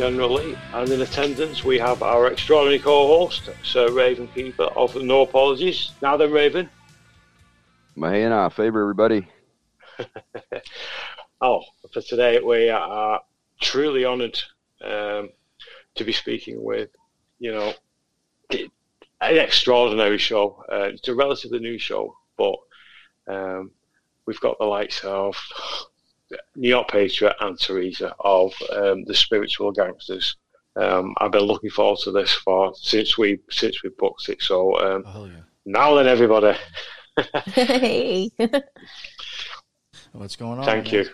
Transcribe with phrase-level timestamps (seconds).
[0.00, 4.28] I'm your host, General Lee, and in attendance we have our extraordinary co-host, Sir Raven
[4.28, 5.92] Keeper of No Apologies.
[6.00, 6.70] Now then, Raven.
[7.96, 9.26] Mahana, favor everybody.
[11.40, 13.20] oh, for today we are
[13.60, 14.38] truly honoured
[14.84, 15.30] um,
[15.96, 16.90] to be speaking with,
[17.40, 17.72] you know,
[18.50, 18.68] an
[19.20, 20.64] extraordinary show.
[20.70, 22.54] Uh, it's a relatively new show, but
[23.26, 23.72] um,
[24.26, 25.36] we've got the likes of
[26.56, 30.36] New York Patriot and Theresa of um, the Spiritual Gangsters.
[30.76, 34.40] Um, I've been looking forward to this for since we since we booked it.
[34.42, 35.40] So um, oh, yeah.
[35.64, 36.56] now then, everybody.
[37.46, 38.30] hey.
[40.12, 40.64] What's going on?
[40.64, 40.94] Thank man?
[40.94, 41.10] you.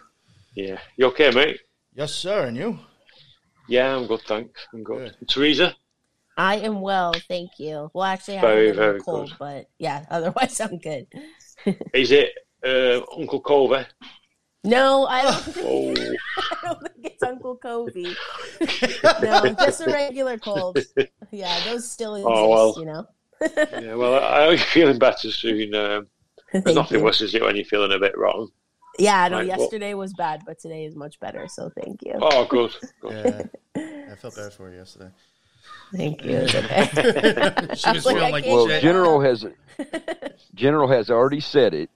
[0.54, 1.60] Yeah, you okay, mate?
[1.94, 2.46] Yes, sir.
[2.46, 2.78] And you?
[3.68, 4.20] Yeah, I'm good.
[4.22, 4.66] Thanks.
[4.72, 5.16] I'm good.
[5.18, 5.28] good.
[5.28, 5.74] Theresa.
[6.36, 7.90] I am well, thank you.
[7.94, 9.38] Well, actually, I have very, a very cold, good.
[9.38, 11.06] but yeah, otherwise I'm good.
[11.94, 12.30] Is it
[12.64, 13.86] uh, Uncle Covey?
[14.64, 15.92] No, I don't, think, oh.
[16.38, 18.16] I don't think it's Uncle Covey.
[19.22, 20.78] no, just a regular cold.
[21.30, 22.74] Yeah, those still exist, oh, well.
[22.78, 23.06] you know.
[23.82, 25.74] yeah, well, I hope you're feeling better soon.
[25.74, 26.06] Um,
[26.52, 27.04] there's nothing you.
[27.04, 28.48] worse, is it, when you're feeling a bit wrong?
[28.98, 32.14] Yeah, no, like, yesterday well, was bad, but today is much better, so thank you.
[32.20, 32.70] Oh, good.
[33.00, 33.50] good.
[33.76, 35.10] Yeah, I felt bad for you yesterday.
[35.94, 36.38] Thank you.
[36.38, 37.74] Okay.
[37.74, 39.44] she was feeling like, well, General has
[40.54, 41.90] General has already said it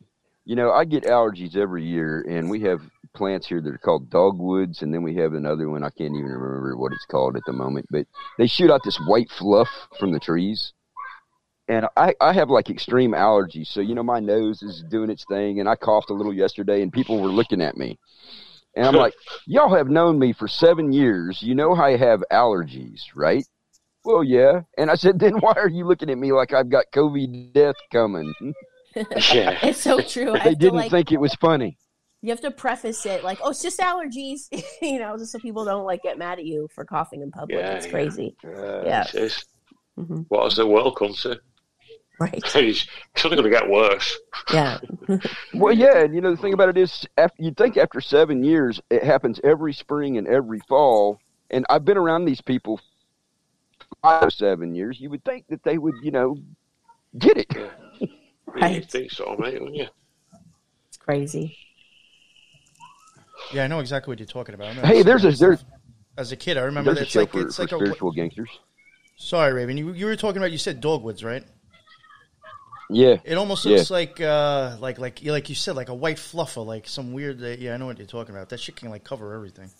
[0.48, 2.81] you know, I get allergies every year, and we have
[3.14, 6.25] plants here that are called dogwoods, and then we have another one I can't even
[6.25, 7.84] remember what it's called at the moment.
[7.91, 8.06] But
[8.38, 10.72] they shoot out this white fluff from the trees,
[11.69, 13.66] and I, I have like extreme allergies.
[13.66, 16.81] So you know, my nose is doing its thing, and I coughed a little yesterday,
[16.81, 17.98] and people were looking at me,
[18.75, 19.12] and I'm like,
[19.44, 21.42] y'all have known me for seven years.
[21.42, 23.44] You know I have allergies, right?
[24.03, 24.62] Well, yeah.
[24.78, 27.76] And I said, then why are you looking at me like I've got COVID death
[27.92, 28.32] coming?
[28.97, 29.59] yeah.
[29.62, 30.37] It's so true.
[30.44, 31.78] they didn't like, think it was funny.
[32.21, 34.49] You have to preface it like, "Oh, it's just allergies,"
[34.82, 37.59] you know, just so people don't like get mad at you for coughing in public.
[37.59, 37.93] Yeah, it's yeah.
[37.93, 38.37] crazy.
[38.44, 39.06] Uh, yeah.
[39.15, 39.44] It's,
[39.99, 40.22] mm-hmm.
[40.28, 41.41] What has the world come to?
[42.21, 42.34] Right.
[42.54, 42.54] it's
[43.25, 44.19] only going to get worse.
[44.53, 44.78] Yeah.
[45.55, 48.43] well, yeah, and you know the thing about it is, after, you'd think after seven
[48.43, 51.20] years, it happens every spring and every fall.
[51.50, 52.81] And I've been around these people
[54.03, 55.00] five, or seven years.
[55.00, 56.37] You would think that they would, you know,
[57.16, 57.47] get it.
[57.55, 57.69] Yeah.
[58.54, 58.76] Right.
[58.76, 59.86] You think so, mate, wouldn't you?
[60.88, 61.56] It's crazy.
[63.53, 64.75] Yeah, I know exactly what you're talking about.
[64.75, 65.64] Hey, there's a there's
[66.17, 68.14] as a kid, I remember there's it's a like for, it's for like spiritual a,
[68.14, 68.50] gangsters.
[69.17, 69.76] Sorry, Raven.
[69.76, 71.44] You, you were talking about you said dogwoods, right?
[72.90, 73.19] Yeah.
[73.25, 73.94] It almost looks yeah.
[73.94, 77.43] like uh like like like you said like a white fluffer, like some weird.
[77.43, 78.49] Uh, yeah, I know what you're talking about.
[78.49, 79.70] That shit can like cover everything.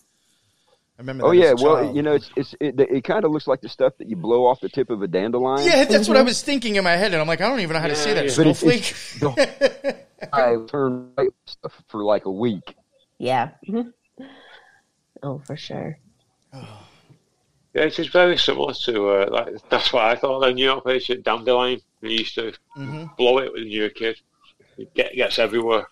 [0.99, 1.27] I remember.
[1.27, 3.93] oh yeah, well, you know, it's, it's it, it kind of looks like the stuff
[3.99, 5.65] that you blow off the tip of a dandelion.
[5.65, 6.13] Yeah, that's mm-hmm.
[6.13, 7.87] what I was thinking in my head, and I'm like, I don't even know how
[7.87, 8.25] yeah, to say that.
[8.25, 8.31] Yeah.
[8.33, 8.95] Snowflake.
[10.33, 11.13] I turned
[11.87, 12.75] for like a week.
[13.19, 13.51] Yeah.
[13.69, 14.25] Mm-hmm.
[15.23, 15.99] Oh, for sure.
[16.53, 20.41] Yeah, it is very similar to uh, like, that's what I thought.
[20.41, 21.81] The New York patient dandelion.
[22.01, 23.05] We used to mm-hmm.
[23.17, 24.21] blow it when you were a kid.
[24.77, 25.87] It get, gets everywhere.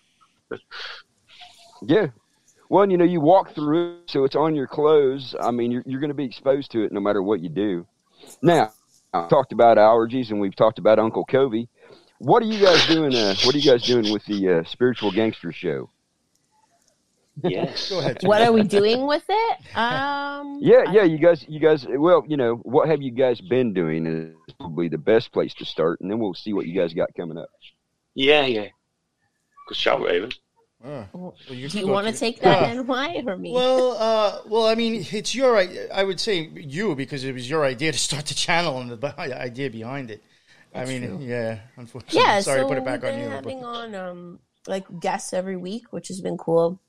[1.81, 2.07] yeah,
[2.69, 5.35] well, you know, you walk through, so it's on your clothes.
[5.39, 7.85] I mean, you're, you're going to be exposed to it no matter what you do.
[8.41, 8.71] Now,
[9.13, 11.69] I've talked about allergies, and we've talked about Uncle Covey.
[12.19, 13.15] What are you guys doing?
[13.15, 15.89] Uh, what are you guys doing with the uh, Spiritual Gangster Show?
[17.43, 17.89] Yes.
[17.89, 18.17] Go ahead.
[18.23, 19.77] What are we doing with it?
[19.77, 21.03] Um, yeah, yeah.
[21.03, 21.85] You guys, you guys.
[21.87, 24.07] Well, you know, what have you guys been doing?
[24.07, 27.13] Is probably the best place to start, and then we'll see what you guys got
[27.15, 27.49] coming up.
[28.15, 28.69] Yeah, yeah.
[29.67, 30.31] Good shout, Raven.
[30.87, 33.51] Uh, well, do you want to take that uh, and why or me?
[33.51, 35.57] Well, uh, well, I mean, it's your.
[35.57, 39.19] I would say you because it was your idea to start the channel and the
[39.19, 40.23] idea behind it.
[40.71, 41.19] That's I mean, true.
[41.19, 41.59] yeah.
[41.75, 42.39] Unfortunately, yeah.
[42.39, 43.27] Sorry so to put it back on you.
[43.27, 43.67] Having but.
[43.67, 46.79] on um, like guests every week, which has been cool.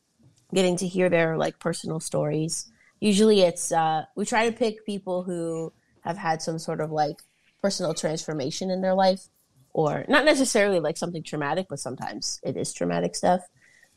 [0.55, 2.71] Getting to hear their like personal stories.
[3.01, 5.73] Usually, it's uh, we try to pick people who
[6.03, 7.17] have had some sort of like
[7.61, 9.27] personal transformation in their life,
[9.73, 13.41] or not necessarily like something traumatic, but sometimes it is traumatic stuff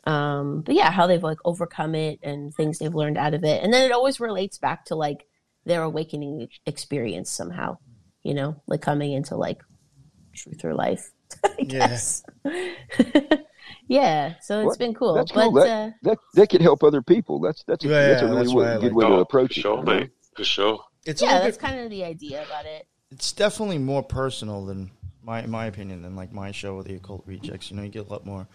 [0.06, 3.64] um but yeah how they've like overcome it and things they've learned out of it.
[3.64, 5.26] And then it always relates back to like
[5.66, 7.78] their awakening experience somehow
[8.24, 9.62] you know like coming into like
[10.34, 11.12] truth or life
[11.60, 12.24] i guess.
[12.46, 12.74] Yeah,
[13.88, 15.52] yeah so it's well, been cool that's but.
[15.52, 17.40] That, uh, that, that could help other people.
[17.40, 19.86] That's that's, yeah, that's a really that's good like way to approach for sure, it
[19.86, 20.10] mate.
[20.36, 20.84] for sure.
[21.06, 22.88] It's yeah that's bit, kind of the idea about it.
[23.12, 24.92] It's definitely more personal than
[25.24, 27.72] my my opinion than like my show with the occult rejects.
[27.72, 28.48] You know you get a lot more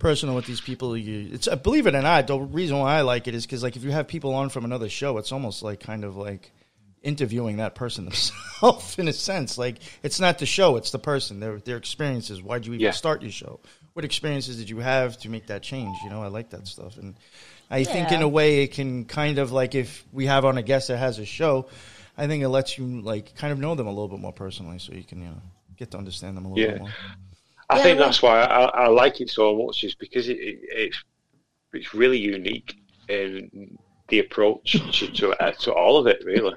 [0.00, 0.96] personal with these people.
[0.96, 3.62] You, it's uh, believe it or not, the reason why I like it is because
[3.62, 6.50] like if you have people on from another show, it's almost like kind of like
[7.02, 9.56] interviewing that person themselves in a sense.
[9.56, 12.42] Like it's not the show, it's the person, their their experiences.
[12.42, 12.90] Why'd you even yeah.
[12.90, 13.60] start your show?
[13.92, 15.96] what experiences did you have to make that change?
[16.04, 17.16] You know, I like that stuff, and
[17.70, 20.62] I think in a way it can kind of like if we have on a
[20.62, 21.66] guest that has a show,
[22.16, 24.78] I think it lets you like kind of know them a little bit more personally,
[24.78, 25.42] so you can you know
[25.76, 26.72] get to understand them a little Yeah.
[26.72, 26.90] bit more.
[27.70, 30.38] I Yeah, think like- that's why I, I like it so much, is because it,
[30.38, 30.98] it, it's
[31.72, 32.74] it's really unique
[33.08, 33.76] in
[34.08, 36.54] the approach to to, uh, to all of it, really.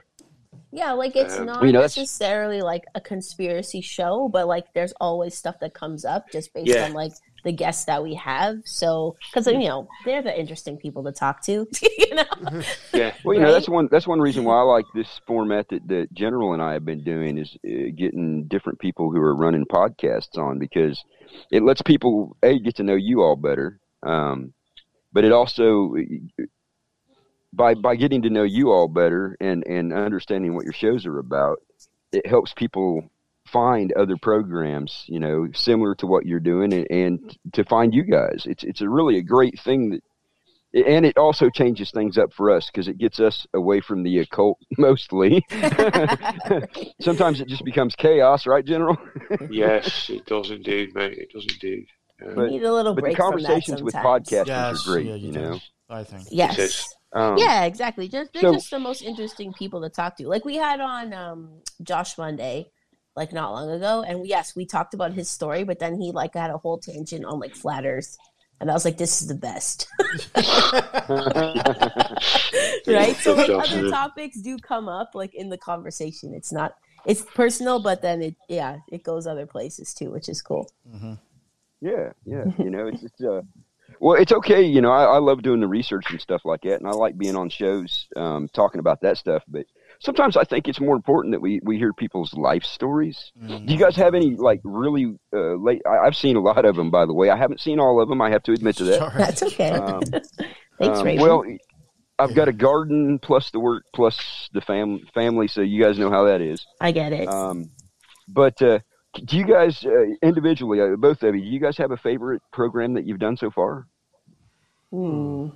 [0.72, 4.94] Yeah, like it's Um, not you know, necessarily like a conspiracy show, but like there's
[5.00, 6.86] always stuff that comes up just based Yeah.
[6.86, 8.58] on like the guests that we have.
[8.66, 11.68] So, because you know they're the interesting people to talk to,
[11.98, 12.62] you know.
[12.94, 15.88] Yeah, Well, you know, that's one that's one reason why I like this format that,
[15.88, 19.66] that General and I have been doing is uh, getting different people who are running
[19.66, 21.04] podcasts on because
[21.52, 24.54] it lets people a get to know you all better, um,
[25.12, 25.96] but it also
[27.52, 31.20] by by getting to know you all better and and understanding what your shows are
[31.20, 31.60] about,
[32.12, 33.10] it helps people
[33.54, 38.04] find other programs, you know, similar to what you're doing, and, and to find you
[38.04, 38.44] guys.
[38.46, 40.04] It's it's a really a great thing that
[40.76, 44.18] and it also changes things up for us because it gets us away from the
[44.18, 45.46] occult mostly.
[47.00, 48.98] Sometimes it just becomes chaos, right, General?
[49.50, 51.18] yes, it does indeed, mate.
[51.18, 51.86] It does indeed.
[52.26, 54.92] Um, But- Need a little But the break from that conversations with podcasters Yes, are
[54.94, 55.40] great, yeah, you do.
[55.42, 55.60] know.
[55.90, 56.24] I think.
[56.32, 56.58] Yes.
[56.58, 56.96] It is.
[57.12, 58.08] Um, yeah, exactly.
[58.08, 60.28] Just they're so- just the most interesting people to talk to.
[60.28, 62.72] Like we had on um Josh Monday,
[63.16, 66.34] like not long ago, and yes, we talked about his story, but then he like
[66.34, 68.18] had a whole tangent on like flat Earth,
[68.60, 69.88] and I was like, this is the best,
[72.88, 73.16] right?
[73.18, 76.34] So like other topics do come up like in the conversation.
[76.34, 76.74] It's not
[77.06, 80.70] it's personal, but then it yeah it goes other places too, which is cool.
[80.90, 81.14] hmm
[81.82, 82.46] Yeah, yeah.
[82.58, 83.42] You know, it's just uh,
[84.00, 84.64] well, it's okay.
[84.64, 87.18] You know, I, I love doing the research and stuff like that, and I like
[87.18, 89.44] being on shows um, talking about that stuff.
[89.48, 89.66] But
[90.04, 93.32] sometimes I think it's more important that we we hear people's life stories.
[93.42, 93.66] Mm-hmm.
[93.66, 95.82] Do you guys have any like really uh, late?
[95.88, 97.30] I, I've seen a lot of them, by the way.
[97.30, 98.22] I haven't seen all of them.
[98.22, 99.00] I have to admit to that.
[99.00, 99.18] Sorry.
[99.18, 99.72] That's okay.
[99.72, 100.02] Um,
[100.80, 101.22] Thanks, um, Raven.
[101.22, 101.44] well,
[102.20, 106.10] I've got a garden plus the work plus the fam- family, so you guys know
[106.10, 106.66] how that is.
[106.80, 107.28] I get it.
[107.28, 107.72] Um,
[108.28, 108.80] but uh,
[109.26, 112.42] do you guys uh, individually, uh, both of you, do you guys have a favorite
[112.52, 113.88] program that you've done so far?
[114.92, 115.50] Hmm.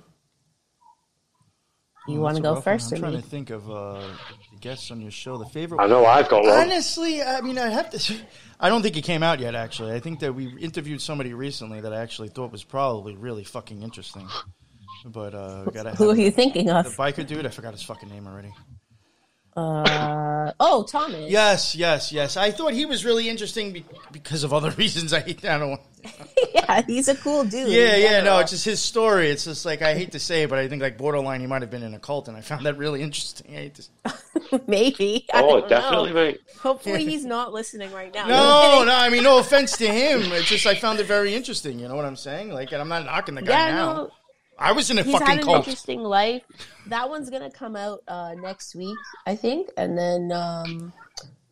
[2.08, 3.20] You Oh, want to go first I'm or trying me?
[3.20, 4.02] to think of uh,
[4.60, 5.36] guests on your show.
[5.36, 5.80] The favorite.
[5.80, 6.50] I know I've got one.
[6.58, 8.16] Honestly, I mean, I have to.
[8.58, 9.54] I don't think it came out yet.
[9.54, 13.44] Actually, I think that we interviewed somebody recently that I actually thought was probably really
[13.44, 14.26] fucking interesting.
[15.04, 15.90] But uh, gotta.
[15.96, 16.96] Who are have you the- thinking The of?
[16.96, 17.44] biker dude.
[17.46, 18.52] I forgot his fucking name already.
[19.58, 21.30] Uh, oh, Thomas.
[21.30, 22.36] Yes, yes, yes.
[22.36, 25.12] I thought he was really interesting be- because of other reasons.
[25.12, 25.70] I, I don't.
[25.70, 25.82] want-
[26.54, 27.68] yeah, he's a cool dude.
[27.68, 28.20] Yeah, yeah.
[28.22, 29.30] No, it's just his story.
[29.30, 31.62] It's just like I hate to say it, but I think like borderline, he might
[31.62, 33.50] have been in a cult, and I found that really interesting.
[33.50, 34.62] I hate to.
[34.68, 35.26] maybe.
[35.34, 36.14] I Oh, don't definitely, know.
[36.14, 36.40] mate.
[36.60, 38.28] Hopefully, he's not listening right now.
[38.28, 38.94] No, no.
[38.94, 40.20] I mean, no offense to him.
[40.32, 41.80] It's just I found it very interesting.
[41.80, 42.50] You know what I'm saying?
[42.52, 43.92] Like, and I'm not knocking the guy Yeah, now.
[43.94, 44.10] no.
[44.58, 45.58] I was in a He's had an cult.
[45.58, 46.42] interesting life.
[46.86, 50.92] That one's gonna come out uh, next week, I think, and then um,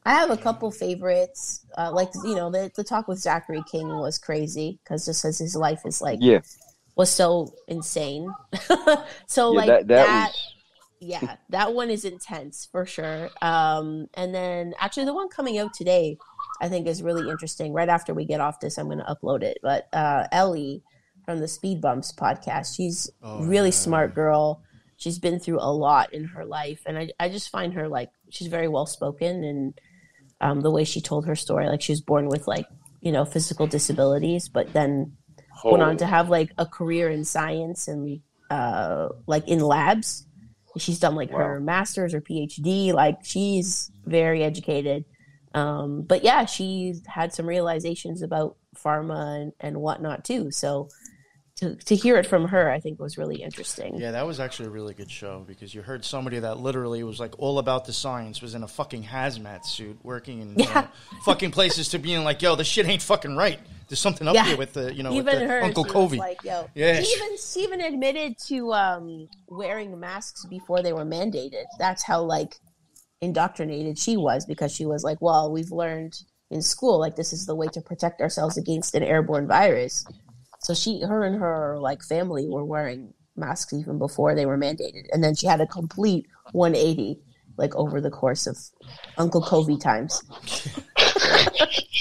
[0.04, 1.64] I have a couple favorites.
[1.78, 5.38] Uh, like you know, the the talk with Zachary King was crazy because just as
[5.38, 6.40] his life is like Yeah,
[6.96, 8.28] was so insane.
[9.26, 9.58] so yeah.
[9.58, 10.54] like that that, was.
[11.00, 13.30] yeah, that one is intense for sure.
[13.40, 16.18] Um, and then actually, the one coming out today,
[16.60, 17.72] I think is really interesting.
[17.72, 19.58] Right after we get off this, I'm going to upload it.
[19.62, 20.82] But uh, Ellie
[21.26, 23.72] from the Speed Bumps podcast, she's Oh, really yeah.
[23.74, 24.62] smart girl.
[24.96, 28.08] She's been through a lot in her life, and I I just find her like
[28.30, 29.74] she's very well spoken and
[30.40, 32.66] um, the way she told her story, like she was born with like
[33.02, 35.16] you know physical disabilities, but then
[35.64, 40.26] went on to have like a career in science and uh like in labs.
[40.78, 45.04] She's done like her master's or phd like she's very educated.
[45.54, 50.50] Um but yeah she's had some realizations about pharma and, and whatnot too.
[50.50, 50.88] So
[51.56, 54.66] to, to hear it from her i think was really interesting Yeah, that was actually
[54.66, 57.92] a really good show because you heard somebody that literally was like all about the
[57.92, 60.72] science, was in a fucking hazmat suit, working in Yeah.
[60.82, 60.88] know,
[61.24, 63.58] fucking places to being like, yo, this shit ain't fucking right.
[63.88, 64.44] There's something up Yeah.
[64.46, 66.18] here with the you know even with the her Uncle Covey.
[66.18, 67.00] like yo Yeah.
[67.00, 72.20] she even she even admitted to um wearing masks before they were mandated that's how
[72.22, 72.56] like
[73.22, 76.14] indoctrinated she was because she was like well we've learned
[76.50, 80.04] in school like this is the way to protect ourselves against an airborne virus
[80.60, 85.04] so she her and her like family were wearing masks even before they were mandated
[85.12, 87.18] and then she had a complete 180
[87.58, 88.56] like over the course of
[89.18, 90.22] uncle covey times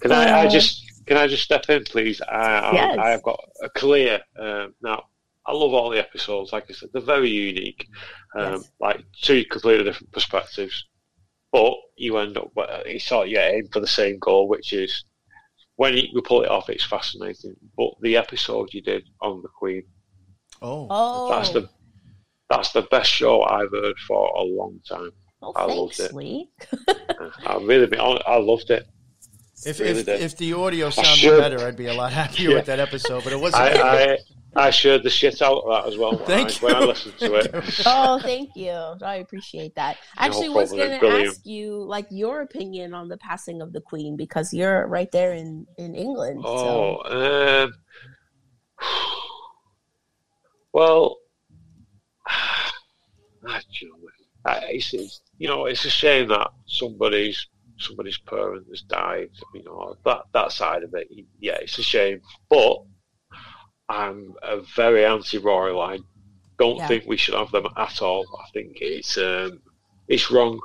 [0.00, 2.20] Can I, I just can I just step in, please?
[2.22, 2.98] I, Yes.
[2.98, 5.04] I, I've got a clear um, now.
[5.48, 6.52] I love all the episodes.
[6.52, 7.86] Like I said, they're very unique.
[8.34, 8.70] Um, Yes.
[8.80, 10.86] Like two completely different perspectives,
[11.52, 14.72] but you end up well, you sort of yeah, aim for the same goal, which
[14.72, 15.04] is
[15.76, 17.54] when you, we pull it off, it's fascinating.
[17.76, 19.82] But the episode you did on the Queen,
[20.62, 21.68] Oh, Oh, that's the
[22.48, 25.10] that's the best show I've heard for a long time.
[25.42, 26.14] oh, I thanks, loved it.
[26.14, 26.50] Lee.
[27.46, 28.86] I really, been hon- I loved it.
[29.66, 30.20] if really if, did.
[30.22, 32.56] if the audio sounded better, I'd be a lot happier Yeah.
[32.56, 33.24] with that episode.
[33.24, 33.64] But it wasn't.
[33.64, 34.18] I, I
[34.56, 37.18] I shared the shit out of that as well when, Thank I, when I listened
[37.18, 37.54] to it.
[37.86, 38.72] Oh, thank you.
[39.02, 39.98] I appreciate that.
[40.16, 43.72] I No actually was going to ask you, like, your opinion on the passing of
[43.72, 46.42] the Queen because you're right there in in England.
[46.44, 47.64] Oh, So.
[47.64, 47.72] um,
[50.72, 51.16] well,
[52.26, 54.08] I, you know,
[54.68, 57.46] it's, it's you know it's a shame that somebody's
[57.78, 59.30] somebody's parent has died.
[59.54, 61.08] You know that that side of it,
[61.40, 62.20] yeah, it's a shame.
[62.48, 62.78] But
[63.88, 65.80] I'm a very anti-royal.
[65.80, 66.00] I
[66.58, 66.88] don't Yeah.
[66.88, 68.24] think we should have them at all.
[68.42, 69.60] I think it's um,
[70.08, 70.60] it's wrong.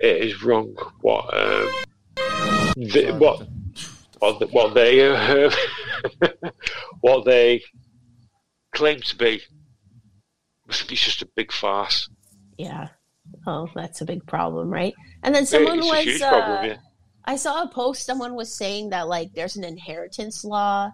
[0.00, 0.74] It is wrong.
[1.00, 1.68] What um,
[2.76, 3.46] the, what
[4.18, 5.50] what, th- what they uh,
[7.00, 7.62] what they
[8.72, 9.40] claim to be.
[10.68, 12.08] I think it's just a big farce.
[12.56, 12.88] Yeah.
[13.46, 14.94] Oh, that's a big problem, right?
[15.22, 16.04] And then someone it's a was.
[16.04, 16.70] huge uh, problem.
[16.70, 16.76] Yeah.
[17.24, 18.04] I saw a post.
[18.06, 20.90] Someone was saying that like there's an inheritance law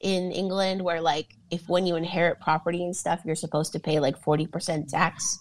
[0.00, 4.00] in England where like if when you inherit property and stuff, you're supposed to pay
[4.00, 5.38] like forty percent tax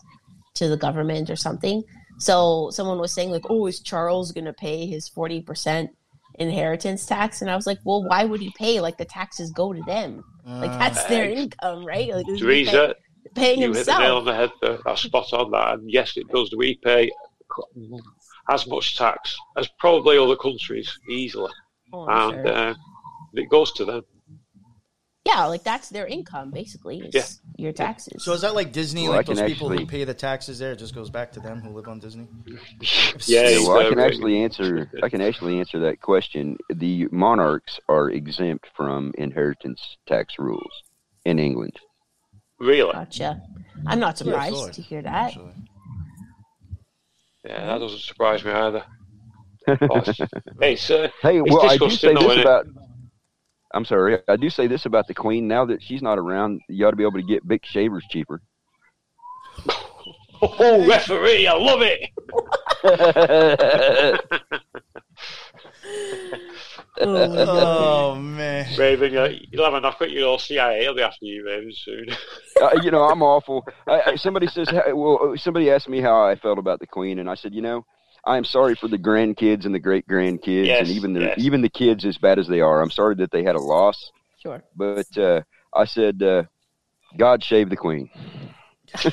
[0.56, 1.84] to the government or something.
[2.18, 5.92] So someone was saying like, oh, is Charles gonna pay his forty percent
[6.38, 7.42] inheritance tax?
[7.42, 8.82] And I was like, well, why would he pay?
[8.82, 10.24] Like the taxes go to them.
[10.46, 12.14] Like Uh, that's their income, right?
[12.14, 12.96] Like, he's Theresa,
[13.36, 14.80] paying you hit the nail on the head there.
[14.84, 15.76] That's spot on that.
[15.76, 16.54] And yes, it does.
[16.58, 17.12] We pay
[18.50, 21.52] as much tax as probably other countries easily,
[21.94, 22.48] Oh, and sure.
[22.48, 22.74] uh,
[23.34, 24.02] it goes to them.
[25.30, 27.00] Yeah, like that's their income basically.
[27.00, 27.26] Is Yeah.
[27.66, 28.24] your taxes.
[28.24, 29.04] so is that like Disney?
[29.08, 31.40] Well, like those can people who pay the taxes there, it just goes back to
[31.40, 32.28] them who live on Disney.
[32.46, 32.58] Yeah,
[33.26, 34.90] Yeah, it's, well, I can actually answer.
[35.04, 36.58] I can actually answer that question.
[36.70, 40.72] The monarchs are exempt from inheritance tax rules
[41.26, 41.78] in England.
[42.60, 42.92] really.
[42.94, 43.42] Gotcha.
[43.88, 44.70] I'm not surprised sure.
[44.72, 45.28] to hear that.
[45.28, 45.54] Actually.
[47.46, 48.84] Yeah, that doesn't surprise me either.
[50.62, 51.10] hey, sir.
[51.22, 52.68] Hey, well, I do say this isn't it?
[53.72, 53.78] About.
[53.78, 54.20] I'm sorry.
[54.28, 55.48] I do say this about the Queen.
[55.48, 58.42] Now that she's not around, you ought to be able to get big shavers cheaper.
[60.42, 62.10] Oh, referee, I love it.
[67.02, 68.66] Oh man.
[68.78, 70.88] Raven, uh, you'll have a knock at your CIA.
[70.88, 72.08] I'll be after you, Raven, soon.
[72.62, 73.66] uh, you know, I'm awful.
[73.86, 77.30] I, I, somebody says, well, somebody asked me how I felt about the Queen, and
[77.30, 77.86] I said, you know,
[78.26, 81.36] I am sorry for the grandkids and the great grandkids, Yes, and even the yes.
[81.38, 82.82] even the kids, as bad as they are.
[82.82, 84.12] I'm sorry that they had a loss,
[84.42, 84.64] Sure.
[84.76, 85.42] but uh,
[85.74, 86.44] I said, uh,
[87.18, 88.10] God save the Queen.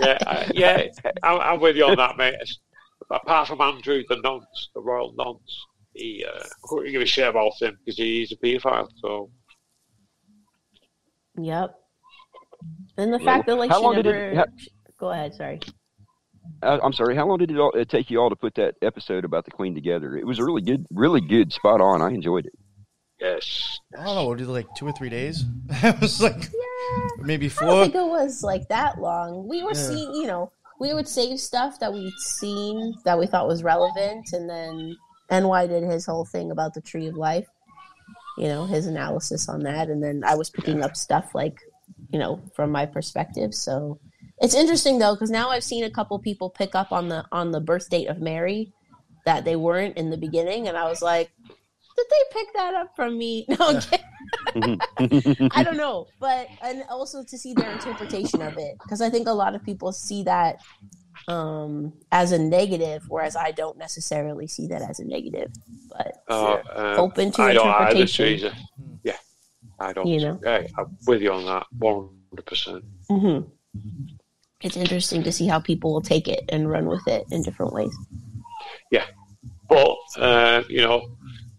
[0.00, 0.82] yeah, I, yeah,
[1.22, 2.34] I'm, I'm with you on that, mate.
[2.34, 2.58] It's-
[3.10, 7.52] Apart from Andrew, the nonce, the royal nonce, he uh, couldn't give a shit about
[7.60, 8.88] him because he's a paedophile.
[9.02, 9.28] So
[11.36, 11.74] Yep.
[12.96, 14.30] And the Yeah, fact that like how she long did never.
[14.30, 14.46] it- how-
[14.98, 15.34] Go ahead.
[15.34, 15.60] Sorry.
[16.62, 17.16] I, I'm sorry.
[17.16, 19.50] How long did it, all, it take you all to put that episode about the
[19.50, 20.16] Queen together?
[20.16, 22.02] It was a really good, really good, spot on.
[22.02, 22.52] I enjoyed it.
[23.20, 24.28] yes, I don't know.
[24.28, 25.44] What did like two or three days?
[25.70, 27.08] it was like Yeah.
[27.18, 27.68] maybe four.
[27.68, 29.46] I don't think it was like that long.
[29.48, 29.88] We were Yeah.
[29.88, 34.32] seeing, you know, we would save stuff that we'd seen that we thought was relevant,
[34.32, 34.96] and then
[35.30, 37.46] NY did his whole thing about the Tree of Life.
[38.38, 41.60] You know, his analysis on that, and then I was picking up stuff like,
[42.10, 43.52] you know, from my perspective.
[43.54, 44.00] So
[44.42, 47.52] it's interesting though, because now I've seen a couple people pick up on the on
[47.52, 48.72] the birth date of Mary
[49.24, 51.30] that they weren't in the beginning, and I was like,
[51.96, 53.46] did they pick that up from me?
[53.52, 55.48] No, I'm kidding.
[55.52, 59.28] I don't know, but and also to see their interpretation of it because I think
[59.28, 60.60] a lot of people see that
[61.28, 65.52] um as a negative, whereas I don't necessarily see that as a negative.
[65.90, 68.54] But uh, um, Open to I don't either, interpretation.
[69.04, 69.16] Yeah,
[69.78, 70.06] I don't.
[70.06, 70.40] You know.
[70.42, 72.84] Hey, I'm with you on that, one hundred percent.
[74.62, 77.72] It's interesting to see how people will take it and run with it in different
[77.72, 77.94] ways.
[78.90, 79.06] Yeah,
[79.68, 81.08] but uh, you know,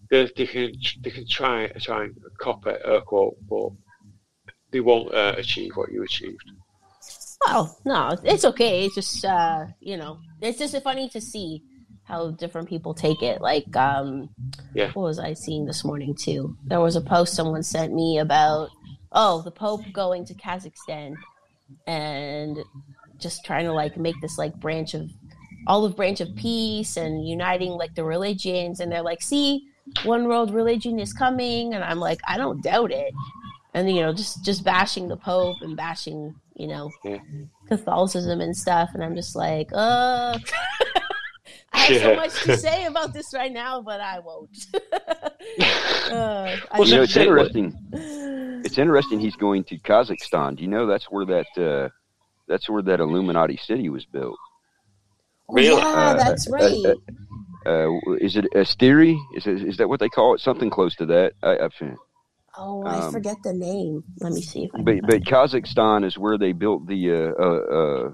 [0.10, 3.70] they, they can they can try try and copy a quote, but
[4.72, 6.44] they won't uh, achieve what you achieved.
[7.46, 8.86] Oh no, it's okay.
[8.86, 11.64] It's just uh, you know, it's just funny to see
[12.04, 13.42] how different people take it.
[13.42, 14.30] Like, um,
[14.74, 14.92] Yeah.
[14.92, 16.56] what was I seeing this morning too?
[16.66, 18.70] There was a post someone sent me about
[19.12, 21.16] oh the Pope going to Kazakhstan
[21.88, 22.58] and
[23.24, 25.10] just trying to like make this like branch of
[25.68, 29.66] olive branch of peace and uniting like the religions and they're like see
[30.04, 33.14] one world religion is coming and i'm like i don't doubt it
[33.74, 37.20] and you know just just bashing the pope and bashing you know Yeah.
[37.68, 40.38] catholicism and stuff and i'm just like uh
[41.74, 44.56] i have so much to say about this right now, but I won't.
[46.12, 47.76] uh, I Well, you know, it's interesting.
[48.64, 49.20] It's interesting.
[49.20, 50.56] He's going to Kazakhstan.
[50.56, 51.90] Do you know that's where that uh,
[52.48, 54.38] that's where that Illuminati city was built?
[55.50, 55.82] Oh, Really?
[55.82, 56.86] yeah, Uh, that's uh, right.
[56.86, 56.96] uh,
[57.66, 59.18] Uh, is it Asteri?
[59.36, 60.42] Is it, is that what they call it?
[60.42, 61.34] Something close to that.
[61.42, 61.74] I, I've,
[62.58, 64.04] oh, I um, forget the name.
[64.20, 67.34] Let me see if I but can but Kazakhstan is where they built the uh,
[67.42, 68.12] uh, uh,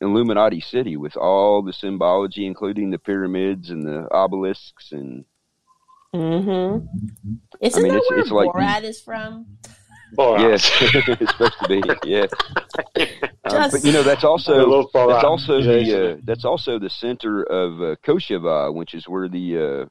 [0.00, 5.24] Illuminati city with all the symbology, including the pyramids and the obelisks and
[6.14, 6.86] Mm-hmm.
[7.60, 9.58] Isn't mean, that it's- where it's like the- Borat is from?
[10.14, 10.40] Borat.
[10.40, 12.26] yes, it's supposed to be yeah.
[13.46, 14.88] Um, but you know that's also.
[14.92, 19.56] That's also the uh, that's also the center of uh, Kosheva, which is where the
[19.56, 19.86] uh,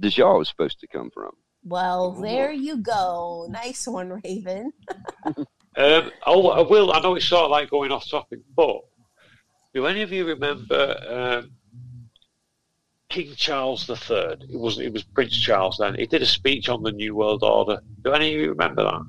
[0.00, 1.32] Dajjal is supposed to come from.
[1.64, 3.48] Well, there you go.
[3.50, 4.72] Nice one, Raven.
[5.76, 6.92] Um, oh, I will.
[6.92, 8.82] I know it's sort of like going off topic, but
[9.74, 11.50] do any of you remember um,
[13.08, 14.36] King Charles III?
[14.48, 14.86] It wasn't.
[14.86, 15.96] It was Prince Charles then.
[15.96, 17.80] He did a speech on the New World Order.
[18.04, 19.00] Do any of you remember that?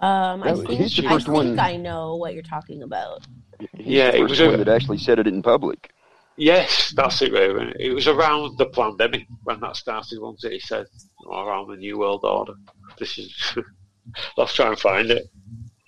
[0.00, 0.06] No.
[0.08, 2.82] Um, I was- think, he's the I first think one- I know what you're talking
[2.82, 3.26] about.
[3.76, 5.92] He's Yeah, the it first was a- one that actually said it in public.
[6.36, 7.74] Yes, that's it, Raven.
[7.78, 10.18] It was around the pandemic when that started.
[10.20, 10.86] Once it, he said
[11.26, 12.54] oh, around the New World Order.
[12.98, 13.56] This is.
[14.38, 15.30] Let's try and find it.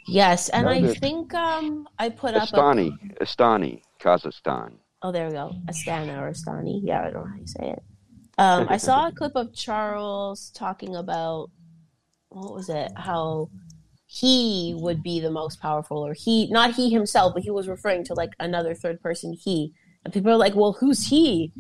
[0.07, 4.75] Yes, and No, I think um I put up a Astani, Astani, Kazakhstan.
[5.01, 5.55] Oh, there we go.
[5.69, 6.81] Astana or Astani.
[6.85, 7.83] Yeah, I don't know how you say it.
[8.37, 11.51] Um, I saw a clip of Charles talking about
[12.29, 12.93] what was it?
[12.97, 13.49] How
[14.15, 18.05] he would be the most powerful, or he, not he himself, but he was referring
[18.05, 19.73] to like another third person he.
[20.05, 21.51] And people are like, well, who's he?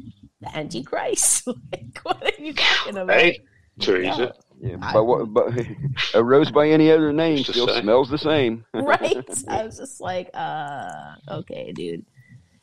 [0.43, 1.47] The Antichrist.
[1.73, 3.19] like, what are you talking about?
[3.19, 3.41] Hey,
[3.81, 4.35] Theresa.
[4.61, 5.33] Yeah, I- but what?
[5.33, 5.55] But
[6.15, 8.67] a rose by any other name Just the still smells the same.
[8.75, 9.25] right?
[9.49, 12.05] I was just like, uh, okay, dude.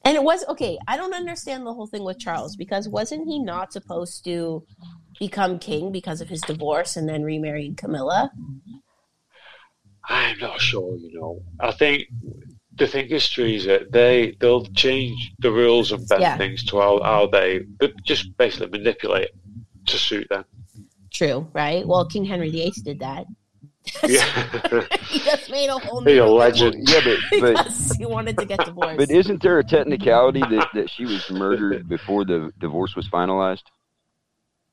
[0.06, 0.78] And it was okay.
[0.88, 4.63] I don't understand the whole thing with Charles because wasn't he not supposed to
[5.17, 8.32] become king because of his divorce and then remarrying Camilla?
[10.10, 11.41] I'm not sure, you know.
[11.60, 12.04] I think
[12.76, 16.38] the thing is, Theresa, they they'll change the rules and bend Yeah.
[16.38, 19.30] things to how, how they but just basically manipulate
[19.86, 20.45] to suit them.
[21.13, 21.86] True, right?
[21.88, 23.26] Well, King Henry VIII did that.
[24.08, 24.24] Yeah,
[25.10, 26.76] he just made a whole Be new a legend.
[26.88, 28.98] yeah, but but because he wanted to get divorced.
[28.98, 33.63] but isn't there a technicality that that she was murdered before the divorce was finalized?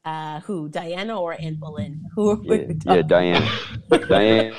[0.04, 2.04] uh, who, Diana or Anne Boleyn?
[2.14, 2.40] Who?
[2.44, 3.48] Yeah, yeah Diane.
[4.08, 4.54] Diane.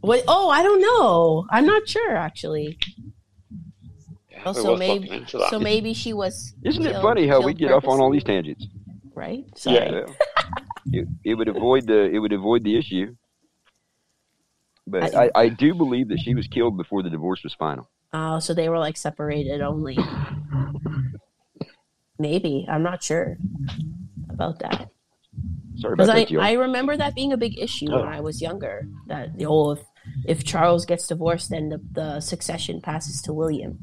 [0.00, 0.22] What?
[0.28, 1.46] Oh, I don't know.
[1.50, 2.78] I'm not sure actually.
[4.30, 5.50] Yeah, Oh, so maybe, looking into that.
[5.50, 6.54] so maybe she was.
[6.64, 8.66] Isn't it funny how we killed get off on all these tangents?
[9.14, 9.44] Right?
[9.56, 9.76] Sorry.
[9.76, 10.06] Yeah.
[10.92, 13.14] it, it would avoid the it would avoid the issue.
[14.86, 17.88] But I- I, I do believe that she was killed before the divorce was final.
[18.12, 19.96] Oh, so they were like separated only.
[22.18, 23.36] Maybe I'm not sure
[24.30, 24.88] about that
[25.76, 28.08] Sorry about because I, that, I remember that being a big issue when Oh.
[28.08, 28.86] I was younger.
[29.08, 29.80] That the oh, if
[30.26, 33.78] if Charles gets divorced, then the, the succession passes to William.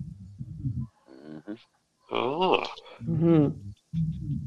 [2.11, 2.63] Oh,
[3.05, 3.49] hmm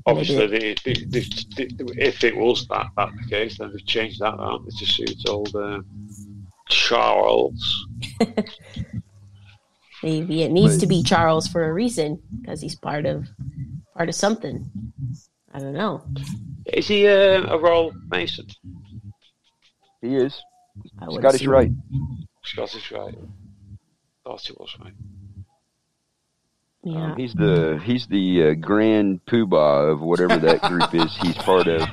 [0.07, 4.35] obviously, they, they, they, if it was that, that the case, then they've changed that
[4.35, 5.85] around to suit old um,
[6.71, 7.87] Charles.
[10.03, 13.27] Maybe it needs But- to be Charles for a reason because he's part of
[13.97, 14.71] part of something.
[15.55, 16.03] I don't know.
[16.67, 18.47] Is he uh, a royal mason?
[20.03, 20.39] he is
[21.01, 21.71] I would Scottish assume- right.
[22.45, 23.15] Scottish, right?
[24.25, 24.93] Thought it was right.
[26.83, 27.13] Yeah.
[27.13, 31.67] Um, he's the he's the uh, grand poobah of whatever that group is he's part
[31.69, 31.89] of.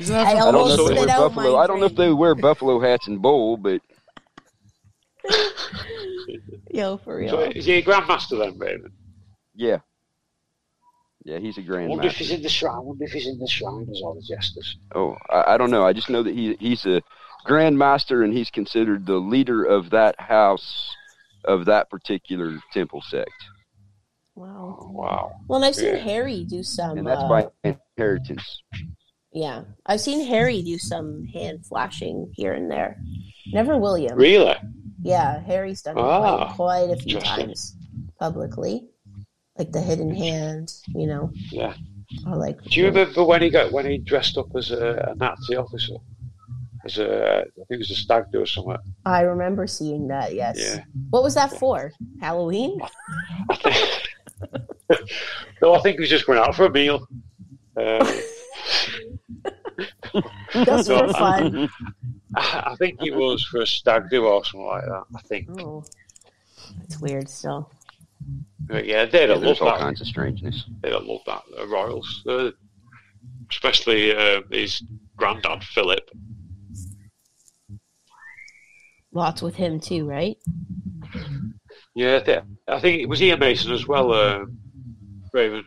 [0.00, 1.56] Isn't I I don't know if they wear buffalo.
[1.56, 3.80] I don't know if they wear buffalo hats and bowl, but
[6.72, 7.52] Yo, for So real.
[7.54, 8.90] is he a grandmaster then, Raven?
[9.54, 9.78] yeah,
[11.24, 12.76] yeah, he's a grand I wonder if he's in the shrine.
[12.76, 14.76] I wonder if he's in the shrine as all the jesters.
[14.94, 15.84] Oh, I, I don't know.
[15.84, 17.02] I just know that he he's a
[17.44, 20.94] grand master and he's considered the leader of that house
[21.44, 23.30] of that particular temple sect,
[24.34, 24.78] Wow.
[24.80, 25.32] Oh, wow.
[25.48, 26.02] Well, and I've seen Yeah.
[26.02, 26.98] Harry do some.
[26.98, 28.62] and that's uh, by inheritance.
[29.32, 32.98] Yeah, I've seen Harry do some hand flashing here and there.
[33.52, 34.18] Never William.
[34.18, 34.54] Really?
[35.02, 37.74] Yeah, Harry's done it Ah, quite, quite a few times
[38.18, 38.89] publicly,
[39.60, 41.74] like the hidden hand, you know, Yeah.
[42.26, 42.60] or like.
[42.62, 45.96] Do you remember when he got when he dressed up as a, a Nazi officer?
[46.86, 48.78] As a, I think it was a stag do or something.
[49.04, 50.34] I remember seeing that.
[50.34, 50.56] Yes.
[50.58, 50.82] Yeah.
[51.10, 51.92] What was that for?
[52.22, 52.80] Halloween?
[53.50, 53.76] I think,
[55.62, 57.06] no, I think he was just going out for a meal.
[57.76, 58.10] Uh,
[60.52, 61.68] Just No, for fun.
[62.34, 65.04] I I think he was for a stag do or something like that.
[65.16, 65.48] I think.
[65.62, 65.84] Oh.
[66.84, 67.70] It's weird still.
[68.66, 69.84] But yeah, they Yeah, don't there's love all that.
[69.84, 70.64] kinds of strangeness.
[70.82, 71.42] They don't love that.
[71.56, 72.50] The royals, uh,
[73.50, 74.82] especially uh, his
[75.16, 76.08] granddad Philip.
[79.12, 80.36] Lots with him too, right?
[81.94, 84.12] Yeah, they, I think it was Ian Mason as well.
[84.12, 84.44] Uh,
[85.32, 85.64] Raven.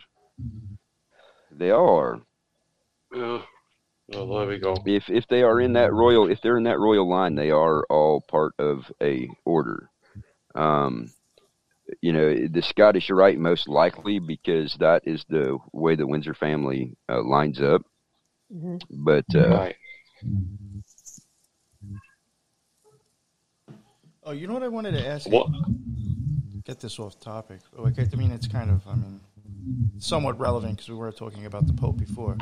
[1.52, 2.22] They are.
[3.14, 3.42] Uh,
[4.08, 4.78] well, there we go.
[4.86, 7.86] If if they are in that royal, if they're in that royal line, they are
[7.90, 9.90] all part of a order.
[10.56, 11.10] Um,
[12.02, 16.96] you know, the Scottish Rite most likely because that is the way the Windsor family
[17.10, 17.82] uh, lines up.
[18.52, 19.76] hmm But uh, Right.
[24.26, 25.30] Oh, you know what I wanted to ask?
[25.30, 25.50] What?
[26.66, 27.60] Get this off topic.
[27.78, 29.20] Oh, okay, I mean, it's kind of, I mean,
[30.00, 32.38] somewhat relevant because we were talking about the Pope before.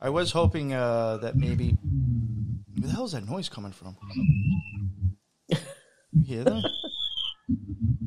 [0.00, 1.76] I was hoping uh, that maybe.
[2.78, 3.96] Where the hell is that noise coming from?
[5.48, 6.64] You hear that?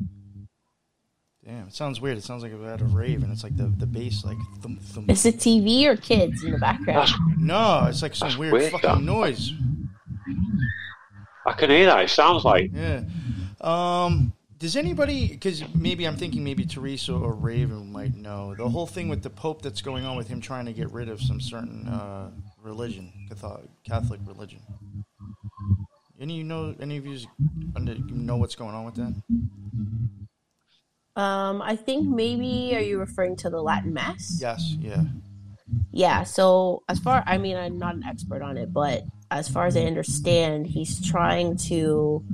[1.44, 2.16] Damn, it sounds weird.
[2.16, 4.80] It sounds like it had a rave, and it's like the the bass, like thump,
[4.80, 5.10] thump.
[5.10, 7.10] Is it TV or kids in the background?
[7.38, 9.02] No, it's like some That's weird, weird, fucking that.
[9.02, 9.52] noise.
[11.46, 12.04] I can hear that.
[12.04, 13.02] It sounds like Yeah.
[13.60, 14.32] Um.
[14.58, 15.28] Does anybody?
[15.28, 19.28] Because maybe I'm thinking maybe Theresa or Raven might know the whole thing with the
[19.28, 22.30] Pope that's going on with him trying to get rid of some certain uh,
[22.62, 24.60] religion, Catholic, Catholic religion.
[26.18, 26.74] Any you know?
[26.80, 27.26] Any of you
[27.76, 29.14] know what's going on with that?
[31.16, 34.38] Um, I think maybe are you referring to the Latin Mass?
[34.40, 34.76] Yes.
[34.80, 35.04] Yeah.
[35.92, 39.66] Yeah, so as far I mean I'm not an expert on it, but as far
[39.66, 42.24] as I understand, he's trying to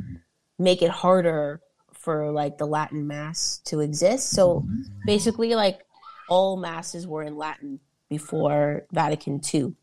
[0.59, 1.61] make it harder
[1.93, 4.31] for like the Latin mass to exist.
[4.31, 4.67] So
[5.07, 5.81] basically like
[6.29, 9.75] all masses were in Latin before Vatican II,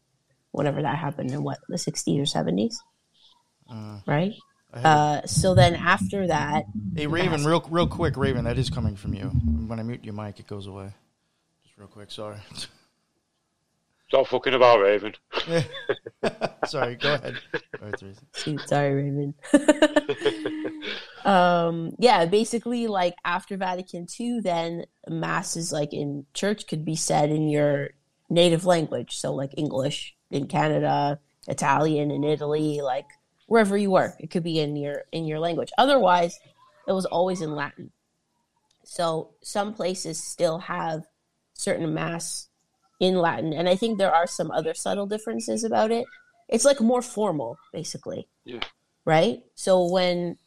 [0.52, 2.76] whenever that happened in what, the 60s or 70s,
[3.70, 4.34] Uh, right?
[4.74, 8.70] I have Uh so then after that, hey, Raven, real real quick, Raven, that is
[8.70, 9.26] coming from you.
[9.68, 10.94] When I mute your mic, it goes away.
[11.64, 12.12] Just real quick.
[12.12, 12.38] Sorry.
[14.10, 15.14] stop fucking about, Raven.
[16.66, 16.96] sorry.
[16.96, 17.36] Go ahead.
[17.82, 18.68] All right, Theresa.
[18.68, 19.34] sorry Raven.
[21.26, 27.30] um yeah basically like after vatican ii then masses like in church could be said
[27.30, 27.90] in your
[28.30, 33.08] native language so like english in canada italian in italy like
[33.48, 34.16] wherever you were.
[34.20, 35.72] It could be in your in your language.
[35.78, 36.40] Otherwise
[36.88, 37.92] it was always in latin.
[38.84, 41.04] So some places still have
[41.54, 42.48] certain mass
[43.00, 46.06] in latin and i think there are some other subtle differences about it.
[46.48, 48.28] It's like more formal basically.
[48.46, 48.62] Yeah.
[49.06, 49.40] right?
[49.56, 50.38] So when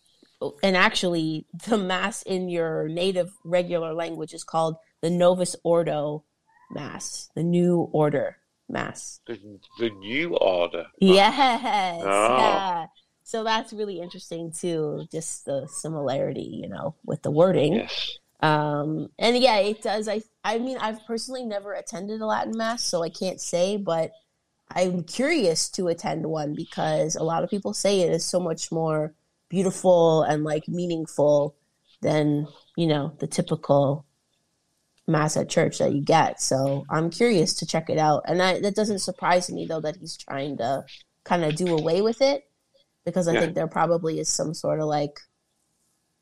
[0.63, 6.25] and actually the mass in your native regular language is called the novus ordo
[6.71, 8.37] mass the new order
[8.71, 9.39] mass The,
[9.79, 10.87] the new order.
[10.99, 12.37] yes Oh.
[12.39, 12.87] yeah
[13.23, 18.19] so that's really interesting too just the similarity you know with the wording Yes.
[18.41, 22.83] um and yeah it does i i mean i've personally never attended a latin mass
[22.83, 24.11] so i can't say but
[24.75, 28.71] i'm curious to attend one because a lot of people say it is so much
[28.73, 29.13] more
[29.49, 31.55] beautiful and like meaningful
[32.03, 34.05] than you know the typical
[35.07, 36.41] mass at church that you get.
[36.41, 38.23] So i'm curious to check it out.
[38.27, 40.85] And I, that doesn't surprise me though that he's trying to
[41.25, 42.45] kind of do away with it
[43.05, 43.41] because i Yeah.
[43.41, 45.21] think there probably is some sort of like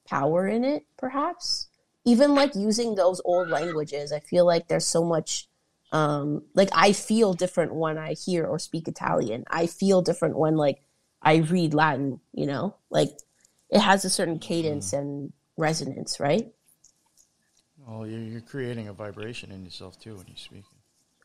[0.06, 1.68] power in it perhaps.
[2.04, 5.46] Even like using those old languages i feel like there's so much
[5.92, 9.44] um like i feel different when i hear or speak italian.
[9.50, 10.80] I feel different when like
[11.22, 12.76] i read latin you know?
[12.90, 13.10] Like
[13.70, 16.46] it has a certain cadence and resonance right
[17.88, 20.64] Well, you're, you're creating a vibration in yourself too when you speak.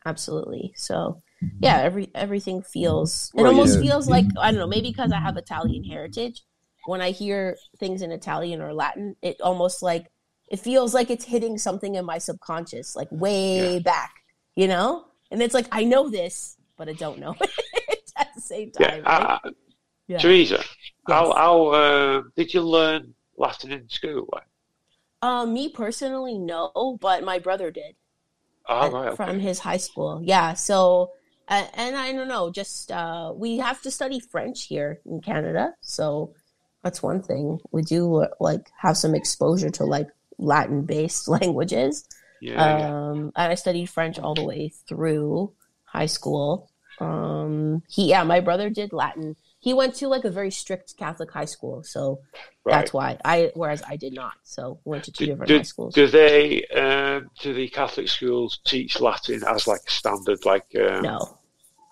[0.06, 1.22] absolutely so
[1.60, 3.80] yeah every everything feels it Well, almost yeah.
[3.80, 6.42] feels like i don't know maybe because i have italian heritage
[6.86, 10.06] when i hear things in italian or latin it almost like
[10.50, 13.78] it feels like it's hitting something in my subconscious like way Yeah.
[13.78, 14.12] back
[14.56, 18.42] you know and it's like i know this but i don't know it at the
[18.42, 18.86] same Yeah.
[18.86, 19.30] time right?
[19.44, 19.50] Uh,
[20.06, 20.18] yeah.
[20.18, 20.62] Theresa,
[21.06, 21.36] how, Yes.
[21.36, 24.28] how uh, did you learn Latin in school?
[25.24, 26.60] Um me personally no
[27.00, 27.94] but my brother did
[28.66, 29.08] Oh, right.
[29.08, 29.16] Okay.
[29.16, 30.22] from his high school.
[30.24, 30.54] Yeah.
[30.54, 31.10] So,
[31.48, 35.74] uh, and I don't know, just uh, we have to study French here in Canada.
[35.82, 36.32] So
[36.82, 37.58] that's one thing.
[37.72, 40.08] We do like have some exposure to like
[40.38, 42.08] Latin based languages.
[42.40, 42.88] yeah, yeah.
[42.88, 45.52] Um, and I studied French all the way through
[45.84, 46.70] high school.
[47.00, 49.36] Um, he, yeah, my brother did Latin.
[49.64, 51.82] He went to like a very strict Catholic high school.
[51.82, 52.20] So
[52.66, 52.74] Right.
[52.76, 54.34] that's why I, whereas I did not.
[54.42, 55.94] So went to two Do, different do, high schools.
[55.94, 61.00] do they, um, do the Catholic schools teach Latin as like a standard, like, uh,
[61.00, 61.38] no.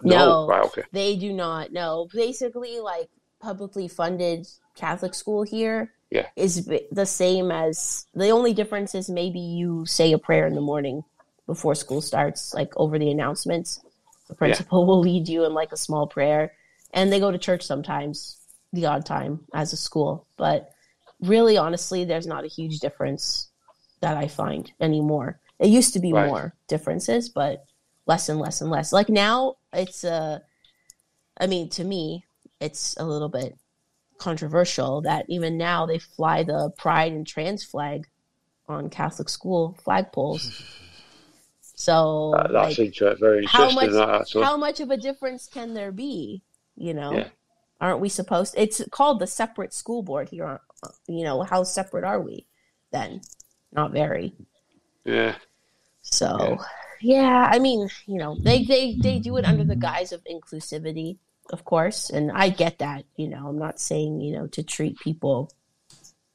[0.02, 0.16] no?
[0.26, 0.46] No.
[0.46, 0.82] Right, okay.
[0.92, 1.72] They do not.
[1.72, 3.08] No, basically, like
[3.40, 6.26] publicly funded Catholic school here Yeah.
[6.37, 6.68] is
[7.00, 11.04] the same as the only difference is maybe you say a prayer in the morning
[11.46, 13.80] before school starts, like over the announcements.
[14.28, 16.52] The principal will lead you in like a small prayer,
[16.92, 18.38] and they go to church sometimes,
[18.72, 20.26] the odd time as a school.
[20.37, 20.70] But
[21.20, 23.48] really, honestly, there's not a huge difference
[24.00, 25.38] that I find anymore.
[25.59, 26.26] It used to be Right.
[26.26, 27.64] more differences, but
[28.07, 28.92] less and less and less.
[28.92, 30.40] Like now, it's uh,
[31.38, 32.24] I mean, to me,
[32.61, 33.57] it's a little bit
[34.18, 38.07] controversial that even now they fly the pride and trans flag
[38.68, 40.48] on Catholic school flagpoles.
[41.74, 43.92] So, That- that's like, very how interesting.
[43.98, 46.42] much that, how much of a difference can there be?
[46.76, 47.28] You know, Yeah.
[47.80, 48.54] aren't we supposed?
[48.56, 50.61] It's called the separate school board here.
[51.06, 52.46] You know, how separate are we
[52.90, 53.20] then?
[53.72, 54.35] Not very.
[55.04, 55.37] yeah.
[56.04, 56.58] So,
[57.00, 61.18] yeah, I mean, you know, they they they do it under the guise of inclusivity,
[61.52, 63.04] of course, and I get that.
[63.16, 65.52] You know, I'm not saying you know to treat people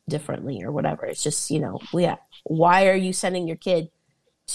[0.07, 1.05] differently or whatever.
[1.05, 3.89] It's just you know, yeah, why are you sending your kid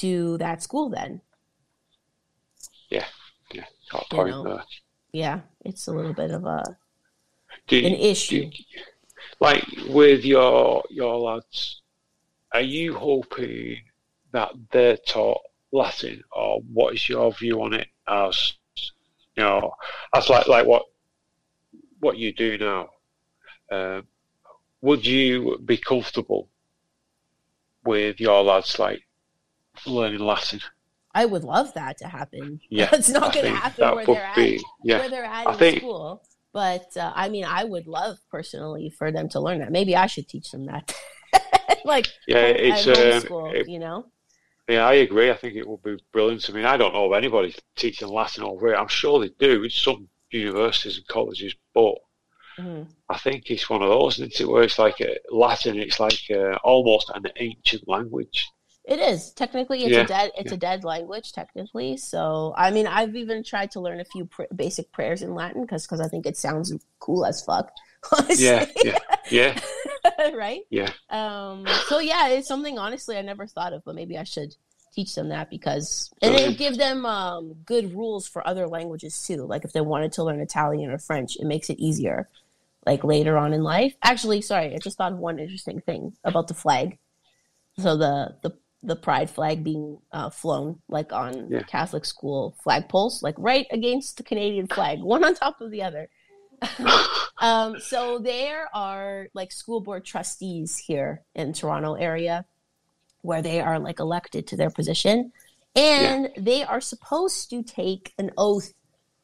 [0.01, 1.21] to that school then?
[2.88, 3.05] Yeah.
[3.53, 3.64] Yeah.
[4.12, 4.61] You know.
[5.12, 6.64] Yeah, it's a little bit of a
[7.66, 8.51] Do, an issue.
[9.40, 11.83] like with your your lads,
[12.53, 13.83] are you hoping
[14.33, 17.88] that they're taught Latin, or what is your view on it?
[18.09, 18.55] As
[19.37, 19.75] you know,
[20.14, 20.85] as like like what
[22.01, 22.88] what you do now.
[23.70, 24.07] Um,
[24.83, 26.48] would you be comfortable
[27.85, 29.01] with your lads like
[29.87, 30.61] learning Latin?
[31.14, 32.61] I would love that to happen.
[32.70, 34.61] Yeah, it's not going to happen where they're at.
[34.83, 34.98] yeah.
[34.98, 36.22] where they're at in school.
[36.53, 39.72] But uh, I mean, I would love personally for them to learn that.
[39.72, 40.94] Maybe I should teach them that.
[41.85, 44.07] like, Yeah, it's at um, homeschool, it- you know.
[44.68, 45.29] Yeah, I agree.
[45.31, 46.48] I think it would be brilliant.
[46.48, 48.77] I mean, I don't know of anybody teaching Latin over here.
[48.77, 51.94] I'm sure they do in some universities and colleges, but
[52.59, 52.87] Mhm.
[53.09, 56.20] I think it's one of those, isn't it, where it's like a Latin, it's like
[56.31, 58.46] uh almost an ancient language.
[58.85, 61.97] It is technically it's Yeah, a dead it's a dead language technically.
[61.97, 65.62] So I mean, I've even tried to learn a few pr- basic prayers in Latin
[65.62, 67.71] because I think it sounds cool as fuck.
[68.12, 68.45] Honestly.
[68.45, 68.99] Yeah, yeah,
[69.31, 70.62] yeah, right?
[70.71, 70.90] yeah.
[71.11, 74.57] Um, so yeah, it's something honestly I never thought of, but maybe I should
[74.92, 79.45] teach them that because and then give them um, good rules for other languages too.
[79.45, 82.29] Like if they wanted to learn Italian or French, it makes it easier.
[82.85, 83.95] Like later on in life.
[84.03, 86.99] Actually, sorry, I just thought of one interesting thing about the flag.
[87.79, 88.51] So the the
[88.83, 91.62] the pride flag being uh, flown like on Yeah.
[91.62, 96.09] Catholic school flagpoles, like right against the Canadian flag, one on top of the other.
[97.38, 102.45] um, so there are like school board trustees here in Toronto area
[103.23, 105.33] where they are like elected to their position
[105.75, 108.73] and they are supposed to take an oath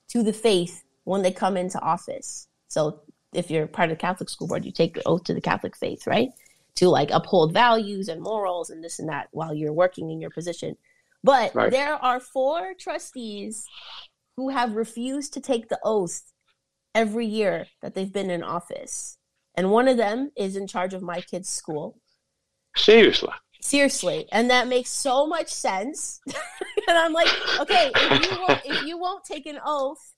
[0.09, 2.49] to the faith when they come into office.
[2.68, 5.40] So if you're part of the Catholic school board, you take the oath to the
[5.40, 6.31] Catholic faith, right?
[6.79, 10.31] To like uphold values and morals and this and that while you're working in your
[10.31, 10.77] position.
[11.23, 11.71] But Right.
[11.71, 13.64] there are four trustees
[14.37, 16.33] who have refused to take the oath
[16.95, 19.19] every year that they've been in office.
[19.57, 21.99] And one of them is in charge of my kid's school.
[22.77, 23.33] Seriously.
[23.61, 24.29] Seriously.
[24.31, 26.21] And that makes so much sense.
[26.88, 30.14] and I'm like, okay, if you won't if you won't take an oath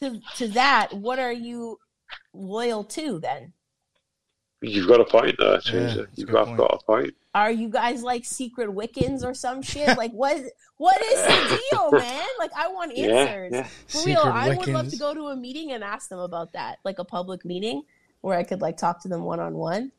[0.00, 1.78] to to that, what are you
[2.32, 3.52] loyal to then?
[4.68, 5.96] You've got a point there, Theresa.
[5.96, 6.58] that's a You've got, point.
[6.58, 7.14] got a point.
[7.34, 9.96] Are you guys like secret Wiccans or some shit?
[9.98, 10.42] Like what
[10.76, 12.26] what is the deal, man?
[12.38, 13.52] Like I want answers.
[13.52, 13.62] yeah.
[13.88, 16.52] For Secret real, I would love to go to a meeting and ask them about
[16.52, 17.82] that, like a public meeting
[18.20, 19.92] where I could like talk to them one on one.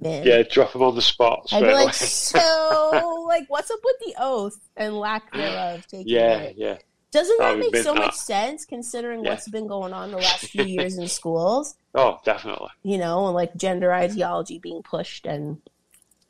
[0.00, 3.96] Man, Yeah, drop them on the spot I'd be like, so like, what's up with
[4.04, 5.86] the oath and lack thereof?
[5.86, 6.56] Taking yeah, it?
[6.56, 6.78] yeah.
[7.12, 9.30] Doesn't that That make be so been- much sense considering Yeah.
[9.30, 11.76] what's been going on the last few years in schools?
[11.94, 12.70] Oh, definitely.
[12.82, 15.60] You know, and like gender ideology being pushed and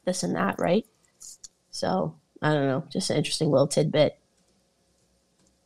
[0.04, 0.84] this and that, right?
[1.70, 4.18] So I don't know, just an interesting little tidbit.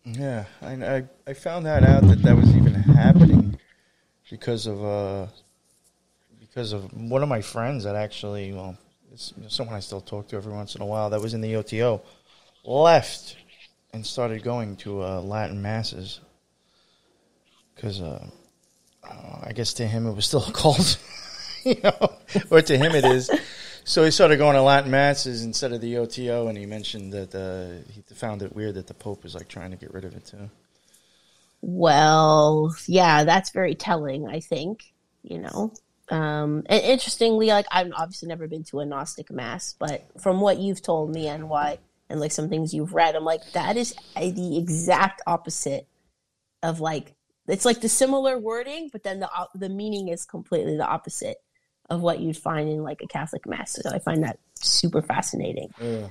[0.05, 3.59] Yeah, I, I I found that out that that was even happening
[4.31, 5.27] because of uh
[6.41, 8.77] because of one of my friends that actually well
[9.13, 11.57] it's someone I still talk to every once in a while that was in the
[11.57, 12.03] OTO
[12.65, 13.37] left
[13.97, 16.21] and started going to uh, Latin masses
[17.75, 18.25] because uh,
[19.43, 20.99] I guess to him it was still a cult,
[21.65, 22.13] you know,
[22.51, 23.31] or to him it is.
[23.85, 27.35] So he started going to Latin masses instead of the OTO, and he mentioned that
[27.35, 30.15] uh, he found it weird that the Pope was like trying to get rid of
[30.15, 30.51] it too.
[31.63, 35.73] Well, yeah, that's very telling, I think, you know.
[36.11, 40.59] Um, and interestingly, like I've obviously never been to a Gnostic mass, but from what
[40.59, 43.95] you've told me and why, and like some things you've read, I'm like, that is
[44.15, 45.89] uh, the exact opposite
[46.63, 47.15] of like,
[47.49, 51.39] it's like the similar wording, but then the, the meaning is completely the opposite
[51.91, 53.79] of what you'd find in like a Catholic mass.
[53.81, 55.73] So I find that super fascinating.
[55.81, 56.09] Yeah.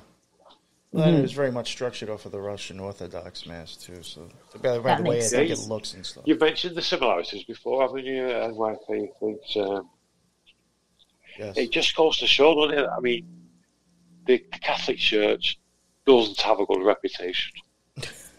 [0.91, 4.01] Well, and it was very much structured off of the Russian Orthodox Mass too.
[4.01, 4.29] So
[4.61, 6.23] by, by That the way, I think it looks and stuff.
[6.25, 8.29] You've mentioned the similarities before, haven't you?
[8.29, 9.89] And why I think um,
[11.37, 11.57] Yes.
[11.57, 12.87] it just goes to show, doesn't it?
[12.87, 13.25] I mean,
[14.25, 15.59] the Catholic Church
[16.05, 17.51] doesn't have a good reputation.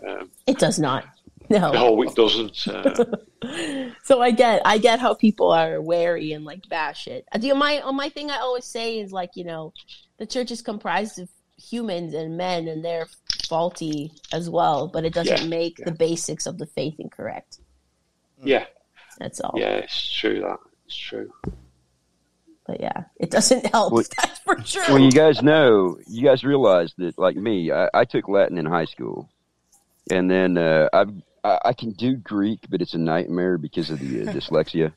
[0.06, 1.04] Um, It does not.
[1.48, 1.70] No.
[1.72, 2.66] no, it doesn't.
[2.68, 3.04] Uh,
[4.02, 7.24] So I get I get how people are wary and like bash it.
[7.32, 9.72] Uh, The my uh, my thing I always say is like you know,
[10.18, 13.06] the church is comprised of humans and men, and they're
[13.48, 14.88] faulty as well.
[14.88, 15.84] But it doesn't Yeah, make yeah.
[15.86, 17.58] the basics of the faith incorrect.
[18.42, 18.66] yeah,
[19.20, 19.54] That's all.
[19.56, 21.30] yeah, it's true that it's true.
[22.66, 23.92] But yeah, it doesn't help.
[23.92, 24.84] Well- That's for sure.
[24.88, 28.66] Well, you guys know, you guys realize that, like me, I, I took Latin in
[28.66, 29.28] high school,
[30.10, 31.10] and then uh, I've,
[31.44, 34.92] I I can do Greek, but it's a nightmare because of the uh, dyslexia.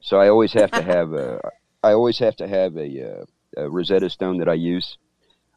[0.00, 1.40] So I always have to have a,
[1.82, 3.24] I always have to have a, uh,
[3.56, 4.98] a Rosetta Stone that I use.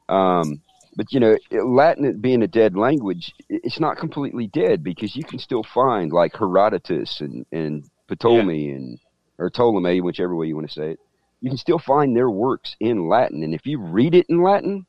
[0.07, 0.61] Um,
[0.95, 5.37] but you know, Latin being a dead language, it's not completely dead because you can
[5.39, 8.99] still find like Herodotus and and Ptolemy and
[9.37, 10.99] or Ptolemy, whichever way you want to say it
[11.41, 13.43] you can still find their works in Latin.
[13.43, 14.85] And if you read it in Latin,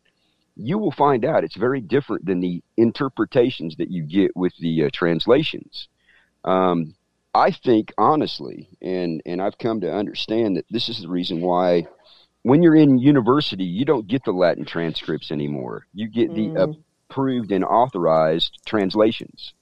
[0.56, 4.84] you will find out it's very different than the interpretations that you get with the
[4.84, 5.88] uh, translations.
[6.44, 6.94] Um,
[7.34, 11.87] I think, honestly, and, and I've come to understand that this is the reason why
[12.42, 15.87] when you're in university, you don't get the Latin transcripts anymore.
[15.92, 16.76] You get the Mm.
[17.11, 19.52] approved and authorized translations.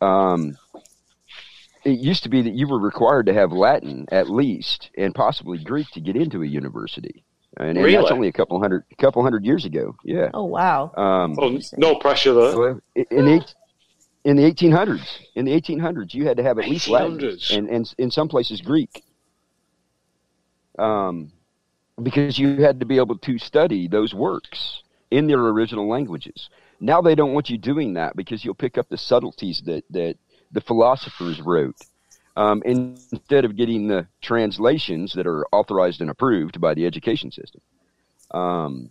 [0.00, 0.56] Um,
[1.84, 5.58] it used to be that you were required to have Latin at least, and possibly
[5.58, 7.24] Greek to get into a university,
[7.58, 9.94] and, and that's only a couple hundred, a couple hundred years ago.
[10.04, 10.30] Yeah.
[10.34, 10.92] oh wow.
[10.96, 12.58] Um, Oh, no pressure there.
[12.58, 13.46] well, in the
[14.24, 17.94] in the 1800s, in the 1800s, you had to have at least Latin, and and
[17.98, 19.02] in some places Greek.
[20.78, 21.30] Um,
[22.02, 26.48] because you had to be able to study those works in their original languages.
[26.80, 30.16] Now they don't want you doing that because you'll pick up the subtleties that that
[30.54, 31.76] the philosophers wrote.
[32.36, 37.60] Um, instead of getting the translations that are authorized and approved by the education system.
[38.32, 38.90] Um,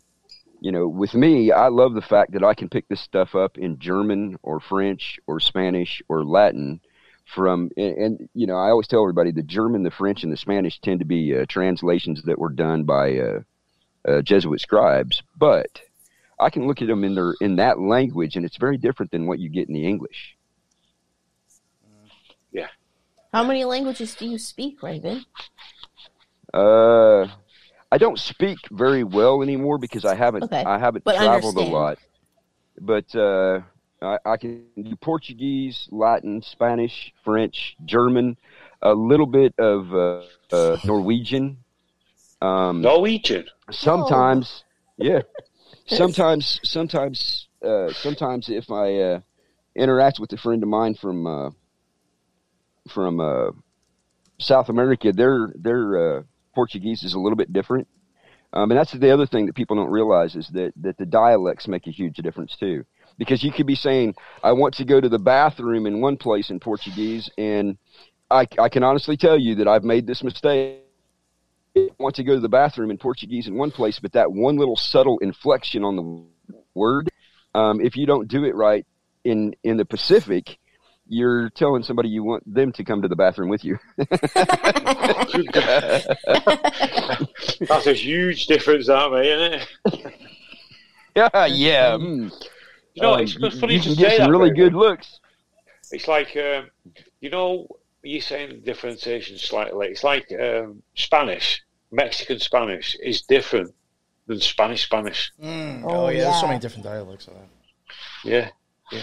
[0.62, 3.58] you know, with me, I love the fact that I can pick this stuff up
[3.58, 6.80] in German or French or Spanish or Latin
[7.26, 10.38] from, and, and you know, I always tell everybody the German, the French, and the
[10.38, 13.40] Spanish tend to be uh, translations that were done by uh,
[14.08, 15.82] uh, Jesuit scribes, but
[16.40, 19.28] I can look at them in their in that language, and it's very different than
[19.28, 20.38] what you get in the English.
[23.34, 25.26] How many languages do you speak, Raven?
[26.54, 27.26] Uh,
[27.92, 31.74] I don't speak very well anymore because I haven't Okay, I haven't but traveled understand.
[31.74, 31.98] a lot.
[32.80, 33.62] But uh,
[34.02, 38.38] I, I can do Portuguese, Latin, Spanish, French, German,
[38.84, 40.22] a little bit of uh,
[40.52, 41.58] uh, Norwegian.
[42.42, 43.46] Um, Norwegian.
[43.72, 44.64] sometimes,
[44.98, 45.22] yeah.
[45.88, 49.20] Sometimes, sometimes, uh, sometimes if I uh,
[49.76, 51.50] interact with a friend of mine from uh,
[52.90, 53.52] from uh,
[54.40, 56.24] South America, their their uh,
[56.54, 57.88] Portuguese is a little bit different,
[58.54, 61.68] um, and that's the other thing that people don't realize is that that the dialects
[61.68, 62.86] make a huge difference too.
[63.18, 66.50] Because you could be saying, "I want to go to the bathroom in one place
[66.50, 67.78] in Portuguese," and
[68.30, 70.80] I, I can honestly tell you that I've made this mistake.
[71.76, 74.58] I want to go to the bathroom in Portuguese in one place, but that one
[74.58, 77.10] little subtle inflection on the word,
[77.56, 78.86] um, if you don't do it right
[79.24, 80.60] in in the Pacific,
[81.08, 83.78] you're telling somebody you want them to come to the bathroom with you.
[87.68, 90.14] That's a huge difference, that mate, isn't it?
[91.16, 91.92] yeah, yeah.
[91.92, 92.32] mm.
[92.94, 94.74] You know, Um, it's you, funny you to can say get some that, really good
[94.74, 95.20] looks.
[95.92, 96.70] It's like, um,
[97.22, 97.68] you know,
[98.04, 99.88] you're saying differentiation slightly.
[99.88, 103.74] It's like um, Spanish, Mexican Spanish is different
[104.28, 105.32] than Spanish Spanish.
[105.42, 107.48] Mm, Oh, oh, yeah, there's so many different dialects of that.
[108.24, 108.50] Yeah.
[108.92, 109.02] Yeah,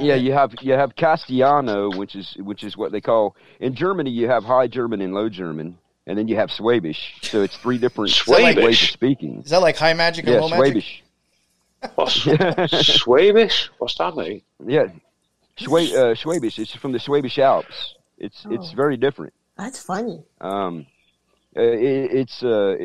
[0.00, 4.10] you have you have Castellano, which is which is what they call in Germany.
[4.10, 7.14] You have High German and Low German, and then you have Swabish.
[7.22, 8.56] So it's three different Swabish?
[8.56, 9.42] ways of speaking.
[9.42, 10.84] Is that like high magic and Yeah, low magic?
[10.84, 11.02] Swabish.
[11.94, 13.70] What's Swabish?
[13.78, 14.42] What's that mean?
[14.66, 14.86] Yeah,
[15.58, 16.58] Schwa- uh, Schwabish.
[16.58, 17.94] It's from the Swabish Alps.
[18.18, 18.76] It's it's Oh.
[18.76, 19.32] very different.
[19.56, 20.22] That's funny.
[20.40, 20.86] Um,
[21.56, 22.76] uh, it, it's uh,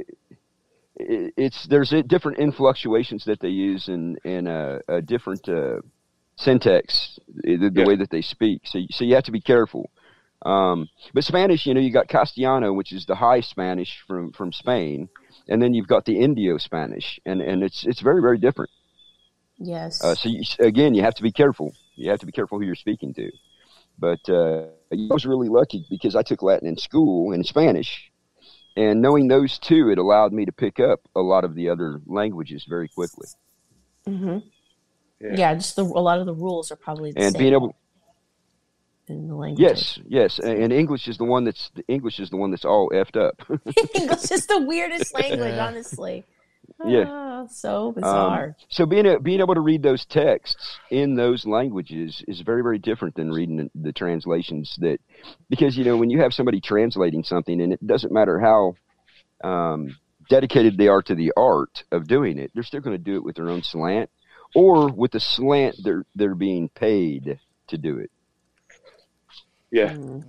[0.95, 5.81] it, it's there's different influctuations that they use and and uh, a different uh,
[6.35, 7.85] syntax the, the Yeah.
[7.85, 8.61] way that they speak.
[8.65, 9.89] So you- so you have to be careful.
[10.45, 14.51] Um, but Spanish, you know, you got Castellano, which is the high Spanish from from
[14.51, 15.09] Spain,
[15.47, 18.69] and then you've got the Indio Spanish, and and it's it's very very different.
[19.57, 20.03] Yes.
[20.03, 21.73] Uh, so you, again, you have to be careful.
[21.95, 23.31] You have to be careful who you're speaking to.
[23.97, 28.11] But uh, I was really lucky because I took Latin in school and Spanish,
[28.75, 32.01] and knowing those two, it allowed me to pick up a lot of the other
[32.05, 33.27] languages very quickly.
[34.05, 34.39] hmm
[35.21, 35.35] Yeah.
[35.37, 35.53] Yeah.
[35.55, 37.75] just the, a lot of the rules are probably the And same being able,
[39.07, 39.61] in the language.
[39.61, 42.89] yes, yes, and English is the one that's the English is the one that's all
[42.93, 43.41] effed up.
[43.95, 45.67] English is the weirdest language, Yeah.
[45.67, 46.25] honestly.
[46.83, 47.05] Yeah.
[47.07, 48.55] Ah, so Um, bizarre.
[48.69, 52.79] so being a, being able to read those texts in those languages is very very
[52.79, 54.99] different than reading the, the translations that
[55.47, 58.73] because you know when you have somebody translating something and it doesn't matter how
[59.47, 59.95] um,
[60.27, 63.23] dedicated they are to the art of doing it they're still going to do it
[63.23, 64.09] with their own slant
[64.55, 68.09] or with the slant they're they're being paid to do it
[69.71, 69.93] Yeah.
[69.93, 70.23] Mm.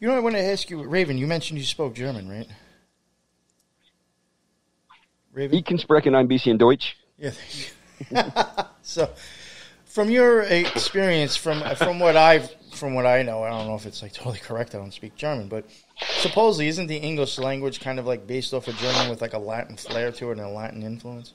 [0.00, 1.16] You know, I want to ask you, Raven.
[1.16, 2.48] You mentioned you spoke German, right?
[5.32, 5.58] Raven.
[5.58, 7.30] ich kann sprechen ein bisschen Deutsch Yeah.
[7.30, 7.72] thank
[8.10, 8.64] you.
[8.82, 9.08] so,
[9.84, 13.86] from your experience, from from what I've from what I know, I don't know if
[13.86, 14.74] it's like totally correct.
[14.74, 15.64] I don't speak German, but
[16.00, 19.38] supposedly isn't the English language kind of like based off of German with like a
[19.38, 21.34] Latin flair to it and a Latin influence?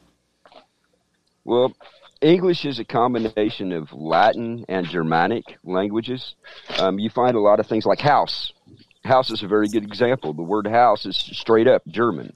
[1.47, 1.73] Well,
[2.21, 6.35] English is a combination of Latin and Germanic languages.
[6.77, 8.51] Um, you find a lot of things like house.
[9.05, 10.33] House is a very good example.
[10.33, 12.33] The word house is straight up German.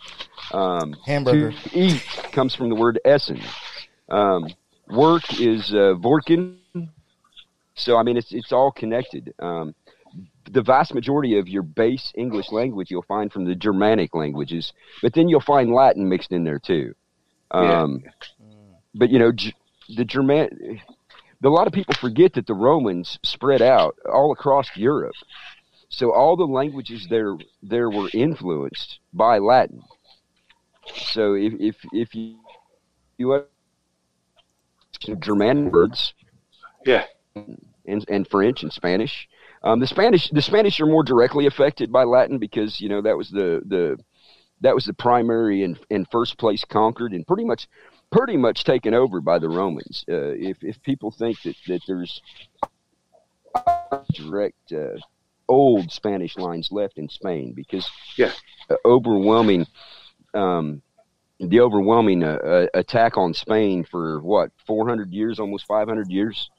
[0.53, 1.51] Um, Hamburger.
[1.51, 2.01] To eat
[2.31, 3.41] comes from the word essen.
[4.07, 4.47] Um,
[4.87, 6.59] work is uh, worken.
[7.75, 9.33] So I mean, it's it's all connected.
[9.39, 9.75] Um,
[10.49, 15.13] the vast majority of your base English language you'll find from the Germanic languages, but
[15.13, 16.95] then you'll find Latin mixed in there too.
[18.01, 18.09] Yeah.
[18.93, 19.31] But you know,
[19.95, 20.81] the German.
[21.43, 25.15] A lot of people forget that the Romans spread out all across Europe,
[25.89, 29.81] so all the languages there there were influenced by Latin.
[30.93, 32.37] So if if if you
[33.17, 36.13] you have German words
[36.85, 37.05] Yeah.
[37.85, 39.27] and and French and Spanish,
[39.63, 43.17] um, the Spanish the Spanish are more directly affected by Latin because you know that
[43.17, 43.97] was the the
[44.61, 47.67] that was the primary and, and first place conquered and pretty much
[48.11, 50.03] pretty much taken over by the Romans.
[50.09, 52.21] Uh, if if people think that that there's
[54.13, 54.97] direct uh,
[55.49, 58.31] old Spanish lines left in Spain because Yeah.
[58.69, 59.65] uh, overwhelming
[60.33, 60.81] um,
[61.39, 66.49] the overwhelming uh, uh, attack on Spain for what 400 years, almost 500 years.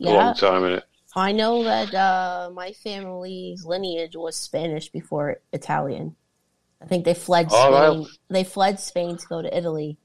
[0.00, 0.84] A Yeah, long time in it.
[1.14, 6.16] I know that uh, my family's lineage was Spanish before Italian.
[6.82, 7.72] I think they fled Spain.
[7.72, 8.06] wow.
[8.28, 9.98] They fled Spain to go to Italy.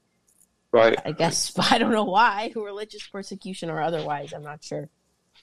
[0.72, 0.98] Right.
[1.04, 4.32] I guess but I don't know why, religious persecution or otherwise.
[4.32, 4.88] I'm not sure.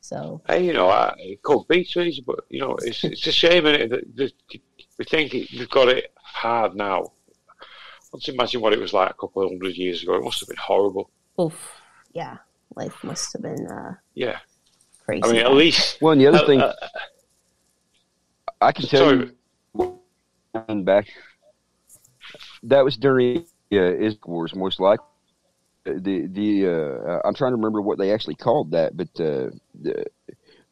[0.02, 3.32] So Hey, you know, I, it could be trees, but you know, it's it's a
[3.32, 4.34] shame innit, that that
[4.98, 7.12] we think it, we've got it hard now.
[8.12, 10.16] Let's imagine what it was like a couple of hundred years ago.
[10.16, 11.12] It must have been horrible.
[11.40, 11.82] oof,
[12.14, 12.38] yeah,
[12.76, 14.40] life must have been uh, Yeah,
[15.06, 15.24] crazy.
[15.24, 16.02] I mean, at least.
[16.02, 16.74] Well, and the other uh, thing uh,
[18.62, 19.36] I can tell sorry, you,
[20.54, 21.08] and back
[22.64, 25.06] that was during uh, Israel Wars, most likely.
[25.86, 29.50] The the uh, I'm trying to remember what they actually called that, but uh,
[29.82, 30.06] the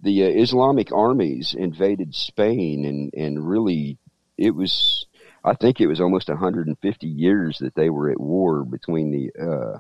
[0.02, 3.98] the uh, Islamic armies invaded Spain, and and really
[4.38, 5.06] it was
[5.44, 9.80] I think it was almost 150 years that they were at war between the uh,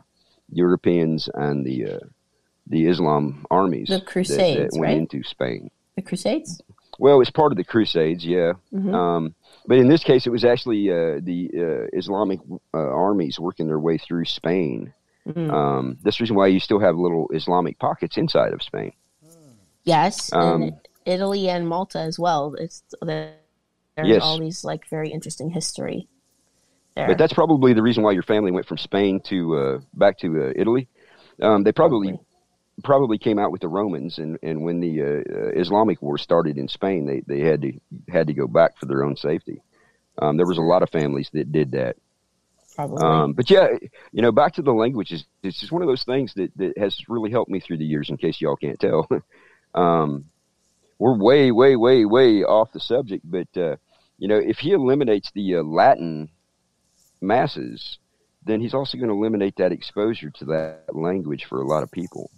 [0.51, 1.99] Europeans and the uh,
[2.67, 4.97] the Islam armies The that- Crusades, that, went right?
[4.97, 5.69] into Spain.
[5.95, 6.61] the Crusades.
[6.99, 8.53] Well, it was part of the Crusades, yeah.
[8.71, 9.35] hmm Um,
[9.67, 12.39] but in this case, it was actually uh, the uh, Islamic
[12.73, 14.93] uh, armies working their way through Spain.
[15.27, 15.51] Mhm.
[15.51, 18.93] Um, that's the reason why you still have little Islamic pockets inside of Spain.
[19.83, 20.75] Yes, Um, and
[21.05, 22.55] Italy and Malta as well.
[22.55, 23.33] It's there's
[24.03, 24.21] Yes.
[24.21, 26.07] all these like very interesting history
[26.95, 27.07] there.
[27.07, 30.27] But that's probably the reason why your family went from Spain to uh, back to
[30.43, 30.87] uh, Italy.
[31.41, 32.26] Um, they probably probably
[33.17, 36.67] came out with the Romans, and, and when the uh, uh, Islamic war started in
[36.67, 37.73] Spain, they, they had to
[38.09, 39.61] had to go back for their own safety.
[40.19, 41.95] Um, there was a lot of families that did that.
[42.75, 43.03] probably.
[43.03, 43.67] Um, but yeah,
[44.11, 46.97] you know, back to the languages, it's just one of those things that, that has
[47.07, 49.07] really helped me through the years, in case y'all can't tell.
[49.75, 50.25] um,
[50.99, 53.75] we're way, way, way, way off the subject, but, uh,
[54.17, 56.29] you know, if he eliminates the uh, Latin
[57.21, 57.99] masses,
[58.43, 61.91] then he's also going to eliminate that exposure to that language for a lot of
[61.91, 62.31] people.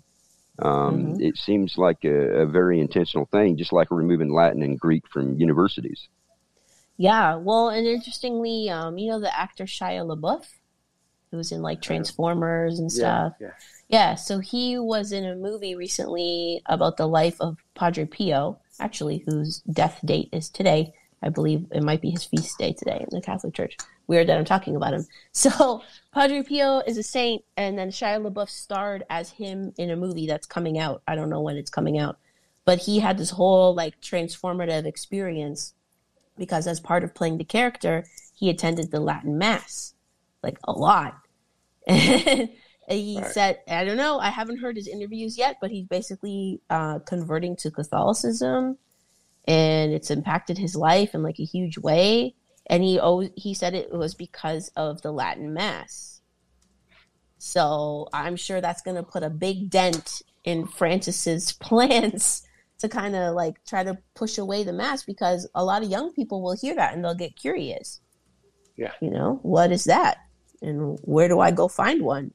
[0.61, 1.21] Um, Mhm.
[1.21, 5.39] It seems like a, a very intentional thing, just like removing Latin and Greek from
[5.39, 6.07] universities.
[6.97, 10.45] Yeah, well, and interestingly, um, you know the actor Shia LaBeouf,
[11.31, 13.33] who was in like Transformers and stuff.
[13.39, 13.51] yeah.
[13.87, 19.23] Yeah, so he was in a movie recently about the life of Padre Pio, actually,
[19.25, 20.93] whose death date is today.
[21.23, 23.77] I believe it might be his feast day today in the Catholic Church.
[24.09, 25.05] Weird that I'm talking about him.
[25.31, 25.83] So
[26.13, 30.25] Padre Pio is a saint, and then Shia LaBeouf starred as him in a movie
[30.27, 31.03] that's coming out.
[31.07, 32.17] I don't know when it's coming out,
[32.65, 35.75] but he had this whole like transformative experience
[36.37, 38.03] because as part of playing the character,
[38.33, 39.93] he attended the Latin Mass,
[40.41, 41.15] like a lot.
[41.87, 42.49] and
[42.89, 43.31] he Right.
[43.31, 47.55] said, I don't know, I haven't heard his interviews yet, but he's basically uh, converting
[47.57, 48.77] to Catholicism
[49.47, 52.33] and it's impacted his life in like a huge way.
[52.69, 56.21] And he always, he said it was because of the Latin Mass.
[57.39, 62.43] So I'm sure that's going to put a big dent in Francis's plans
[62.79, 66.13] to kind of like try to push away the mass because a lot of young
[66.13, 67.99] people will hear that and they'll get curious.
[68.77, 68.93] Yeah.
[69.01, 70.19] You know, what is that?
[70.61, 72.31] And where do I go find one?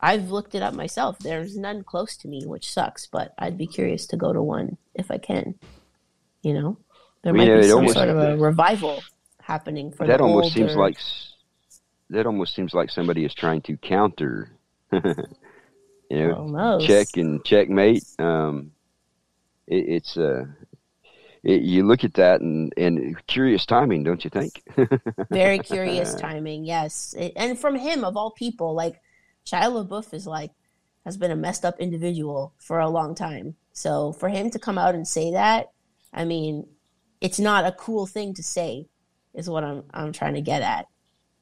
[0.00, 1.18] I've looked it up myself.
[1.18, 4.78] There's none close to me, which sucks, but I'd be curious to go to one
[4.94, 5.54] if I can.
[6.42, 6.78] You know,
[7.22, 9.02] there might be some sort of a revival
[9.50, 10.96] happening for that the almost seems like
[12.10, 14.50] that almost seems like somebody is trying to counter.
[14.92, 15.02] you
[16.10, 16.86] know, Almost.
[16.86, 18.04] check and checkmate.
[18.18, 18.72] Um,
[19.66, 20.44] it, it's uh,
[21.42, 24.62] it, you look at that and and curious timing, don't you think?
[25.30, 27.14] Very curious timing, yes.
[27.16, 29.00] It, and from him, of all people, like
[29.46, 30.50] Shia LaBeouf is like
[31.04, 33.56] has been a messed up individual for a long time.
[33.72, 35.70] So for him to come out and say that,
[36.12, 36.66] I mean,
[37.20, 38.89] it's not a cool thing to say,
[39.34, 40.86] is what I'm I'm trying to get at.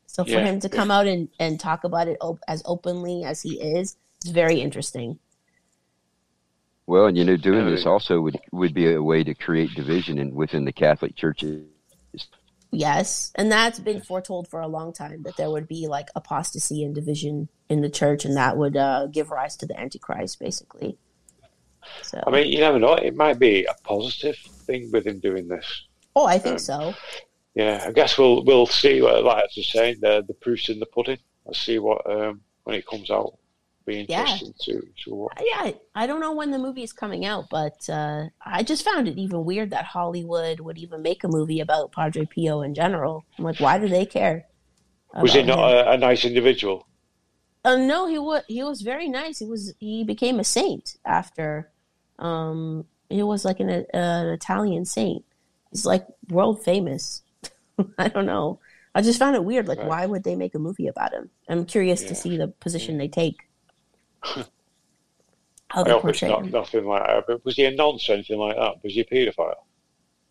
[0.07, 3.25] So for Yeah, him to come out and, and talk about it op- as openly
[3.25, 5.19] as he is, it's very interesting.
[6.87, 10.19] Well, and you know, doing this also would would be a way to create division
[10.19, 11.67] in within the Catholic churches.
[12.71, 16.83] Yes, and that's been foretold for a long time that there would be like apostasy
[16.85, 20.99] and division in the church, and that would uh, give rise to the Antichrist, basically.
[22.01, 22.95] So, I mean, you never know.
[22.95, 24.37] It might be a positive
[24.67, 25.87] thing with him doing this.
[26.15, 26.95] oh, I think um, so.
[27.59, 29.03] Yeah, I guess we'll we'll see.
[29.03, 31.19] What, like I was saying, the the proof's in the pudding.
[31.45, 33.33] Let's see what um, when it comes out.
[33.85, 34.21] Be Yeah.
[34.21, 35.33] interesting to to what.
[35.45, 39.09] Yeah, I don't know when the movie is coming out, but uh, I just found
[39.09, 43.25] it even weird that Hollywood would even make a movie about Padre Pio in general.
[43.37, 44.47] I'm like, why do they care?
[45.21, 46.87] Was he not a, a nice individual?
[47.65, 49.41] Uh, no, he was he was very nice.
[49.41, 51.73] He was he became a saint after.
[52.21, 55.25] Um, he was like an, an Italian saint.
[55.73, 57.23] He's like world famous.
[57.99, 58.61] I don't know.
[58.95, 59.69] I just found it weird.
[59.69, 59.87] Like, Right.
[59.87, 61.31] why would they make a movie about him?
[61.49, 63.37] I'm curious to see the position they take.
[64.23, 67.25] How I they hope it's not nothing like that.
[67.27, 68.83] But was he a nonce or anything like that?
[68.83, 69.55] Was he a paedophile?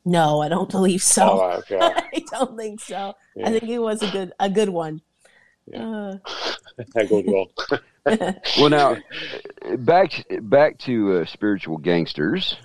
[0.03, 1.39] No, I don't believe so.
[1.41, 1.77] Oh, okay.
[1.81, 3.13] I don't think so.
[3.35, 3.47] Yeah.
[3.47, 5.01] I think he was a good a good one.
[5.67, 5.85] Yeah.
[5.85, 6.17] Uh,
[6.95, 7.47] a good one.
[8.57, 8.97] Well, now
[9.79, 12.55] back back to uh, spiritual gangsters.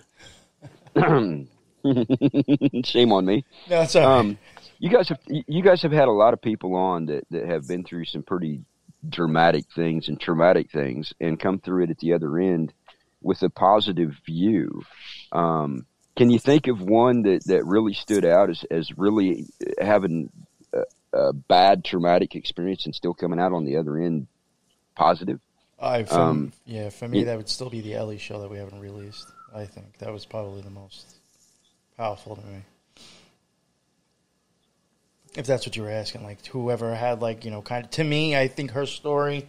[0.97, 1.49] Shame
[1.85, 3.45] on me.
[3.69, 4.37] No, it's all right.
[4.83, 7.69] You guys have you guys have had a lot of people on that, that have
[7.69, 8.63] been through some pretty
[9.09, 12.73] dramatic things and traumatic things and come through it at the other end
[13.21, 14.83] with a positive view.
[15.31, 19.47] Um, can you think of one that, that really stood out as, as really
[19.81, 20.31] having
[20.73, 20.83] a,
[21.17, 24.27] a bad traumatic experience and still coming out on the other end
[24.97, 25.39] positive?
[25.79, 28.59] I, from, um, yeah, for me, that would still be the Ellie show that we
[28.59, 29.29] haven't released.
[29.55, 31.19] I think that was probably the most
[31.97, 32.63] powerful to me.
[35.35, 38.05] If that's what you were asking, like whoever had like you know kind of to
[38.05, 39.49] me, I think her story.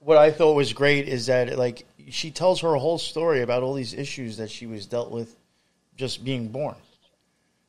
[0.00, 3.72] What I thought was great is that like she tells her whole story about all
[3.72, 5.34] these issues that she was dealt with,
[5.96, 6.76] just being born,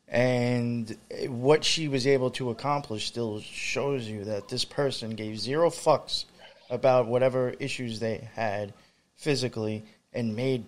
[0.07, 0.97] and
[1.27, 6.25] what she was able to accomplish still shows you that this person gave zero fucks
[6.69, 8.73] about whatever issues they had
[9.15, 9.83] physically
[10.13, 10.65] and made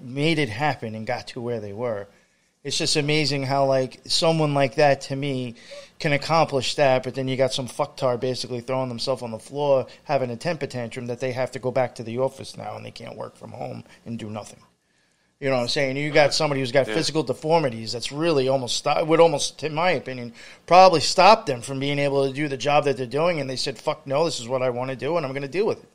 [0.00, 2.06] made it happen and got to where they were.
[2.64, 5.54] It's just amazing how like someone like that to me
[5.98, 9.86] can accomplish that, but then you got some fucktard basically throwing themselves on the floor,
[10.04, 12.84] having a temper tantrum that they have to go back to the office now and
[12.86, 14.60] they can't work from home and do nothing.
[15.40, 15.98] You know what I'm saying?
[15.98, 16.94] You got somebody who's got Yeah.
[16.94, 20.32] physical deformities that's really almost would almost, in my opinion,
[20.64, 23.40] probably stop them from being able to do the job that they're doing.
[23.40, 25.42] And they said, "Fuck no, this is what I want to do, and I'm going
[25.42, 25.88] to deal with it."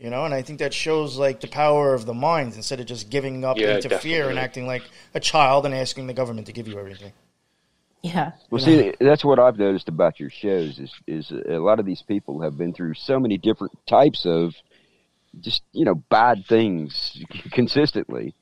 [0.00, 2.86] You know, and I think that shows like the power of the mind instead of
[2.86, 4.82] just giving up Yeah, into fear and acting like
[5.14, 7.12] a child and asking the government to give you everything.
[8.02, 8.32] yeah.
[8.50, 12.02] Well, see, that's what I've noticed about your shows is is a lot of these
[12.02, 14.54] people have been through so many different types of
[15.40, 17.22] just you know bad things
[17.52, 18.34] consistently,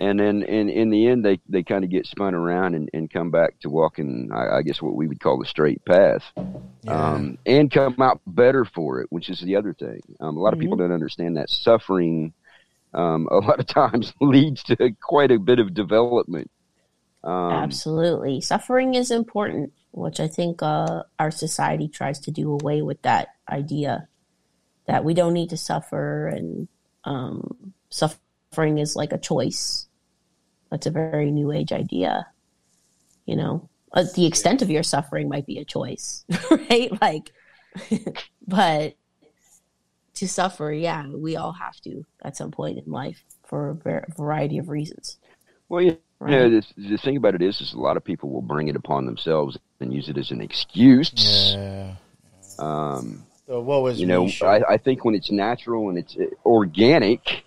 [0.00, 3.10] and then in in the end they they kind of get spun around and, and
[3.10, 6.24] come back to walking I, I guess what we would call the straight path,
[6.88, 10.00] um, and come out better for it, which is the other thing.
[10.18, 12.32] Um, a lot of people don't understand that suffering.
[12.92, 16.50] Um, a lot of times leads to quite a bit of development.
[17.22, 18.40] Um, Absolutely.
[18.40, 23.28] Suffering is important, which I think uh, our society tries to do away with that
[23.48, 24.08] idea
[24.86, 26.66] that we don't need to suffer and
[27.04, 29.86] um, suffering is like a choice.
[30.70, 32.26] That's a very new age idea.
[33.26, 36.90] You know, uh, the extent of your suffering might be a choice, right?
[37.00, 37.32] Like,
[38.46, 38.94] but
[40.14, 44.58] to suffer, yeah, we all have to at some point in life for a variety
[44.58, 45.18] of reasons.
[45.68, 45.94] Well, yeah.
[46.20, 46.32] Right.
[46.32, 48.68] You know, the, the thing about it is, is a lot of people will bring
[48.68, 51.54] it upon themselves and use it as an excuse.
[51.54, 51.94] Yeah.
[52.58, 54.28] Um, so what was you know?
[54.42, 57.42] I, I, think when it's natural and it's uh, organic,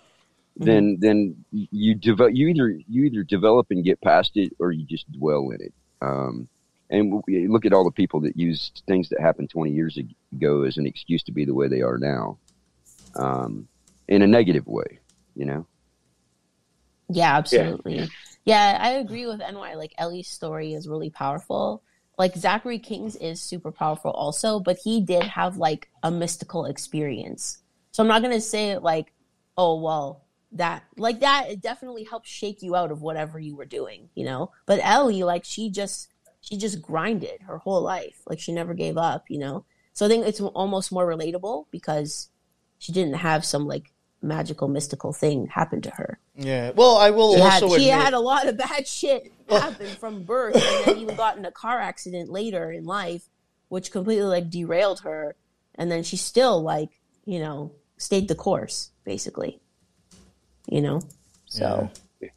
[0.58, 0.64] mm-hmm.
[0.64, 2.34] then then you develop.
[2.34, 5.74] You either you either develop and get past it, or you just dwell in it.
[6.00, 6.48] Um,
[6.90, 9.98] and we look at all the people that use things that happened 20 years
[10.34, 12.38] ago as an excuse to be the way they are now,
[13.16, 13.66] um,
[14.06, 15.00] in a negative way.
[15.34, 15.66] You know.
[17.08, 17.96] Yeah, absolutely.
[17.96, 18.06] Yeah.
[18.44, 19.74] yeah, I agree with NY.
[19.74, 21.82] Like Ellie's story is really powerful.
[22.16, 27.58] Like Zachary King's is super powerful also, but he did have like a mystical experience.
[27.90, 29.12] So I'm not gonna say like,
[29.56, 30.23] oh well,
[30.54, 34.24] that like that it definitely helped shake you out of whatever you were doing, you
[34.24, 34.50] know.
[34.66, 36.08] But Ellie, like she just
[36.40, 38.22] she just grinded her whole life.
[38.26, 39.64] Like she never gave up, you know.
[39.92, 42.28] So I think it's almost more relatable because
[42.78, 43.92] she didn't have some like
[44.22, 46.18] magical mystical thing happen to her.
[46.34, 46.72] Yeah.
[46.74, 49.60] Well, I will she also had, she had a lot of bad shit oh.
[49.60, 53.28] happen from birth and then even got in a car accident later in life
[53.68, 55.34] which completely like derailed her
[55.74, 56.90] and then she still like,
[57.24, 59.60] you know, stayed the course basically.
[60.66, 61.00] You know.
[61.46, 61.90] So
[62.20, 62.28] yeah.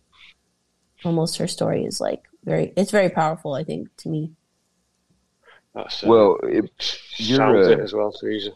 [1.04, 4.32] almost her story is like very it's very powerful I think to me.
[5.74, 6.72] That's, uh, well, it,
[7.18, 8.52] you're uh, it as well, Theresa.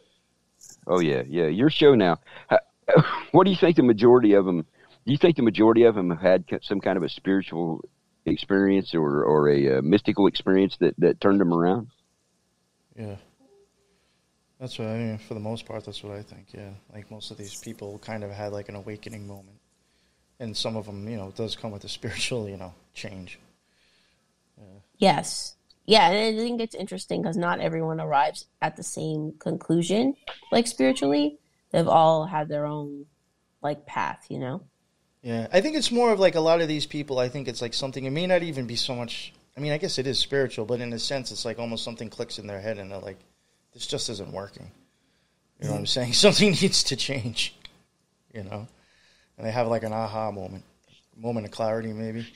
[0.88, 1.47] Oh yeah, yeah.
[1.47, 2.19] Your show now.
[3.32, 4.65] what do you think the majority of them?
[5.05, 7.82] Do you think the majority of them have had some kind of a spiritual
[8.26, 11.88] experience or or a, uh, mystical experience that that turned them around?
[12.97, 13.15] Yeah,
[14.59, 15.17] that's what I mean.
[15.19, 16.47] For the most part, that's what I think.
[16.53, 19.59] Yeah, like most of these people kind of had like an awakening moment,
[20.42, 23.39] and some of them, you know, does come with a spiritual, you know, change.
[24.58, 24.80] Yeah.
[24.98, 25.56] Yes.
[25.86, 30.16] Yeah, and I think it's interesting because not everyone arrives at the same conclusion,
[30.52, 31.39] like spiritually
[31.72, 33.06] they've all had their own
[33.62, 34.64] like path, you know.
[35.22, 37.20] Yeah, I think it's more of like a lot of these people.
[37.20, 38.06] I think it's like something.
[38.06, 39.34] It may not even be so much.
[39.58, 42.10] I mean, I guess it is spiritual, but in a sense, it's like almost something
[42.10, 43.20] clicks in their head, and they're like,
[43.74, 44.72] "This just isn't working."
[45.60, 45.89] You know what I'm mm.
[45.89, 46.14] saying?
[46.28, 47.56] Something needs to change.
[48.34, 48.68] You know,
[49.42, 50.64] and they have like an aha moment,
[51.18, 52.28] moment of clarity, maybe.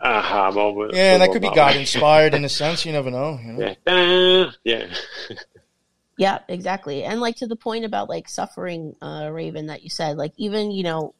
[0.00, 0.94] Aha moment.
[0.94, 2.86] Yeah, and that could be God inspired in a sense.
[2.86, 3.38] You never know.
[3.44, 3.74] You know?
[3.86, 4.50] Yeah.
[4.64, 4.86] Yeah.
[6.18, 7.02] Yeah, exactly.
[7.04, 10.70] And like to the point about like suffering, uh, Raven, that you said, like even,
[10.70, 11.14] you know,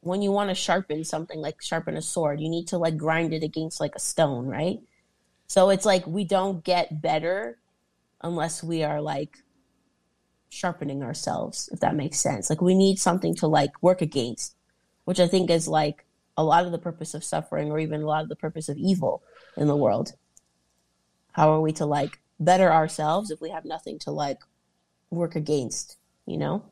[0.00, 3.34] when you want to sharpen something, like sharpen a sword, you need to like grind
[3.34, 4.78] it against like a stone, right?
[5.46, 7.58] So it's like we don't get better
[8.22, 9.36] unless we are like
[10.48, 12.50] sharpening ourselves, if that makes sense.
[12.50, 14.54] Like we need something to like work against,
[15.04, 16.04] which I think is like
[16.36, 18.76] a lot of the purpose of suffering or even a lot of the purpose of
[18.76, 19.22] evil
[19.56, 20.12] in the world.
[21.32, 24.40] How are we to like better ourselves if we have nothing to like
[25.10, 25.96] work against,
[26.26, 26.64] you know?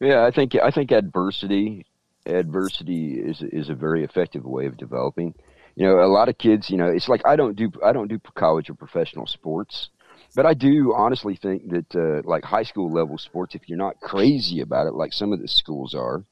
[0.00, 1.86] Yeah, I think I think adversity
[2.26, 5.34] adversity is is a very effective way of developing.
[5.76, 8.08] You know, a lot of kids, you know, it's like I don't do I don't
[8.08, 9.90] do college or professional sports,
[10.34, 14.00] but I do honestly think that uh, like high school level sports, if you're not
[14.00, 16.24] crazy about it, like some of the schools are,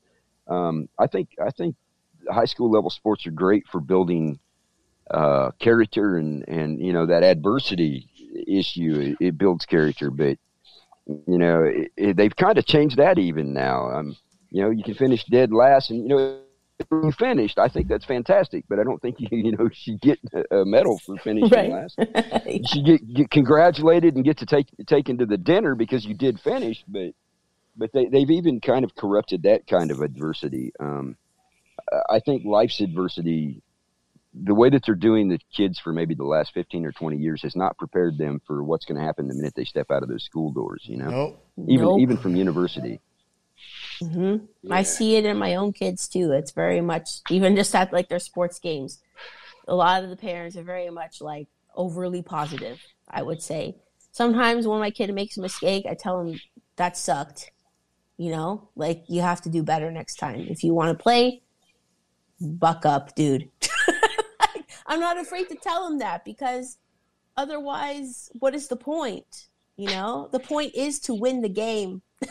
[0.47, 1.77] um, I think I think
[2.31, 4.39] high school level sports are great for building
[5.11, 8.09] uh, character and and you know that adversity
[8.47, 9.17] issue.
[9.21, 10.39] It, it builds character, but
[11.07, 13.91] you know it, it, they've kind of changed that even now.
[13.91, 14.17] Um,
[14.51, 16.39] you know, you can finish dead last, and you know
[16.91, 17.59] you finished.
[17.59, 20.19] I think that's fantastic, but I don't think you you know she get
[20.51, 21.71] a medal for finishing right.
[21.71, 21.99] last.
[22.67, 26.41] She get, get congratulated and get to take taken to the dinner because you did
[26.41, 27.13] finish, but
[27.77, 30.73] but they they've even kind of corrupted that kind of adversity.
[30.81, 31.17] Um,
[32.11, 33.63] I think life's adversity
[34.35, 37.43] the way that they're doing the kids for maybe the last 15 or 20 years
[37.43, 40.09] has not prepared them for what's going to happen the minute they step out of
[40.09, 41.47] those school doors, you know, nope.
[41.69, 42.01] even, nope.
[42.01, 43.01] even from university.
[44.03, 44.45] Mm-hmm.
[44.63, 44.75] Yeah.
[44.75, 46.33] I see it in my own kids too.
[46.33, 49.01] It's very much, even just at like their sports games,
[49.67, 53.77] a lot of the parents are very much like overly positive, I would say.
[54.13, 56.41] Sometimes when my kid makes a mistake, I tell him
[56.77, 57.51] that sucked.
[58.17, 60.41] You know, like you have to do better next time.
[60.49, 61.43] If you want to play,
[62.41, 63.49] buck up, dude.
[64.87, 66.79] I'm not afraid to tell him that because
[67.37, 69.49] otherwise, what is the point?
[69.77, 72.03] You know, the point is to win the game.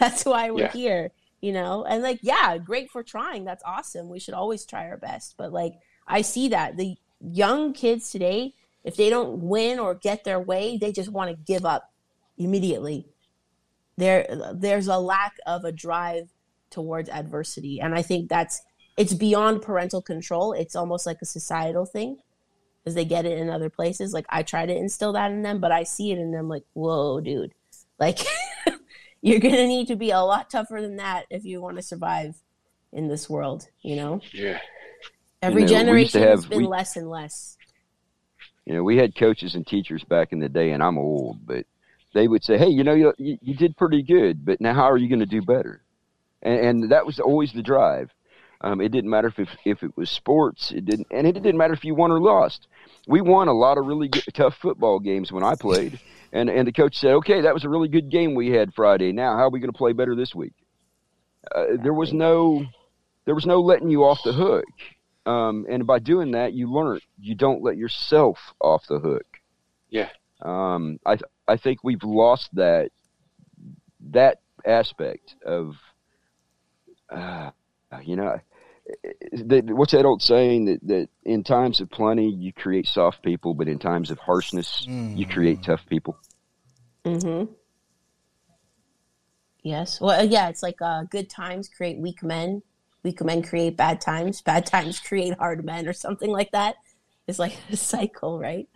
[0.00, 0.72] That's why we're yeah.
[0.72, 1.84] here, you know?
[1.84, 3.44] And like, yeah, great for trying.
[3.44, 4.08] That's awesome.
[4.08, 5.34] We should always try our best.
[5.36, 5.74] But like,
[6.06, 10.78] I see that the young kids today, if they don't win or get their way,
[10.78, 11.92] they just want to give up
[12.36, 13.06] immediately.
[13.96, 16.28] There, there's a lack of a drive
[16.70, 17.80] towards adversity.
[17.80, 18.62] And I think that's
[18.96, 20.52] it's beyond parental control.
[20.52, 22.18] It's almost like a societal thing.
[22.82, 24.12] because they get it in other places.
[24.12, 26.64] Like I try to instill that in them, but I see it in them like,
[26.72, 27.54] whoa, dude,
[27.98, 28.18] like
[29.22, 32.36] you're gonna need to be a lot tougher than that if you want to survive
[32.92, 33.68] in this world.
[33.82, 34.60] You know, Yeah.
[35.42, 37.56] every You know, we used to generation has been we- less and less.
[38.64, 41.64] You know, we had coaches and teachers back in the day, and I'm old, but
[42.12, 44.90] they would say, "Hey, you know, you you, you did pretty good, but now how
[44.90, 45.80] are you going to do better?"
[46.42, 48.10] And, and that was always the drive.
[48.60, 50.70] Um, it didn't matter if, if if it was sports.
[50.72, 52.66] It didn't, and it didn't matter if you won or lost.
[53.08, 55.98] We won a lot of really good, tough football games when I played,
[56.32, 59.12] and and the coach said, "Okay, that was a really good game we had Friday.
[59.12, 60.52] Now, how are we going to play better this week?"
[61.54, 62.66] Uh, there was no,
[63.24, 64.64] there was no letting you off the hook.
[65.24, 67.00] Um, and by doing that, you learn.
[67.18, 69.26] You don't let yourself off the hook.
[69.90, 70.10] Yeah.
[70.42, 72.90] Um, I th- I think we've lost that
[74.10, 75.76] that aspect of,
[77.10, 77.50] uh,
[78.04, 78.38] you know,
[79.32, 83.54] the, what's that old saying that that in times of plenty you create soft people,
[83.54, 86.16] but in times of harshness you create tough people.
[87.04, 87.52] Mm-hmm.
[89.62, 90.00] Yes.
[90.00, 92.62] Well, yeah, it's like uh, good times create weak men.
[93.02, 94.40] Weak men create bad times.
[94.40, 96.76] Bad times create hard men, or something like that.
[97.26, 98.68] It's like a cycle, right?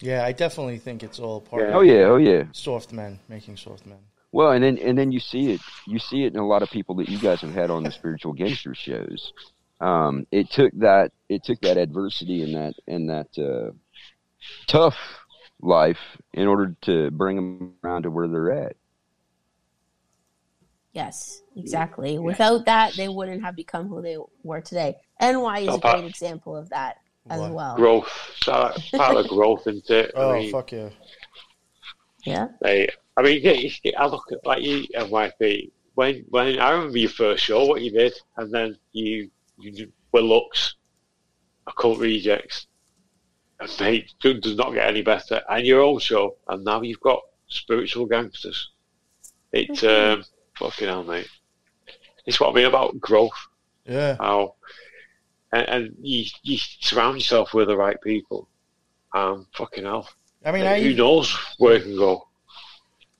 [0.00, 1.68] Yeah, I definitely think it's all part Yeah.
[1.68, 2.44] of Oh yeah, oh yeah.
[2.52, 3.98] soft men making soft men.
[4.30, 5.60] Well, and then and then you see it.
[5.86, 7.90] You see it in a lot of people that you guys have had on the
[7.90, 9.32] spiritual gangster shows.
[9.80, 13.72] Um, it took that it took that adversity and that and that uh,
[14.66, 14.96] tough
[15.60, 15.98] life
[16.34, 18.76] in order to bring them around to where they're at.
[20.92, 22.18] Yes, exactly.
[22.18, 24.96] Without that, they wouldn't have become who they were today.
[25.20, 26.96] NY is a great example of that
[27.30, 27.52] as What?
[27.52, 27.76] well.
[27.76, 28.10] Growth.
[28.42, 30.12] So that's part of growth, isn't it?
[30.14, 30.88] Oh I mean, fuck yeah!
[32.28, 32.48] Yeah.
[32.60, 35.70] Like, I mean, yeah, I look at like you and NYP.
[35.94, 40.20] When when I remember your first show, what you did, and then you you were
[40.20, 40.76] looks,
[41.66, 42.66] occult rejects,
[43.58, 45.42] and mate, it does not get any better.
[45.48, 48.70] And your own show, and now you've got spiritual gangsters.
[49.52, 50.24] It's um,
[50.56, 51.28] fucking hell, mate.
[52.26, 53.48] It's what I mean about growth.
[53.84, 54.54] Yeah, How
[55.52, 58.48] and, and you you surround yourself with the right people.
[59.14, 60.08] Um, fucking hell.
[60.48, 62.26] I mean, I Who knows where it can go?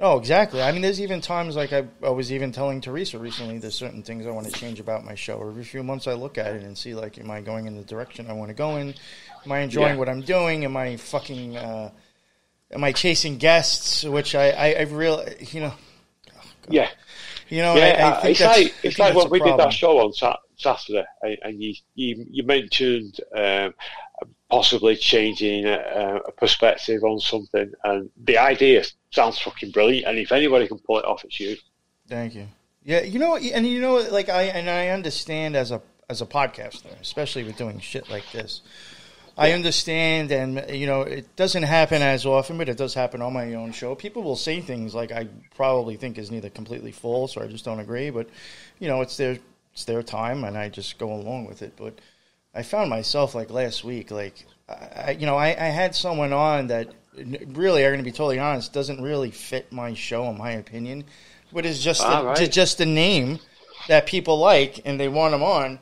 [0.01, 0.63] Oh, exactly.
[0.63, 3.59] I mean, there's even times like I, I was even telling Theresa recently.
[3.59, 5.41] There's certain things I want to change about my show.
[5.41, 7.83] Every few months, I look at it and see like, am I going in the
[7.85, 8.95] direction I want to go in?
[9.45, 9.97] Am I enjoying Yeah.
[9.97, 10.65] what I'm doing?
[10.65, 11.57] Am I fucking?
[11.57, 11.91] Uh,
[12.71, 14.05] am I chasing guests?
[14.05, 15.75] Which I, I, I really, you know,
[16.71, 16.89] Yeah.
[17.51, 19.99] you know, yeah, I, I think it's like it's like when we did that show
[19.99, 23.75] on Sat- Saturday, and, and you, you you mentioned um,
[24.51, 30.07] possibly changing a, a perspective on something, and the idea sounds fucking brilliant.
[30.07, 31.57] And if anybody can pull it off, it's you.
[32.09, 32.49] Thank you.
[32.85, 36.27] Yeah, you know, and you know, like I and I understand as a as a
[36.27, 38.63] podcaster, especially with doing shit like this.
[39.37, 43.33] I understand, and you know, it doesn't happen as often, but it does happen on
[43.33, 43.95] my own show.
[43.95, 47.65] People will say things like I probably think is neither completely false or I just
[47.65, 48.29] don't agree, but
[48.81, 49.39] you know, it's their
[49.73, 51.75] it's their time, and I just go along with it.
[51.77, 52.01] But
[52.55, 56.69] I found myself like last week, like I, you know, I, I had someone on
[56.69, 56.89] that
[57.49, 61.05] really, I'm going to be totally honest, doesn't really fit my show, in my opinion,
[61.53, 62.51] but is just a, right.
[62.51, 63.39] just a name
[63.89, 65.79] that people like and they want them on.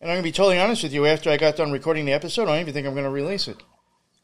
[0.00, 1.06] And I'm going to be totally honest with you.
[1.06, 3.48] After I got done recording the episode, I don't even think I'm going to release
[3.48, 3.56] it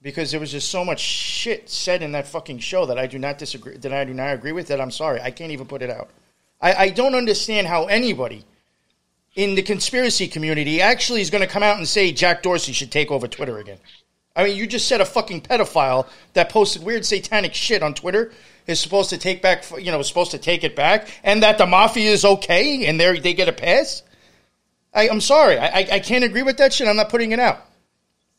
[0.03, 3.18] because there was just so much shit said in that fucking show that I do
[3.18, 3.76] not disagree.
[3.76, 4.68] That I do not agree with.
[4.68, 6.11] That I'm sorry, I can't even put it out.
[6.61, 8.45] I, I don't understand how anybody
[9.35, 12.91] in the conspiracy community actually is going to come out and say Jack Dorsey should
[12.91, 13.78] take over Twitter again.
[14.35, 18.33] I mean, you just said a fucking pedophile that posted weird satanic shit on Twitter
[18.66, 21.66] is supposed to take back, you know, supposed to take it back, and that the
[21.66, 24.03] mafia is okay and they they get a pass.
[24.95, 26.87] I, I'm sorry, I, I I can't agree with that shit.
[26.89, 27.61] I'm not putting it out.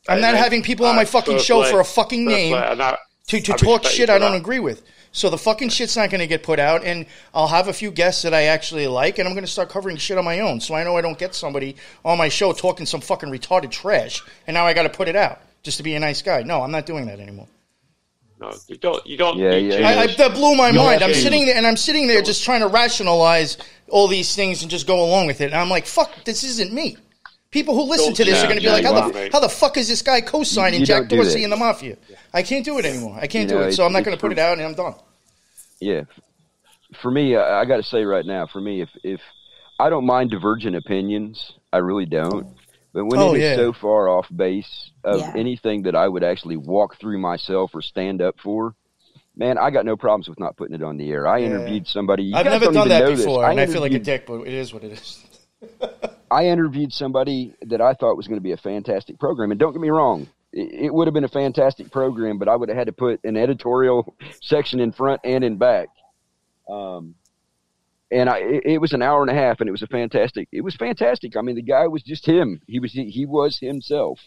[0.08, 1.70] I'm not And- having people on my uh, fucking show play.
[1.70, 2.54] for a fucking name.
[2.54, 4.82] And I- to, to talk shit I don't agree with.
[5.14, 7.92] So the fucking shit's not going to get put out, and I'll have a few
[7.92, 10.60] guests that I actually like, and I'm going to start covering shit on my own.
[10.60, 14.20] So I know I don't get somebody on my show talking some fucking retarded trash,
[14.48, 16.42] and now I got to put it out just to be a nice guy.
[16.42, 17.46] No, I'm not doing that anymore.
[18.40, 19.06] No, you don't.
[19.06, 19.38] You don't.
[19.38, 19.88] Yeah, need yeah.
[19.88, 21.04] I, I, that blew my You mind.
[21.04, 23.56] I'm sitting there, and I'm sitting there just trying to rationalize
[23.88, 25.46] all these things and just go along with it.
[25.46, 26.96] And I'm like, fuck, this isn't me.
[27.54, 29.30] People who listen to this Yeah, are going to be yeah, like, how are, the,
[29.32, 31.44] how the fuck is this guy co-signing You Jack Dorsey that.
[31.44, 31.96] and the Mafia?
[32.32, 33.16] I can't do it anymore.
[33.16, 33.74] I can't You know, do it.
[33.74, 34.96] So I'm not going to put it out, and I'm done.
[35.78, 36.02] Yeah.
[37.00, 39.20] For me, I, I got to say right now, for me, if if
[39.78, 42.48] I don't mind divergent opinions, I really don't.
[42.92, 43.54] But when Oh, it is yeah.
[43.56, 45.32] so far off base of Yeah.
[45.36, 48.74] anything that I would actually walk through myself or stand up for,
[49.36, 51.28] man, I got no problems with not putting it on the air.
[51.28, 51.46] I Yeah.
[51.46, 52.24] interviewed somebody.
[52.24, 53.24] You I've never done that know this.
[53.24, 55.23] before, and I feel like a dick, but it is what it is.
[56.30, 59.72] I interviewed somebody that I thought was going to be a fantastic program, and don't
[59.72, 62.78] get me wrong, it, it would have been a fantastic program, but I would have
[62.78, 65.88] had to put an editorial section in front and in back.
[66.68, 67.14] Um,
[68.10, 70.48] and I, it, it was an hour and a half, and it was a fantastic.
[70.52, 71.36] It was fantastic.
[71.36, 72.60] I mean, the guy was just him.
[72.66, 74.20] He was he was himself.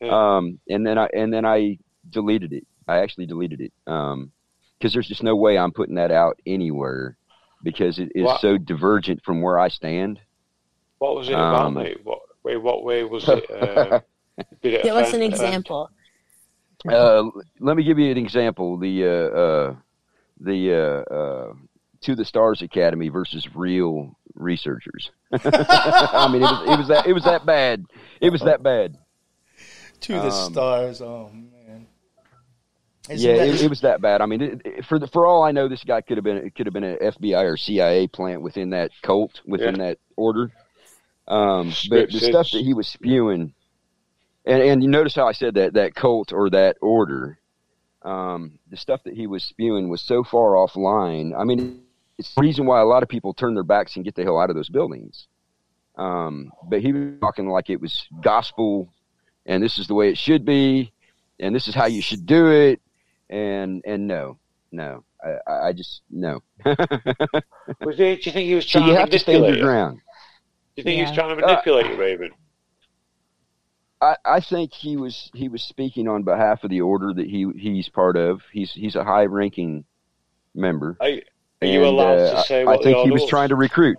[0.00, 0.36] Yeah.
[0.36, 1.78] Um, and then I and then I
[2.10, 2.66] deleted it.
[2.86, 3.72] I actually deleted it.
[3.86, 4.32] Um,
[4.78, 7.16] because there's just no way I'm putting that out anywhere
[7.62, 8.40] because it is What?
[8.40, 10.20] so divergent from where I stand.
[10.98, 12.00] What was it about, Um, mate?
[12.04, 12.56] What way?
[12.56, 13.46] What way was it?
[14.62, 15.90] Did it Give us an example.
[16.88, 17.24] Uh,
[17.60, 18.76] let me give you an example.
[18.78, 19.74] The uh, uh,
[20.40, 21.52] the uh, uh,
[22.02, 25.10] To the Stars Academy versus real researchers.
[25.32, 27.84] I mean, it was it was that it was that bad.
[28.20, 28.96] It was that bad.
[30.02, 31.00] To the Um, stars.
[31.00, 31.86] Oh man.
[33.08, 34.20] Isn't yeah, that- it, it was that bad.
[34.20, 36.36] I mean, it, it- for the, for all I know, this guy could have been
[36.36, 40.52] it could have been an FBI or CIA plant within that cult, within that order.
[41.28, 43.52] Um, but the stuff that he was spewing,
[44.44, 47.38] and and you notice how I said that that cult or that order,
[48.02, 51.38] um, the stuff that he was spewing was so far offline.
[51.38, 51.82] I mean,
[52.18, 54.38] it's the reason why a lot of people turn their backs and get the hell
[54.38, 55.26] out of those buildings.
[55.96, 58.92] Um, but he was talking like it was gospel,
[59.46, 60.92] and this is the way it should be,
[61.40, 62.80] and this is how you should do it,
[63.28, 64.38] and and no,
[64.70, 66.42] no, I, I just no.
[66.64, 69.58] Was it, do you think he was so trying you to have to stand your
[69.58, 70.00] ground.
[70.76, 71.14] Do you think he was Yeah.
[71.16, 72.30] trying to manipulate you, Raven?
[74.02, 77.50] I, I think he was he was speaking on behalf of the order that he
[77.56, 78.42] he's part of.
[78.52, 79.84] He's he's a high ranking
[80.54, 80.96] member.
[81.00, 81.22] Are, you-
[81.62, 83.30] are you And, allowed uh, to say I, what I think the he was order
[83.30, 83.96] trying to recruit.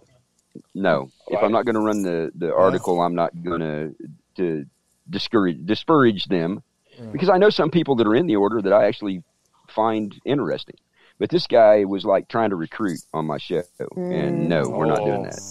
[0.76, 3.96] No, if I'm not going to run the, the article, I'm not going to
[4.36, 4.66] to
[5.10, 6.62] discourage discourage them
[7.00, 7.06] Yeah.
[7.08, 9.24] because I know some people that are in the order that I actually
[9.68, 10.76] find interesting.
[11.20, 13.64] But this guy was like trying to recruit on my show,
[13.96, 15.42] and no, we're not doing that.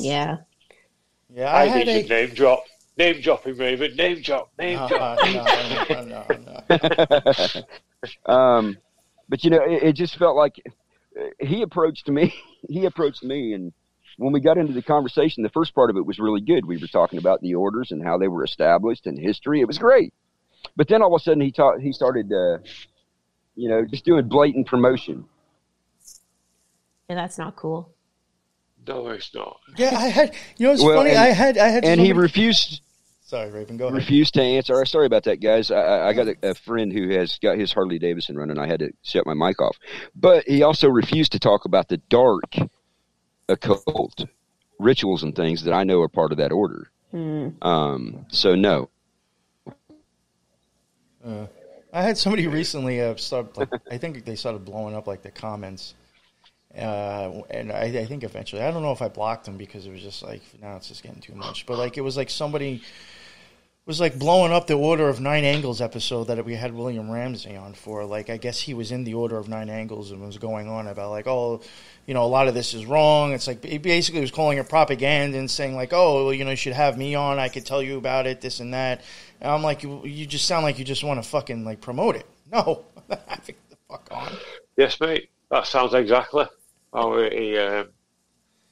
[0.00, 0.38] Yeah.
[1.30, 2.26] Yeah, I, I, had think you should a.
[2.26, 2.64] name drop.
[2.96, 3.96] Name dropping, him, Raven.
[3.96, 4.50] Name drop.
[4.58, 5.18] Name No, drop.
[5.24, 7.62] no, no, no,
[8.26, 8.32] no.
[8.32, 8.78] um,
[9.28, 10.60] but you know, it, it just felt like
[11.18, 12.34] uh, he approached me.
[12.68, 13.72] He approached me, and
[14.16, 16.66] when we got into the conversation, the first part of it was really good.
[16.66, 19.60] We were talking about the orders and how they were established and history.
[19.60, 20.12] It was great.
[20.74, 21.80] But then all of a sudden, he taught.
[21.80, 22.58] He started, uh,
[23.54, 25.24] you know, just doing blatant promotion.
[27.08, 27.94] Yeah, that's not cool.
[28.86, 29.58] No, it's not.
[29.76, 30.34] Yeah, I had.
[30.56, 31.10] You know, it's Well, funny.
[31.10, 31.58] and- I had.
[31.58, 31.84] I had.
[31.84, 32.80] And he somebody- refused
[33.22, 33.76] Sorry, Raven.
[33.76, 33.96] Go ahead.
[33.98, 34.82] refused to answer.
[34.86, 35.70] Sorry about that, guys.
[35.70, 38.58] I, I- I got a, a friend who has got his Harley Davidson running.
[38.58, 39.76] I had to shut my mic off.
[40.16, 42.54] But he also refused to talk about the dark
[43.50, 44.24] occult
[44.78, 46.90] rituals and things that I know are part of that order.
[47.10, 47.48] Hmm.
[47.62, 48.88] Um, so no,
[51.24, 51.46] Uh,
[51.92, 53.56] I had somebody recently uh, start.
[53.56, 55.94] Like, I think they started blowing up like the comments,
[56.78, 59.90] uh, and I, I think eventually I don't know if I blocked them because it
[59.90, 61.66] was just like now it's just getting too much.
[61.66, 62.82] But like it was like somebody
[63.84, 67.56] was like blowing up the Order of Nine Angles episode that we had William Ramsey
[67.56, 68.04] on for.
[68.04, 70.86] Like I guess he was in the Order of Nine Angles and was going on
[70.86, 71.60] about like oh.
[72.06, 73.34] You know, a lot of this is wrong.
[73.34, 76.52] It's like he basically was calling it propaganda and saying like, "Oh, well, you know,
[76.52, 77.38] you should have me on.
[77.38, 79.02] I could tell you about it, this and that."
[79.42, 82.16] And I'm like, you, you just sound like you just want to fucking like promote
[82.16, 82.24] it.
[82.50, 84.32] No, I think the fuck on.
[84.78, 85.28] Yes, mate.
[85.50, 86.46] That sounds exactly
[86.92, 87.56] how he.
[87.58, 87.88] Um,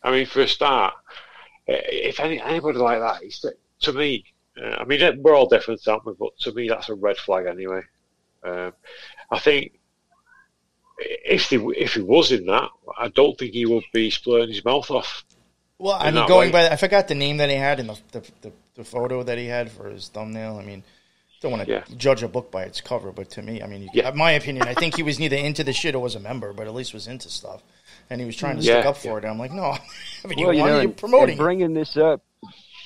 [0.02, 0.94] I mean, for a start,
[1.68, 3.44] eh, if any, anybody like that, it's,
[3.80, 4.24] to me,
[4.62, 6.12] uh, I mean, we're all different, aren't we?
[6.18, 7.82] But to me, that's a red flag anyway.
[8.44, 8.72] Um,
[9.30, 9.72] I think
[10.98, 14.64] if he if he was in that, I don't think he would be splurting his
[14.64, 15.24] mouth off.
[15.78, 16.68] Well, I mean, going way.
[16.68, 19.36] by, I forgot the name that he had in the the, the, the photo that
[19.36, 20.58] he had for his thumbnail.
[20.58, 20.82] I mean,
[21.42, 21.84] don't want to Yeah.
[21.98, 24.10] judge a book by its cover, but to me, I mean, you, Yeah.
[24.12, 26.66] my opinion, I think he was neither into the shit or was a member, but
[26.66, 27.62] at least was into stuff,
[28.10, 28.80] and he was trying to Yeah.
[28.80, 29.24] stick up for it.
[29.24, 29.64] And I'm like, no,
[30.24, 31.36] I mean, you well, you want know, and, promoting.
[31.36, 32.22] bringing this up.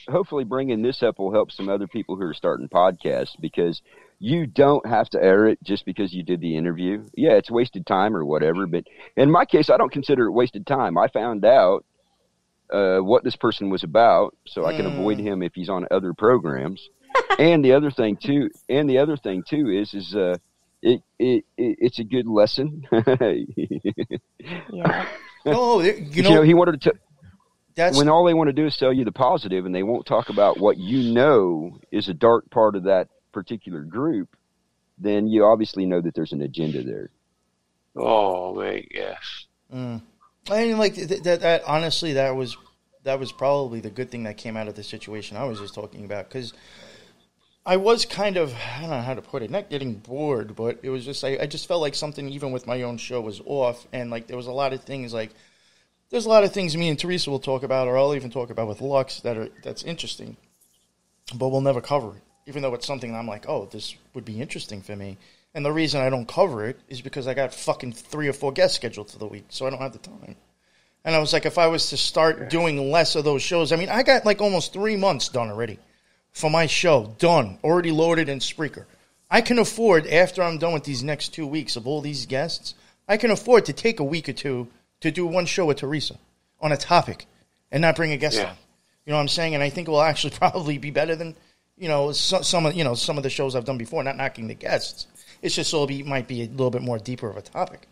[0.09, 3.81] Hopefully, bringing this up will help some other people who are starting podcasts because
[4.19, 7.05] you don't have to air it just because you did the interview.
[7.15, 8.85] Yeah, it's wasted time or whatever, but
[9.17, 10.99] in my case, I don't consider it wasted time.
[10.99, 11.85] I found out
[12.73, 14.95] uh, what this person was about, so I can Mm.
[14.95, 16.89] avoid him if he's on other programs.
[17.39, 20.37] and the other thing too, and the other thing too is is uh,
[20.83, 22.87] it, it, it it's a good lesson.
[24.73, 25.07] Yeah.
[25.45, 26.95] no, you you know, know, he wanted to.
[27.75, 30.07] that's when all they want to do is tell you the positive and they won't
[30.07, 34.37] talk about what you know is a dark part of that particular group,
[34.99, 37.11] then you obviously know that there's an agenda there.
[37.97, 39.47] Oh, mate, yes.
[39.73, 40.03] Mm.
[40.51, 41.63] I mean, like th- that, that.
[41.67, 42.57] Honestly, that was
[43.05, 45.75] that was probably the good thing that came out of the situation I was just
[45.75, 46.53] talking about because
[47.65, 50.81] I was kind of I don't know how to put it, not getting bored, but
[50.83, 53.41] it was just I, I just felt like something even with my own show was
[53.45, 55.31] off, and like there was a lot of things like
[56.11, 58.51] there's a lot of things me and Theresa will talk about, or I'll even talk
[58.51, 60.37] about with Lux that are that's interesting,
[61.35, 62.23] but we'll never cover it.
[62.47, 65.19] even though it's something I'm like, oh, this would be interesting for me.
[65.55, 68.53] And the reason I don't cover it is because I got fucking three or four
[68.53, 70.37] guests scheduled for the week, so I don't have the time.
[71.05, 73.77] And I was like, if I was to start doing less of those shows, I
[73.77, 75.79] mean, I got like almost three months done already
[76.33, 78.85] for my show, done, already loaded in Spreaker.
[79.31, 82.75] I can afford, after I'm done with these next two weeks of all these guests,
[83.09, 84.69] I can afford to take a week or two
[85.01, 86.17] to do one show with Theresa
[86.61, 87.27] on a topic
[87.71, 88.51] and not bring a guest Yeah.
[88.51, 88.57] on.
[89.07, 89.55] You know what I'm saying?
[89.55, 91.37] And I think it will actually probably be better than
[91.77, 94.03] you know so, some of you know some of the shows I've done before.
[94.05, 95.07] Not knocking the guests,
[95.43, 97.89] it's just it'll be might be a little bit more deeper of a topic.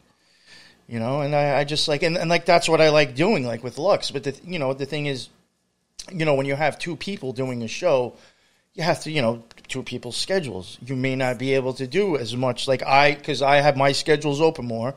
[0.86, 3.46] You know, and I, I just like and, and like that's what I like doing,
[3.46, 4.10] like with Lux.
[4.10, 5.28] But the you know the thing is,
[6.12, 8.14] you know, when you have two people doing a show,
[8.74, 10.78] you have to, you know, two people's schedules.
[10.84, 12.68] You may not be able to do as much.
[12.68, 14.94] Like I, because I have my schedules open more.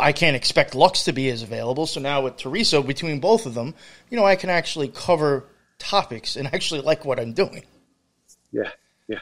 [0.00, 1.86] I can't expect Lux to be as available.
[1.86, 3.74] So now with Theresa, between both of them,
[4.10, 5.44] you know, I can actually cover
[5.78, 7.64] topics and actually like what I'm doing.
[8.52, 8.70] Yeah,
[9.08, 9.18] yeah.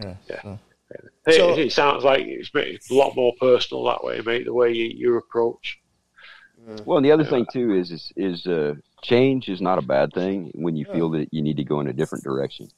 [0.00, 0.14] Yeah.
[0.28, 0.42] Yeah.
[0.42, 0.58] so-
[1.26, 4.44] It, So- it sounds like it's it's a lot more personal that way, mate.
[4.44, 5.78] The way you, you approach.
[6.84, 10.12] Well, and the other thing too is is, is uh, change is not a bad
[10.12, 12.68] thing when you feel that you need to go in a different direction.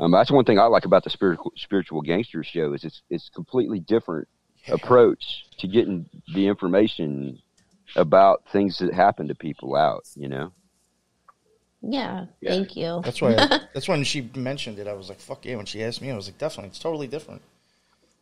[0.00, 3.28] Um, that's one thing I like about the spiritual spiritual gangster show is it's it's
[3.30, 4.28] completely different
[4.68, 7.38] approach to getting the information
[7.96, 10.04] about things that happen to people out.
[10.14, 10.52] You know,
[11.82, 12.50] Yeah, Yeah.
[12.50, 13.00] thank you.
[13.04, 13.34] That's why.
[13.74, 14.86] that's when she mentioned it.
[14.86, 17.08] I was like, "Fuck yeah!" When she asked me, I was like, "Definitely, it's totally
[17.08, 17.42] different."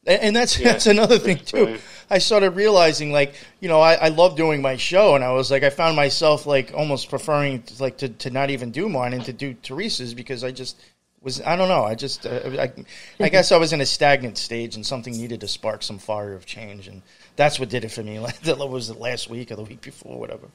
[0.07, 0.72] And, that's Yeah.
[0.72, 1.78] that's another thing too.
[2.09, 5.50] I started realizing, like, you know, I, I love doing my show, and I was
[5.50, 9.24] like, I found myself like almost preferring like to, to not even do mine and
[9.24, 10.76] to do Theresa's because I just
[11.22, 12.72] was I don't know I just uh, I,
[13.18, 16.34] I guess I was in a stagnant stage and something needed to spark some fire
[16.34, 17.02] of change, and
[17.34, 18.18] that's what did it for me.
[18.26, 20.46] Like, that was it last week or the week before, whatever.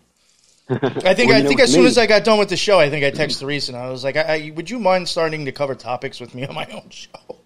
[0.70, 2.80] I think Well, I know, think as soon as I got done with the show,
[2.80, 5.44] I think I texted Theresa and I was like, I, I, "Would you mind starting
[5.46, 7.41] to cover topics with me on my own show?"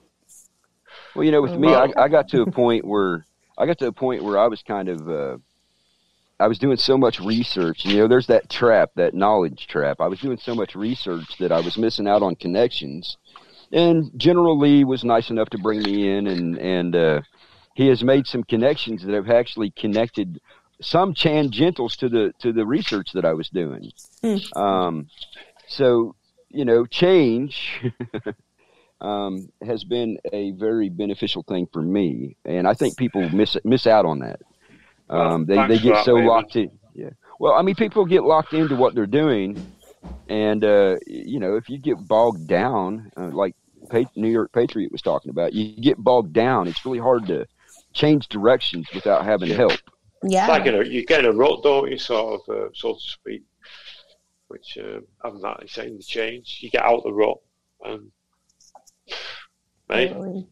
[1.15, 3.25] Well, you know, with me, I, I got to a point where
[3.57, 5.37] I got to a point where I was kind of, uh,
[6.39, 7.85] I was doing so much research.
[7.85, 10.01] You know, there's that trap, that knowledge trap.
[10.01, 13.17] I was doing so much research that I was missing out on connections.
[13.71, 17.21] And General Lee was nice enough to bring me in, and and uh,
[17.73, 20.39] he has made some connections that have actually connected
[20.81, 23.91] some tangentials to the to the research that I was doing.
[24.55, 25.07] Um,
[25.67, 26.15] so
[26.49, 27.81] you know, change
[29.01, 33.87] um, has been a very beneficial thing for me, and I think people miss miss
[33.87, 34.41] out on that.
[35.09, 36.71] Um, they they get so locked in.
[36.93, 37.09] Yeah.
[37.39, 39.61] Well, I mean, people get locked into what they're doing,
[40.29, 43.55] and uh, you know, if you get bogged down, uh, like
[44.15, 46.67] New York Patriot was talking about, you get bogged down.
[46.67, 47.45] It's really hard to
[47.93, 49.73] change directions without having help.
[50.23, 52.93] Yeah, like in a, you get in a rut, don't you, sort of, uh, so
[52.93, 53.43] to speak.
[54.47, 56.59] Which, uh, other than that, you're saying the change.
[56.61, 57.37] You get out the rut,
[57.83, 58.11] and
[59.89, 60.47] mate, Totally.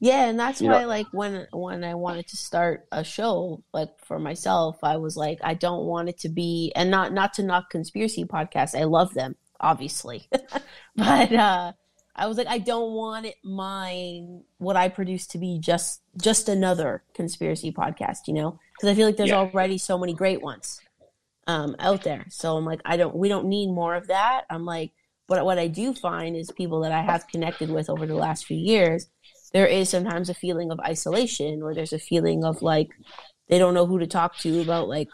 [0.00, 3.62] Yeah, and that's You why know- like when when I wanted to start a show
[3.72, 7.34] like for myself, I was like I don't want it to be and not not
[7.34, 8.76] to knock conspiracy podcasts.
[8.78, 10.28] I love them, obviously.
[10.96, 11.72] but uh
[12.16, 16.48] I was like I don't want it mine what I produce to be just just
[16.48, 18.58] another conspiracy podcast, you know?
[18.80, 19.38] Cuz I feel like there's Yeah.
[19.38, 20.80] already so many great ones
[21.46, 22.26] um out there.
[22.28, 24.46] So I'm like I don't we don't need more of that.
[24.50, 24.90] I'm like
[25.28, 28.46] but what I do find is people that I have connected with over the last
[28.46, 29.08] few years
[29.52, 32.90] there is sometimes a feeling of isolation or there's a feeling of like
[33.48, 35.08] they don't know who to talk to about like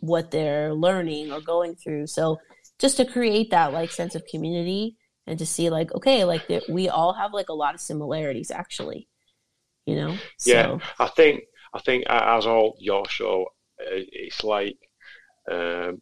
[0.00, 2.38] what they're learning or going through so
[2.78, 4.96] just to create that like sense of community
[5.26, 8.50] and to see like okay like there, we all have like a lot of similarities
[8.50, 9.08] actually
[9.86, 10.78] you know Yeah.
[10.98, 11.42] I think
[11.74, 13.46] I think as all your show,
[13.80, 14.78] uh, it's like
[15.50, 16.00] um,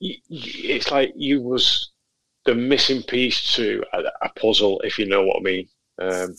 [0.00, 1.92] it's like you was
[2.46, 5.68] the missing piece to a, a puzzle, if you know what I mean.
[6.00, 6.34] Um,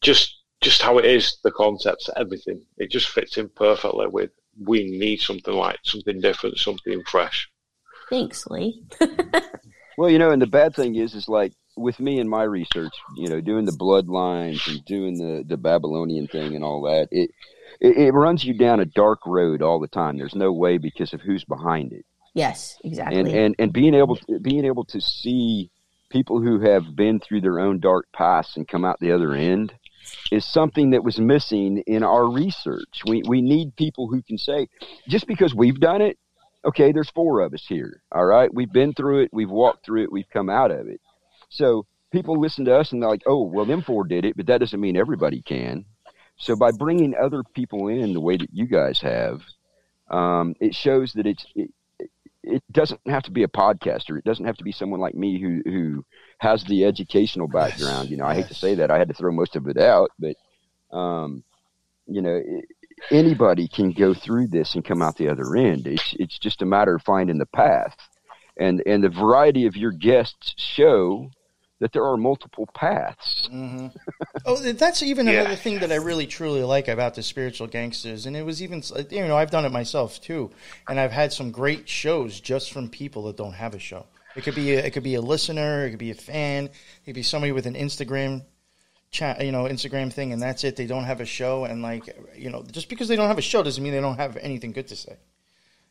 [0.00, 2.62] just just how it is, the concepts, everything.
[2.78, 4.30] It just fits in perfectly with.
[4.58, 7.50] We need something like something different, something fresh.
[8.08, 8.84] thanks lee
[9.98, 12.92] Well, you know, and the bad thing is, is like with me and my research,
[13.16, 17.30] you know, doing the bloodlines and doing the the Babylonian thing and all that, it,
[17.80, 20.16] it it runs you down a dark road all the time.
[20.16, 22.04] There's no way because of who's behind it,
[22.34, 25.70] yes exactly and and and being able to, being able to see
[26.10, 29.72] people who have been through their own dark past and come out the other end
[30.30, 33.02] is something that was missing in our research.
[33.06, 34.68] We we need people who can say
[35.08, 36.18] just because we've done it,
[36.64, 38.02] okay, there's four of us here.
[38.12, 41.00] All right, we've been through it, we've walked through it, we've come out of it.
[41.48, 44.46] So people listen to us and they're like, oh, well, them four did it, but
[44.46, 45.84] that doesn't mean everybody can.
[46.36, 49.40] So by bringing other people in the way that you guys have,
[50.10, 51.70] um, it shows that it's it,
[52.46, 54.18] it doesn't have to be a podcaster.
[54.18, 56.04] It doesn't have to be someone like me who who
[56.38, 58.04] has the educational background.
[58.04, 58.90] Yes, You know, I hate to say that.
[58.90, 60.36] I had to throw most of it out, but
[60.96, 61.42] um,
[62.06, 62.42] you know,
[63.10, 65.86] anybody can go through this and come out the other end.
[65.86, 67.96] It's it's just a matter of finding the path,
[68.58, 71.30] and and the variety of your guests show
[71.84, 73.50] that there are multiple paths.
[73.50, 73.88] hmm
[74.46, 75.28] oh, that's even Yeah.
[75.28, 78.82] another thing that I really truly like about the spiritual gangsters, and it was even
[79.10, 80.50] you know I've done it myself too,
[80.88, 84.06] and I've had some great shows just from people that don't have a show.
[84.34, 86.72] It could be a, it could be a listener, it could be a fan, it
[87.06, 88.44] could be somebody with an Instagram
[89.10, 90.76] chat, you know, Instagram thing, and that's it.
[90.76, 93.42] They don't have a show, and like you know, just because they don't have a
[93.42, 95.16] show doesn't mean they don't have anything good to say.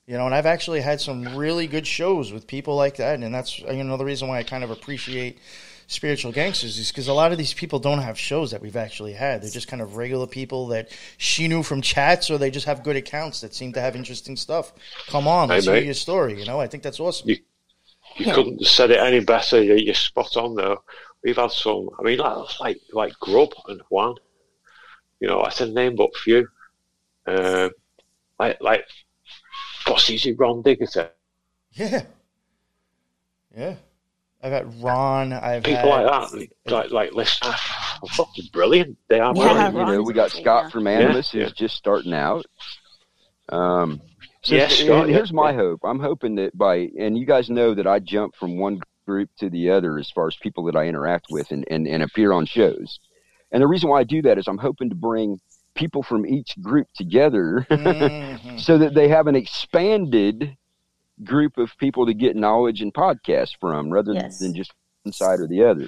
[0.05, 3.33] You know, and I've actually had some really good shows with people like that, and
[3.33, 5.39] that's you know the reason why I kind of appreciate
[5.87, 9.13] spiritual gangsters is because a lot of these people don't have shows that we've actually
[9.13, 9.41] had.
[9.41, 12.83] They're just kind of regular people that she knew from chats, or they just have
[12.83, 14.73] good accounts that seem to have interesting stuff.
[15.07, 16.39] Come on, let's Hey, hear your story.
[16.39, 17.29] You know, I think that's awesome.
[17.29, 17.37] You-
[18.17, 18.33] You Yeah.
[18.35, 19.63] couldn't have said it any better.
[19.63, 20.83] You- You're spot on though.
[21.23, 21.89] We've had some.
[21.99, 24.15] I mean, like like like Grub and Juan.
[25.19, 26.47] You know, I said name but few.
[27.25, 27.71] Um,
[28.37, 28.85] like like
[29.87, 30.85] what's easy Ron Digger
[31.71, 32.03] Yeah,
[33.57, 33.75] yeah.
[34.43, 35.31] I've had Ron.
[35.33, 36.31] I've people had, like
[36.65, 36.71] that.
[36.71, 37.49] Like like listen,
[38.11, 38.97] fucking brilliant.
[39.07, 39.75] They are Yeah, brilliant.
[39.77, 40.69] you know, we got Scott yeah.
[40.69, 42.45] from Animus Yeah, who's just starting out.
[43.49, 44.01] Um,
[44.41, 45.79] so Yes, and Scott, yeah, here's my hope.
[45.83, 49.49] I'm hoping that by and you guys know that I jump from one group to
[49.49, 52.45] the other as far as people that I interact with and, and, and appear on
[52.45, 52.99] shows.
[53.51, 55.39] And the reason why I do that is I'm hoping to bring
[55.75, 58.59] people from each group together Mhm.
[58.59, 60.57] so that they have an expanded
[61.23, 64.39] group of people to get knowledge and podcasts from rather Yes.
[64.39, 64.71] than just
[65.03, 65.87] one side or the other.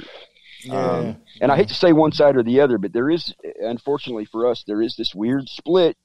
[0.64, 0.74] Yeah.
[0.92, 4.26] Um, and I hate to say one side or the other, but there is, unfortunately
[4.26, 5.98] for us, there is this weird split.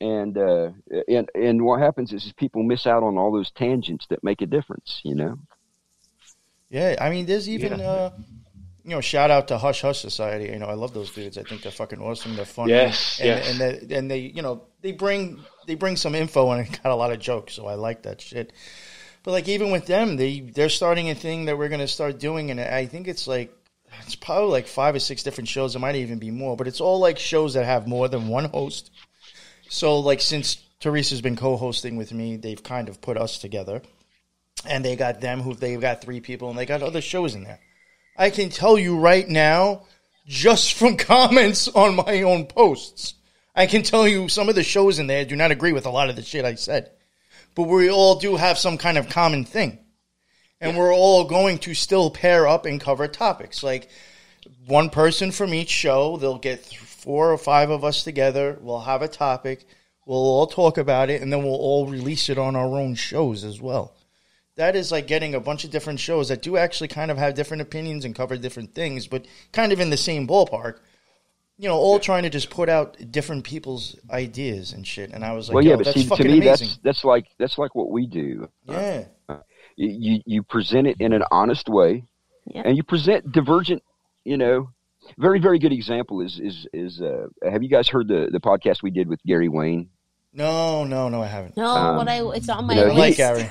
[0.00, 0.70] And uh,
[1.08, 4.42] and and what happens is, is people miss out on all those tangents that make
[4.42, 5.00] a difference.
[5.04, 5.38] You know.
[6.68, 7.84] Yeah, I mean, there's even Yeah.
[7.86, 8.10] uh,
[8.84, 10.52] you know, shout out to Hush Hush Society.
[10.52, 11.38] You know, I love those dudes.
[11.38, 12.36] I think they're fucking awesome.
[12.36, 12.72] They're funny.
[12.72, 13.50] Yes, and, yes.
[13.50, 16.94] and they, and they, you know, they bring they bring some info and got a
[16.94, 17.54] lot of jokes.
[17.54, 18.52] So I like that shit.
[19.22, 22.50] But like even with them, they they're starting a thing that we're gonna start doing,
[22.50, 23.56] and I think it's like
[24.02, 25.74] it's probably like five or six different shows.
[25.74, 28.44] It might even be more, but it's all like shows that have more than one
[28.44, 28.90] host.
[29.70, 33.80] So like since Theresa's been co-hosting with me, they've kind of put us together
[34.66, 37.44] and they got them who they've got three people and they got other shows in
[37.44, 37.60] there.
[38.16, 39.82] I can tell you right now,
[40.26, 43.14] just from comments on my own posts,
[43.54, 45.90] I can tell you some of the shows in there do not agree with a
[45.90, 46.90] lot of the shit I said.
[47.54, 49.78] But we all do have some kind of common thing.
[50.60, 53.62] And we're all going to still pair up and cover topics.
[53.62, 53.88] Like
[54.66, 58.58] one person from each show, they'll get four or five of us together.
[58.60, 59.66] We'll have a topic.
[60.06, 63.44] We'll all talk about it, and then we'll all release it on our own shows
[63.44, 63.94] as well
[64.56, 67.34] that is like getting a bunch of different shows that do actually kind of have
[67.34, 70.78] different opinions and cover different things, but kind of in the same ballpark.
[71.56, 75.12] You know, all trying to just put out different people's ideas and shit.
[75.12, 76.66] And I was like, well, yeah, but that's see, to fucking me, amazing.
[76.68, 78.48] that's that's like that's like what we do.
[78.64, 79.04] yeah,
[79.76, 82.04] You you, you present it in an honest way,
[82.46, 82.62] Yeah.
[82.64, 83.82] and you present divergent.
[84.24, 84.70] You know,
[85.16, 87.00] very very good example is is is.
[87.00, 89.90] Uh, have you guys heard the the podcast we did with Gary Wayne?
[90.34, 91.56] No, no, no, I haven't.
[91.56, 93.16] No, Um, what I it's on my you know, I like.
[93.16, 93.48] Gary.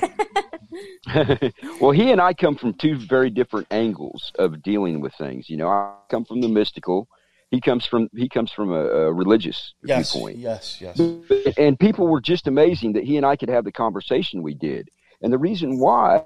[1.79, 5.49] well, he and I come from two very different angles of dealing with things.
[5.49, 7.07] You know, I come from the mystical.
[7.51, 10.37] He comes from he comes from a, a religious Yes, viewpoint.
[10.37, 10.99] yes, yes.
[11.57, 14.89] And people were just amazing that he and I could have the conversation we did.
[15.21, 16.23] And the reason why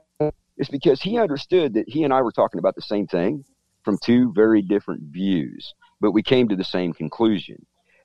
[0.57, 3.43] is because he understood that he and I were talking about the same thing
[3.83, 7.57] from two very different views, but we came to the same conclusion.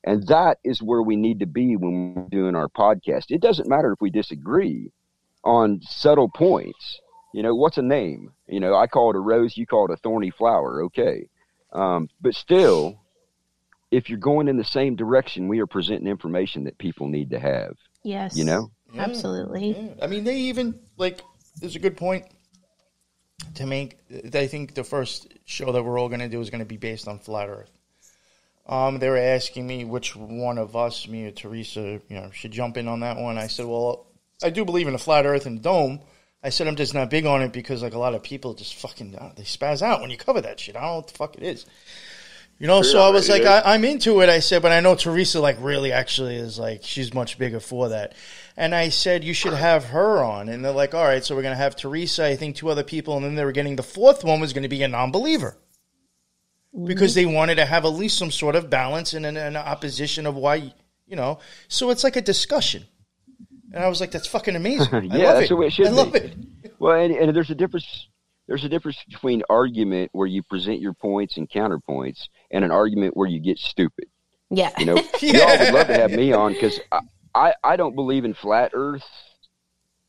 [0.05, 3.27] And that is where we need to be when we're doing our podcast.
[3.31, 4.91] It doesn't matter if we disagree
[5.45, 7.01] on subtle points.
[7.33, 8.33] You know, what's a name?
[8.47, 10.83] You know, I call it a rose, you call it a thorny flower.
[10.85, 11.29] Okay.
[11.73, 12.99] Um, but still,
[13.91, 17.39] if you're going in the same direction, we are presenting information that people need to
[17.39, 17.77] have.
[18.03, 18.37] Yes.
[18.37, 18.71] You know?
[18.93, 19.71] Yeah, Absolutely.
[19.71, 20.05] yeah.
[20.05, 21.23] I mean, they even like.
[21.61, 22.27] There's a good point
[23.55, 23.99] to make.
[24.35, 26.79] I think the first show that we're all going to do is going to be
[26.79, 27.71] based on flat Earth.
[28.67, 32.53] Um, they were asking me which one of us, me or Theresa, you know, should
[32.53, 33.37] jump in on that one.
[33.37, 34.07] I said, well,
[34.43, 36.01] I do believe in a flat Earth and dome.
[36.45, 38.75] I said I'm just not big on it because like a lot of people just
[38.75, 40.77] fucking uh, they spaz out when you cover that shit.
[40.77, 41.67] I don't know what the fuck it is.
[42.59, 44.29] You know, so I was like, I, I'm into it.
[44.29, 47.89] I said, but I know Theresa like really actually is like she's much bigger for
[47.89, 48.15] that.
[48.57, 51.43] And I said you should have her on, and they're like, all right, so we're
[51.43, 54.23] gonna have Theresa, I think two other people, and then they were getting the fourth
[54.23, 55.57] one was going to be a non-believer
[56.87, 57.29] because mm-hmm.
[57.31, 60.35] they wanted to have at least some sort of balance and an, an opposition of
[60.35, 60.73] why
[61.07, 61.39] you know.
[61.69, 62.85] So it's like a discussion.
[63.73, 64.89] And I was like, that's fucking amazing.
[64.93, 65.49] I Yeah, love that's it.
[65.51, 66.19] the way it should I love be.
[66.21, 66.37] it.
[66.79, 68.09] Well, and, and there's a difference.
[68.49, 73.17] There's a difference between argument where you present your points and counterpoints, and an argument
[73.17, 74.07] where you get stupid.
[74.51, 74.71] Yeah.
[74.79, 77.01] You know, y'all would love to have me on because I,
[77.35, 79.05] I I don't believe in flat Earth,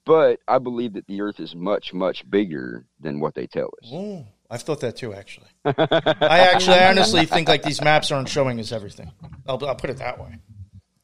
[0.05, 3.91] but I believe that the Earth is much much bigger than what they tell us.
[3.93, 5.47] Ooh, I've thought that too, actually.
[5.65, 9.11] I actually, I honestly think like these maps aren't showing us everything.
[9.47, 10.37] I'll, I'll put it that way.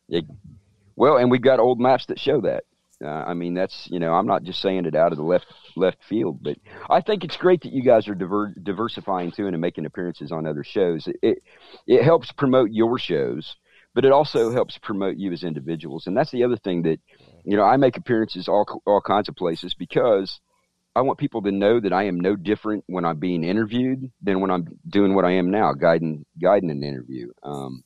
[0.10, 0.26] It-
[0.96, 2.66] well, and we've got old maps that show that.
[3.02, 5.46] Uh, I mean, that's you know, I'm not just saying it out of the left
[5.78, 6.58] left field, but
[6.90, 10.46] I think it's great that you guys are diver- diversifying too and making appearances on
[10.46, 11.08] other shows.
[11.08, 11.44] It, it
[11.88, 13.56] it helps promote your shows,
[13.96, 16.08] but it also helps promote you as individuals.
[16.08, 17.00] And that's the other thing that
[17.46, 20.42] you know, I make appearances all all kinds of places because
[20.96, 24.42] I want people to know that I am no different when I'm being interviewed than
[24.42, 27.32] when I'm doing what I am now, guiding guiding an interview.
[27.44, 27.84] Um,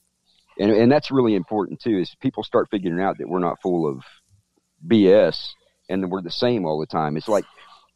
[0.57, 1.99] and and that's really important too.
[1.99, 4.03] Is people start figuring out that we're not full of
[4.85, 5.49] BS
[5.89, 7.17] and we're the same all the time.
[7.17, 7.45] It's like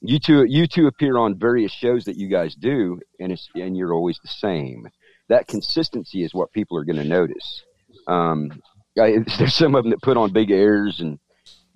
[0.01, 3.75] you two you two appear on various shows that you guys do, and it's and
[3.75, 4.87] you're always the same.
[5.29, 7.63] That consistency is what people are going to notice.
[8.07, 8.61] Um,
[8.99, 11.19] I, there's some of them that put on big airs and.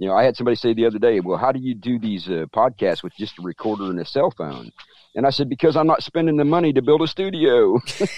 [0.02, 2.28] You know, I had somebody say the other day, "Well, how do you do these
[2.28, 4.72] uh, podcasts with just a recorder and a cell phone?"
[5.14, 7.80] And I said, "Because I'm not spending the money to build a studio."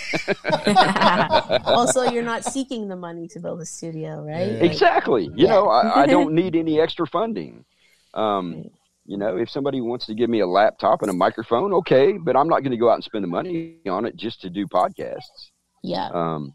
[1.66, 4.54] also, you're not seeking the money to build a studio, right?
[4.54, 4.62] Yeah.
[4.62, 5.26] Like, Exactly.
[5.26, 5.50] You Yeah.
[5.50, 7.66] know, I, I don't need any extra funding.
[8.14, 8.64] Um,
[9.06, 12.38] you know, if somebody wants to give me a laptop and a microphone, okay, but
[12.38, 14.66] I'm not going to go out and spend the money on it just to do
[14.68, 15.52] podcasts.
[15.84, 16.08] yeah.
[16.14, 16.54] Um,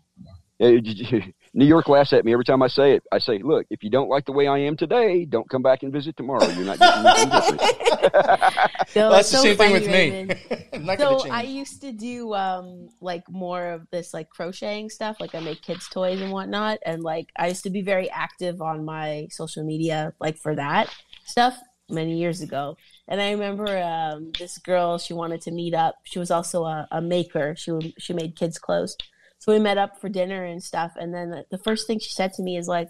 [1.59, 3.03] New York laughs at me every time I say it.
[3.11, 5.83] I say, "Look, if you don't like the way I am today, don't come back
[5.83, 6.47] and visit tomorrow.
[6.47, 7.63] You're not getting anything different."
[8.95, 10.29] No, Well, it's that's the so same thing with Raven.
[10.29, 10.67] me.
[10.73, 11.35] I'm not So change.
[11.35, 15.17] I used to do um like more of this like crocheting stuff.
[15.21, 18.63] Like I make kids toys and whatnot, and like I used to be very active
[18.63, 20.95] on my social media like for that
[21.25, 21.59] stuff
[21.91, 22.77] many years ago.
[23.09, 24.97] And I remember um, this girl.
[24.99, 25.97] She wanted to meet up.
[26.05, 27.57] She was also a, a maker.
[27.59, 28.97] She she made kids clothes.
[29.39, 30.93] So we met up for dinner and stuff.
[30.99, 32.89] And then the, the first thing she said to me is like,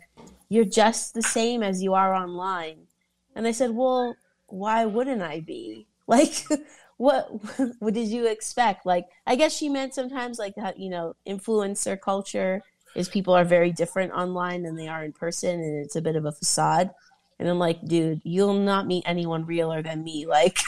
[0.49, 2.87] "You're just the same as you are online."
[3.35, 4.16] And I said, "Well,
[4.47, 5.87] why wouldn't I be?
[6.09, 6.43] Like,
[6.97, 7.29] what
[7.81, 8.87] what did you expect?
[8.87, 12.62] Like, I guess she meant sometimes like how, you know, influencer culture
[12.95, 16.16] is people are very different online than they are in person, and it's a bit
[16.16, 16.91] of a facade.
[17.39, 20.27] And I'm like, dude, you'll not meet anyone realer than me.
[20.39, 20.59] Like,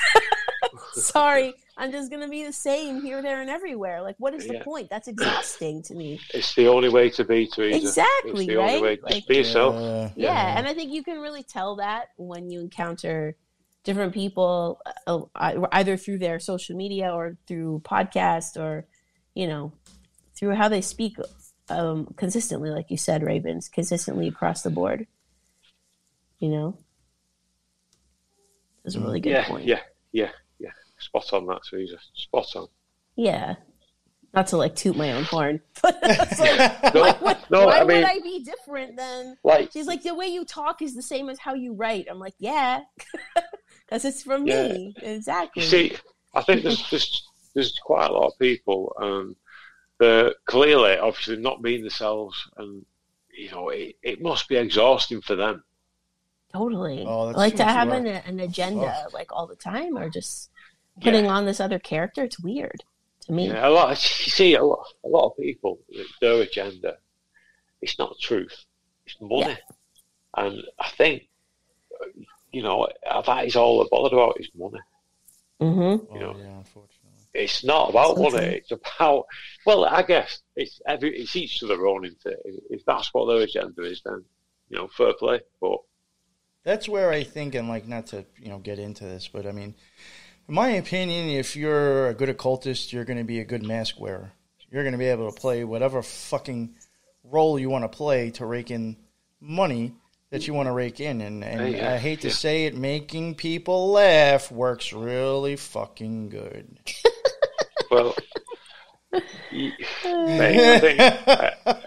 [0.93, 4.03] sorry, I'm just gonna be the same here, there, and everywhere.
[4.03, 4.63] Like, what is the Yeah.
[4.65, 4.91] point?
[4.91, 6.21] That's exhausting to me.
[6.35, 8.77] It's the only way to be, to Exactly, It's the right?
[8.77, 8.97] only way.
[8.97, 9.75] Just Like- be yourself.
[9.77, 13.37] Uh, yeah and i think you can really tell that when you encounter
[13.85, 18.87] different people uh, uh, either through their social media or through podcast or
[19.35, 19.73] you know
[20.37, 21.17] through how they speak
[21.69, 25.07] um, consistently like you said ravens consistently across the board
[26.41, 26.77] you know
[28.85, 29.81] that's a really good yeah, point yeah,
[30.13, 30.31] yeah, yeah.
[31.01, 31.99] Spot on that, Theresa.
[32.15, 32.69] Spot on.
[33.17, 33.57] Yeah.
[34.33, 37.85] not to like toot my own horn but like, No, why, would, no, why I
[37.85, 41.03] mean- would i be different than Like, She's like, the way you talk is the
[41.03, 42.07] same as how you write.
[42.11, 42.83] I'm like, yeah,
[43.87, 44.69] because it's from Yeah.
[44.69, 44.95] me.
[45.03, 45.63] Exactly.
[45.63, 45.97] you see,
[46.35, 49.35] I think there's there's, there's quite a lot of people um,
[49.99, 52.85] that clearly, obviously, not being themselves, and
[53.37, 55.65] you know, it, it must be exhausting for them.
[56.53, 57.05] totally.
[57.07, 60.51] Oh, like to have an, an agenda like all the time or just
[61.01, 62.25] putting on this other character.
[62.25, 62.83] It's weird
[63.23, 63.49] to me.
[63.49, 63.91] Yeah, a lot.
[64.25, 65.79] You see, a lot, a lot of people,
[66.21, 66.97] their agenda,
[67.83, 68.65] it's not truth,
[69.07, 69.59] it's money,
[70.37, 71.29] and I think,
[72.53, 72.89] you know,
[73.27, 74.81] that is all they're bothered about is money.
[75.61, 75.67] hmm
[76.11, 76.37] Oh, You know.
[76.39, 76.97] yeah, unfortunately.
[77.33, 78.47] It's not about So money.
[78.57, 79.27] It's about
[79.65, 82.05] well, I guess it's every it's each to their own.
[82.05, 82.21] Isn't?
[82.71, 84.25] If that's what their agenda is, then
[84.69, 85.41] you know, fair play.
[85.61, 85.79] But
[86.65, 89.53] That's where I think, and like not to you know get into this, but I
[89.53, 89.77] mean,
[90.51, 94.01] in my opinion, if you're a good occultist, you're going to be a good mask
[94.01, 94.33] wearer.
[94.69, 96.75] You're going to be able to play whatever fucking
[97.23, 98.97] role you want to play to rake in
[99.41, 99.95] money
[100.31, 101.21] that you want to rake in.
[101.21, 102.35] And, and Yeah, I hate to yeah.
[102.35, 106.79] say it, making people laugh works really fucking good.
[107.89, 108.17] well,
[109.53, 109.73] y-
[110.05, 111.81] mate, I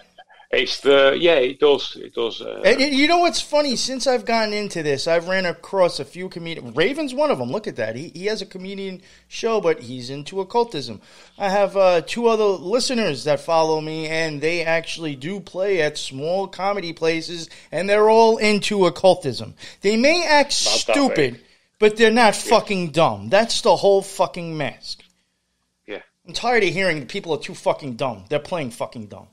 [0.54, 2.42] it's the yeah, it does, it does.
[2.42, 3.76] Uh, And y- you know what's funny?
[3.76, 6.76] Since I've gotten into this, I've ran across a few comedians.
[6.76, 7.52] Raven's one of them.
[7.52, 7.96] Look at that.
[7.96, 11.02] He, he has a comedian show, but he's into occultism.
[11.38, 15.98] I have uh, two other listeners that follow me, and they actually do play at
[15.98, 19.56] small comedy places, and they're all into occultism.
[19.82, 21.42] They may act Not stupid,
[21.80, 23.30] but they're not fucking dumb.
[23.30, 25.04] That's the whole fucking mask.
[25.88, 28.26] yeah, I'm tired of hearing people are too fucking dumb.
[28.30, 29.28] They're playing fucking dumb.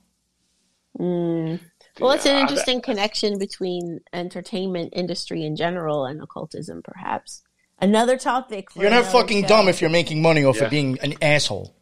[0.98, 1.60] Mm.
[1.98, 7.42] Well, it's an Yeah, I- interesting connection between entertainment industry in general and occultism, perhaps.
[7.80, 8.70] Another topic.
[8.70, 9.48] For You're not fucking show.
[9.48, 10.64] dumb if you're making money off Yeah.
[10.64, 11.74] of being an asshole.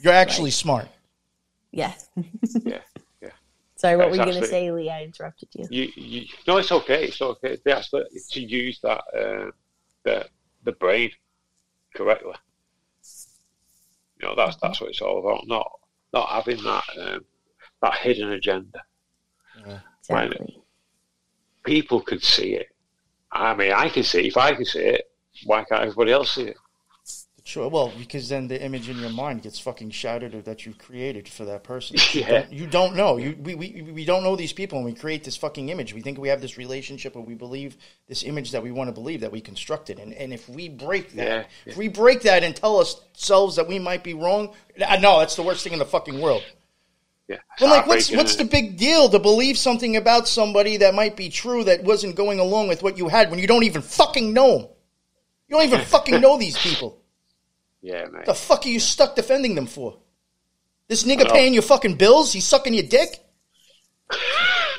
[0.00, 0.88] You're actually smart.
[1.72, 1.92] Yeah.
[2.64, 2.80] Yeah,
[3.22, 3.30] yeah.
[3.76, 4.90] Sorry, what That's were you going to say, Lee?
[4.90, 5.66] I interrupted you.
[5.70, 7.04] You, you, no, it's okay.
[7.04, 7.56] It's okay.
[7.64, 9.50] They actually to use that uh,
[10.04, 10.26] the
[10.64, 11.10] the brain
[11.94, 12.34] correctly.
[14.20, 15.46] You know, that's that's what it's all about.
[15.46, 15.70] Not
[16.12, 17.24] not having that um,
[17.82, 18.82] that hidden agenda.
[19.66, 19.80] Right.
[20.28, 20.62] Exactly.
[21.64, 22.68] People can see it.
[23.32, 24.20] I mean, I can see.
[24.20, 24.26] it.
[24.26, 25.10] If I can see it,
[25.44, 26.56] why can't everybody else see it?
[27.42, 27.68] Sure.
[27.68, 31.26] Well, because then the image in your mind gets fucking shattered or that you created
[31.28, 31.96] for that person.
[32.12, 32.28] You Yeah.
[32.28, 33.16] don't- You don't know.
[33.16, 35.94] You we, we we don't know these people, and we create this fucking image.
[35.94, 37.76] We think we have this relationship, or we believe
[38.08, 39.98] this image that we want to believe that we constructed.
[39.98, 43.66] And and if we break that, Yeah, if we break that and tell ourselves that
[43.66, 46.44] we might be wrong, uh, no, know that's the worst thing in the fucking world.
[47.30, 47.36] Yeah.
[47.60, 48.42] Well, like, what's what's eh?
[48.42, 52.40] the big deal to believe something about somebody that might be true that wasn't going
[52.40, 54.68] along with what you had when you don't even fucking know them?
[55.46, 57.00] You don't even fucking know these people.
[57.82, 58.24] Yeah, mate.
[58.26, 59.96] The fuck are you stuck defending them for?
[60.88, 62.32] This nigga paying your fucking bills?
[62.32, 63.24] He's sucking your dick?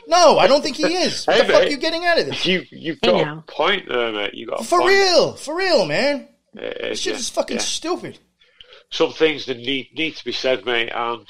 [0.08, 1.26] No, I don't think he is.
[1.26, 2.46] What Hey, the fuck are you getting out of this?
[2.46, 3.38] You you've got know.
[3.38, 4.34] a point there, mate.
[4.34, 4.90] You got a For point.
[4.92, 6.28] real, for real, man.
[6.56, 7.64] It This shit yeah, is fucking yeah.
[7.64, 8.20] stupid.
[8.90, 11.26] Some things that need need to be said, mate, and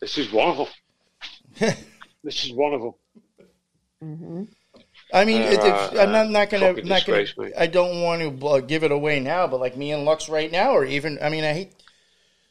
[0.00, 1.74] this is one of them.
[2.24, 2.82] this is one of
[4.00, 4.48] them.
[5.12, 7.22] I mean, Uh, it, I'm not, not gonna, not gonna.
[7.22, 7.52] disgrace.
[7.56, 10.50] I don't want to uh, give it away now, but like me and Lux right
[10.50, 11.72] now, or even, I mean, I hate.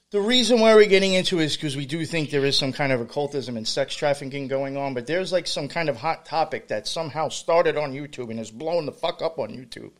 [0.10, 2.72] The reason why we're getting into it is because we do think there is some
[2.72, 6.26] kind of occultism and sex trafficking going on, but there's like some kind of hot
[6.26, 9.92] topic that somehow started on YouTube and is blowing the fuck up on YouTube.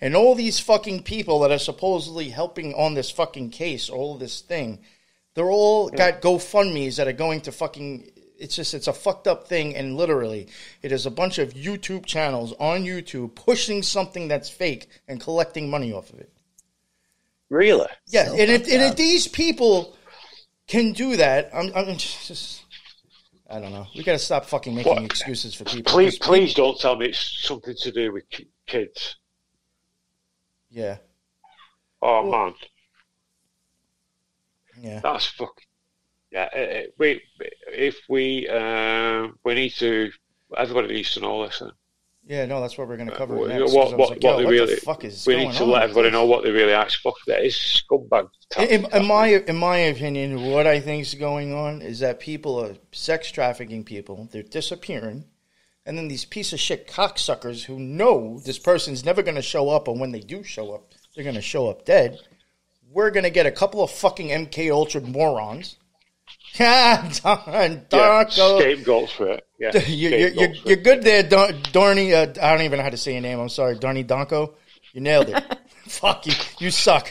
[0.00, 4.40] And all these fucking people that are supposedly helping on this fucking case, all this
[4.40, 4.80] thing,
[5.34, 8.10] they're all got GoFundMe's that are going to fucking.
[8.38, 10.48] It's just it's a fucked up thing, and literally,
[10.82, 15.70] it is a bunch of YouTube channels on YouTube pushing something that's fake and collecting
[15.70, 16.32] money off of it.
[17.50, 17.86] Really?
[18.08, 19.94] Yeah, So and if, and if these people
[20.66, 22.64] can do that, I'm, I'm just,
[23.48, 23.86] I don't know.
[23.94, 25.04] We got to stop fucking making What?
[25.04, 25.92] excuses for people.
[25.92, 28.24] Please, 'Cause please don't tell me it's something to do with
[28.66, 29.16] kids.
[30.70, 30.96] yeah,
[32.00, 32.54] Oh Well- man,
[34.82, 35.00] yeah.
[35.02, 35.54] that's fuck.
[36.30, 37.22] Yeah, eh, eh, we
[37.68, 40.10] if we uh, we need to.
[40.56, 41.58] Everybody needs to know this.
[41.60, 41.70] Then.
[42.24, 43.72] Yeah, no, that's what we're going to cover What- next.
[43.74, 45.82] what- what- like, what what really- the fuck is We going need to on let
[45.82, 46.88] everybody know what they really are.
[46.88, 47.14] fuck.
[47.26, 48.28] That is scumbag.
[48.58, 52.58] In, in my in my opinion, what I think is going on is that people
[52.64, 54.28] are sex trafficking people.
[54.30, 55.24] They're disappearing,
[55.84, 59.68] and then these piece of shit cocksuckers who know this person's never going to show
[59.70, 62.20] up, and when they do show up, they're going to show up dead.
[62.92, 65.76] We're going to get a couple of fucking MK Ultra morons.
[66.58, 68.60] Yeah, Don, yeah, Darko.
[68.60, 69.46] scapegoats for it.
[69.58, 72.12] Yeah, you're, you're, you're, you're good there, Darny.
[72.12, 73.38] Uh, I don't even know how to say your name.
[73.40, 74.52] I'm sorry, Darny Donko.
[74.92, 75.42] You nailed it.
[75.88, 76.34] Fuck you.
[76.58, 77.10] You suck.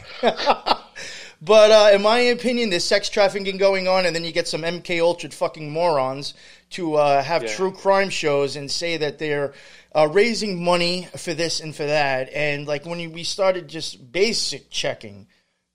[1.42, 4.62] but uh, in my opinion, there's sex trafficking going on, and then you get some
[4.62, 6.36] MK Ultra fucking morons
[6.72, 7.56] to uh, have Yeah.
[7.56, 9.54] true crime shows and say that they're
[9.96, 12.30] uh, raising money for this and for that.
[12.32, 15.26] And like when you, we started just basic checking,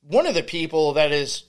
[0.09, 1.45] one of the people that is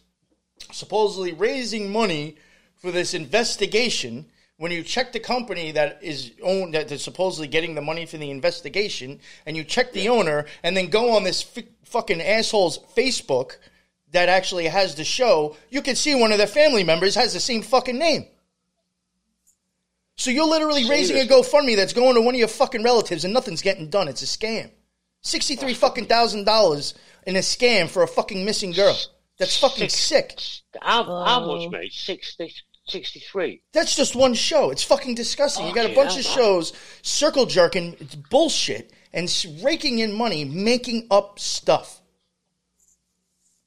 [0.72, 2.36] supposedly raising money
[2.78, 4.26] for this investigation.
[4.58, 8.18] When you check the company that is owned, that is supposedly getting the money for
[8.18, 12.80] the investigation, and you check the owner, and then go on this f- fucking asshole's
[12.96, 13.58] Facebook
[14.12, 17.40] that actually has the show, you can see one of their family members has the
[17.40, 18.26] same fucking name.
[20.16, 23.34] So you're literally raising a GoFundMe that's going to one of your fucking relatives, and
[23.34, 24.08] nothing's getting done.
[24.08, 24.72] It's a scam.
[25.22, 26.96] Sixty-three fucking thousand dollars
[27.28, 28.98] in a scam for a fucking missing girl.
[29.38, 30.40] That's fucking sick.
[30.82, 31.94] How, how much, mate?
[31.94, 32.52] 60,
[32.88, 33.62] 63.
[33.74, 34.72] That's just one show.
[34.72, 35.68] It's fucking disgusting.
[35.68, 36.36] you got a bunch hell, of man.
[36.36, 36.74] shows
[37.04, 39.30] circle jerking, it's bullshit, and
[39.62, 42.02] raking in money, making up stuff.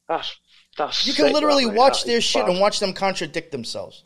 [0.09, 0.37] That's
[0.77, 1.07] that's.
[1.07, 1.79] You can sick, literally that, mate.
[1.79, 2.51] watch That their is shit bad.
[2.51, 4.05] and watch them contradict themselves.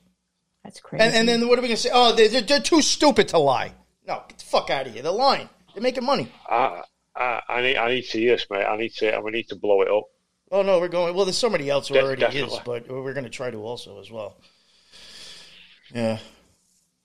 [0.65, 1.05] That's crazy.
[1.05, 1.91] And, and then what are we going to say?
[1.93, 3.73] Oh, they're, they're, they're too stupid to lie.
[4.07, 5.03] No, get the fuck out of here.
[5.03, 5.49] They're lying.
[5.75, 6.31] They're making money.
[6.49, 6.83] I,
[7.17, 8.65] I, I need I need to hear this, mate.
[8.65, 9.21] I need to.
[9.25, 10.05] We need to blow it up.
[10.51, 11.15] Oh, no, we're going.
[11.15, 12.55] Well, there's somebody else who De- already definitely.
[12.57, 14.37] is, but we're going to try to also as well.
[15.93, 16.19] Yeah.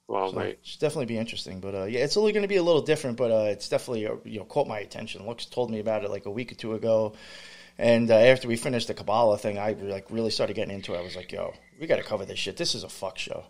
[0.07, 0.59] Well, So mate.
[0.61, 3.17] it's definitely be interesting, but uh, yeah, it's only going to be a little different.
[3.17, 5.25] But uh, it's definitely uh, you know caught my attention.
[5.25, 7.13] Lux told me about it like a week or two ago,
[7.77, 10.97] and uh, after we finished the Kabbalah thing, I like really started getting into it.
[10.99, 12.57] I was like, "Yo, we got to cover this shit.
[12.57, 13.45] This is a fuck show."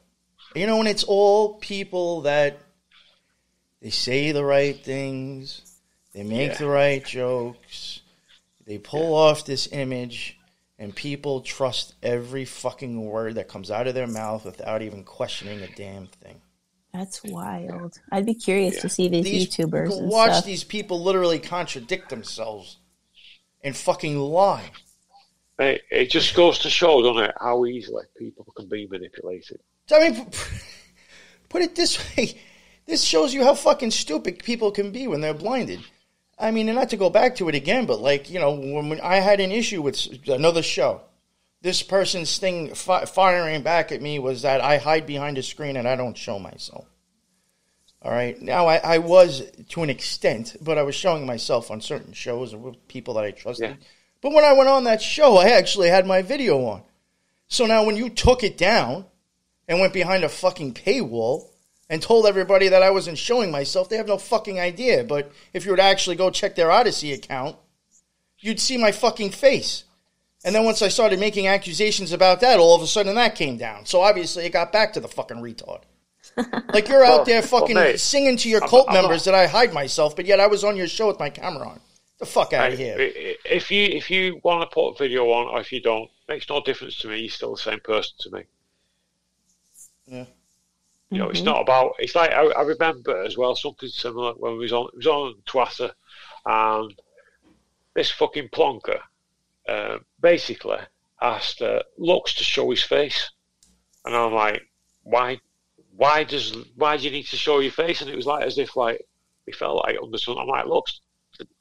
[0.56, 2.58] You know, and it's all people that
[3.82, 5.62] they say the right things,
[6.20, 6.58] they make Yeah.
[6.58, 8.02] the right jokes,
[8.66, 10.36] they pull off this image.
[10.82, 15.60] And people trust every fucking word that comes out of their mouth without even questioning
[15.62, 16.40] a damn thing.
[16.94, 18.00] That's wild.
[18.14, 18.82] I'd be curious Yeah.
[18.84, 20.46] to see these, These YouTubers and watch stuff.
[20.46, 22.78] these people literally contradict themselves
[23.62, 24.72] and fucking lie.
[25.60, 29.60] It, it just goes to show, doesn't it, how easily people can be manipulated.
[29.92, 30.28] I mean,
[31.50, 32.40] put it this way:
[32.86, 35.82] this shows you how fucking stupid people can be when they're blinded.
[36.40, 38.90] I mean, and not to go back to it again, but like you know, when,
[38.90, 41.02] when I had an issue with another show,
[41.62, 45.76] this person's thing fi- firing back at me was that I hide behind a screen
[45.76, 46.86] and I don't show myself.
[48.02, 51.82] All right, now I, I was to an extent, but I was showing myself on
[51.82, 53.72] certain shows with people that I trusted.
[53.72, 53.76] Yeah.
[54.22, 56.84] But when I went on that show, I actually had my video on.
[57.50, 59.06] So now when you took it down
[59.68, 61.49] and went behind a fucking paywall
[61.90, 65.04] and told everybody that I wasn't showing myself, they have no fucking idea.
[65.04, 67.56] But if you were to actually go check their Odysee account,
[68.40, 69.86] you'd see my fucking face.
[70.46, 73.58] And then once I started making accusations about that, all of a sudden that came
[73.58, 73.86] down.
[73.86, 75.82] So obviously it got back to the fucking retard.
[76.74, 79.26] Like you're Well- out there well, fucking mate, singing to your I'm- cult I'm members
[79.26, 81.68] not- that I hide myself, but yet I was on your show with my camera
[81.68, 81.82] on.
[82.20, 82.96] The fuck out I- of here.
[83.00, 86.48] If you if you want to put a video on, or if you don't, makes
[86.48, 87.20] no difference to me.
[87.22, 88.44] You're still the same person to me.
[90.06, 90.26] Yeah.
[91.12, 91.46] You know, it's Mhm.
[91.46, 91.96] not about.
[92.00, 94.88] It's like I, I remember as well something similar when we was on.
[94.94, 95.92] It was on Twitter,
[96.46, 97.02] and
[97.96, 99.02] this fucking plonker
[99.68, 100.80] uh, basically
[101.22, 103.32] asked uh, Lux to show his face,
[104.06, 104.62] and I'm like,
[105.04, 105.40] why?
[105.96, 108.02] Why does why do you need to show your face?
[108.02, 109.06] And it was like as if like
[109.46, 110.42] he felt like under something.
[110.42, 111.02] I'm like, Lux,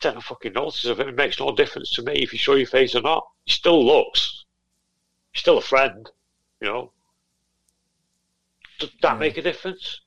[0.05, 1.09] a fucking notice of it.
[1.09, 3.27] It makes no difference to me if you show your face or not.
[3.47, 4.45] You still looks.
[5.33, 6.09] You're still a friend,
[6.61, 6.93] you know.
[8.79, 9.19] Does that Yeah.
[9.19, 10.01] make a difference?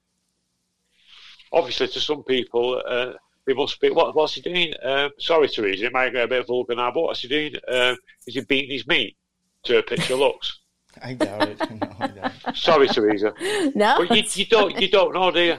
[1.53, 3.13] Obviously, to some people, uh,
[3.45, 3.89] they must be.
[3.89, 4.73] What, what's he doing?
[4.83, 7.55] Uh, sorry, Theresa, it might get a bit vulgar now, but what's he doing?
[7.67, 7.95] Uh,
[8.25, 9.17] is he beating his meat
[9.63, 10.59] to a picture looks?
[11.03, 11.59] I doubt it.
[11.59, 12.55] No, I doubt it.
[12.55, 13.33] Sorry, Theresa,
[13.75, 15.57] no, but you, you don't you don't know, do you?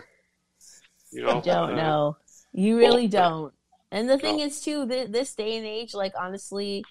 [1.11, 2.17] You know, you don't uh, know.
[2.53, 3.55] You really well, don't.
[3.91, 4.45] And the thing no.
[4.45, 6.85] is, too, th- this day and age, like honestly,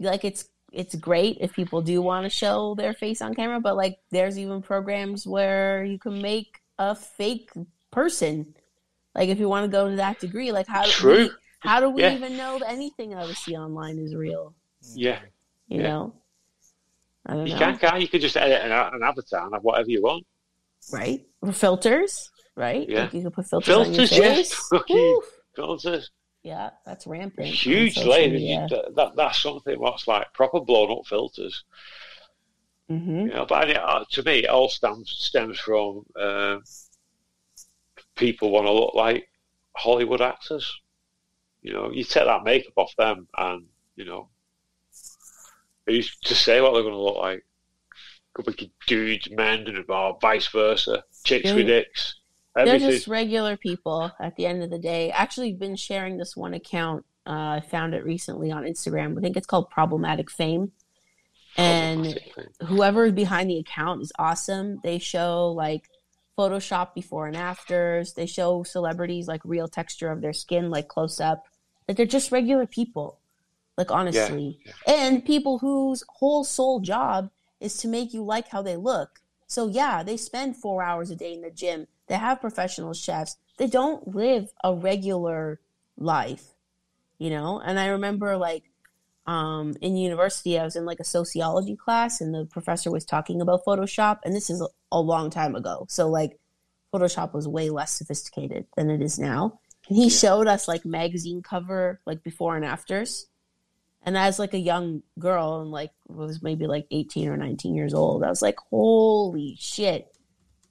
[0.00, 3.76] like it's it's great if people do want to show their face on camera, but
[3.76, 7.50] like there's even programs where you can make a fake
[7.90, 8.54] person.
[9.14, 11.16] Like if you want to go to that degree, like how do True.
[11.24, 11.30] we,
[11.60, 12.14] how do we Yeah.
[12.14, 14.54] even know that anything I we see online is real?
[14.94, 15.20] Yeah,
[15.68, 15.88] You Yeah.
[15.88, 16.14] know,
[17.26, 17.58] I don't you know.
[17.58, 18.08] can, can't you?
[18.08, 20.26] can just edit an, an avatar and have whatever you want.
[20.92, 21.24] right?
[21.40, 22.86] Or filters, right?
[22.88, 23.02] Yeah.
[23.04, 24.48] Like you can put filters, on Filters, your yes.
[24.68, 24.70] face.
[24.90, 25.22] Woo.
[25.56, 26.10] Filters.
[26.44, 27.46] Yeah, that's rampant.
[27.46, 28.54] Huge lady.
[28.68, 31.64] That, that, that's something what's like proper blown up filters.
[32.90, 33.22] Mhm.
[33.22, 36.58] You know, but uh, to me, it all stems stems from uh,
[38.14, 39.26] people want to look like
[39.74, 40.70] Hollywood actors.
[41.62, 43.64] You know, you take that makeup off them, and
[43.96, 44.28] you know,
[45.86, 47.42] they used to say what they're going to look like.
[48.34, 51.04] Could be dudes, men, and or vice versa.
[51.24, 52.16] Chicks with dicks.
[52.54, 55.10] They're just regular people at the end of the day.
[55.10, 57.04] Actually, been sharing this one account.
[57.26, 59.18] Uh, I found it recently on Instagram.
[59.18, 60.72] I think it's called Problematic Fame.
[61.56, 62.18] And
[62.66, 64.80] whoever is behind the account is awesome.
[64.82, 65.88] They show like
[66.38, 68.14] Photoshop before and afters.
[68.14, 71.44] They show celebrities like real texture of their skin, like close up.
[71.88, 73.20] Like they're just regular people.
[73.76, 74.58] Like honestly.
[74.86, 79.20] And people whose whole sole job is to make you like how they look.
[79.46, 81.86] So yeah, they spend four hours a day in the gym.
[82.06, 83.36] They have professional chefs.
[83.56, 85.60] They don't live a regular
[85.96, 86.44] life,
[87.18, 87.60] you know?
[87.60, 88.64] And I remember like
[89.26, 93.40] um, in university, I was in like a sociology class and the professor was talking
[93.40, 94.18] about Photoshop.
[94.24, 94.60] And this is
[94.92, 95.86] a, long time ago.
[95.88, 96.38] So like
[96.92, 99.58] Photoshop was way less sophisticated than it is now.
[99.88, 100.10] And he Yeah.
[100.18, 103.26] showed us like magazine cover, like before and afters.
[104.02, 107.94] And as like a young girl and like was maybe like 18 or 19 years
[107.94, 110.13] old, I was like, holy shit.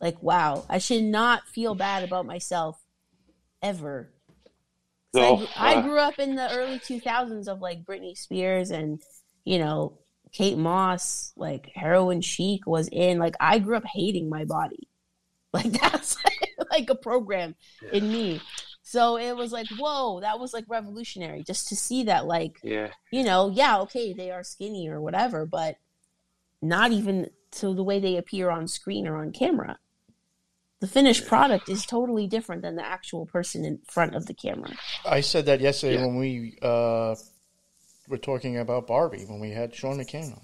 [0.04, 2.78] Like, wow, I should not feel bad about myself
[3.62, 4.12] ever.
[5.14, 9.02] No, I, I uh, grew up in the early 2000s of like Britney Spears and,
[9.46, 10.00] you know,
[10.34, 13.18] Kate Moss, like Heroin Chic was in.
[13.18, 14.90] Like, I grew up hating my body.
[15.54, 16.18] Like, that's
[16.72, 17.54] like a program
[17.92, 18.42] in me.
[18.82, 22.90] So it was like, whoa, that was like revolutionary just to see that, like, Yeah.
[23.12, 25.76] you know, yeah, okay, they are skinny or whatever, but
[26.60, 29.78] not even to the way they appear on screen or on camera.
[30.84, 34.72] The finished product is totally different than the actual person in front of the camera.
[35.06, 36.06] I said that yesterday Yeah.
[36.06, 37.16] when we uh,
[38.10, 40.42] were talking about Barbie when we had Sean McCain on.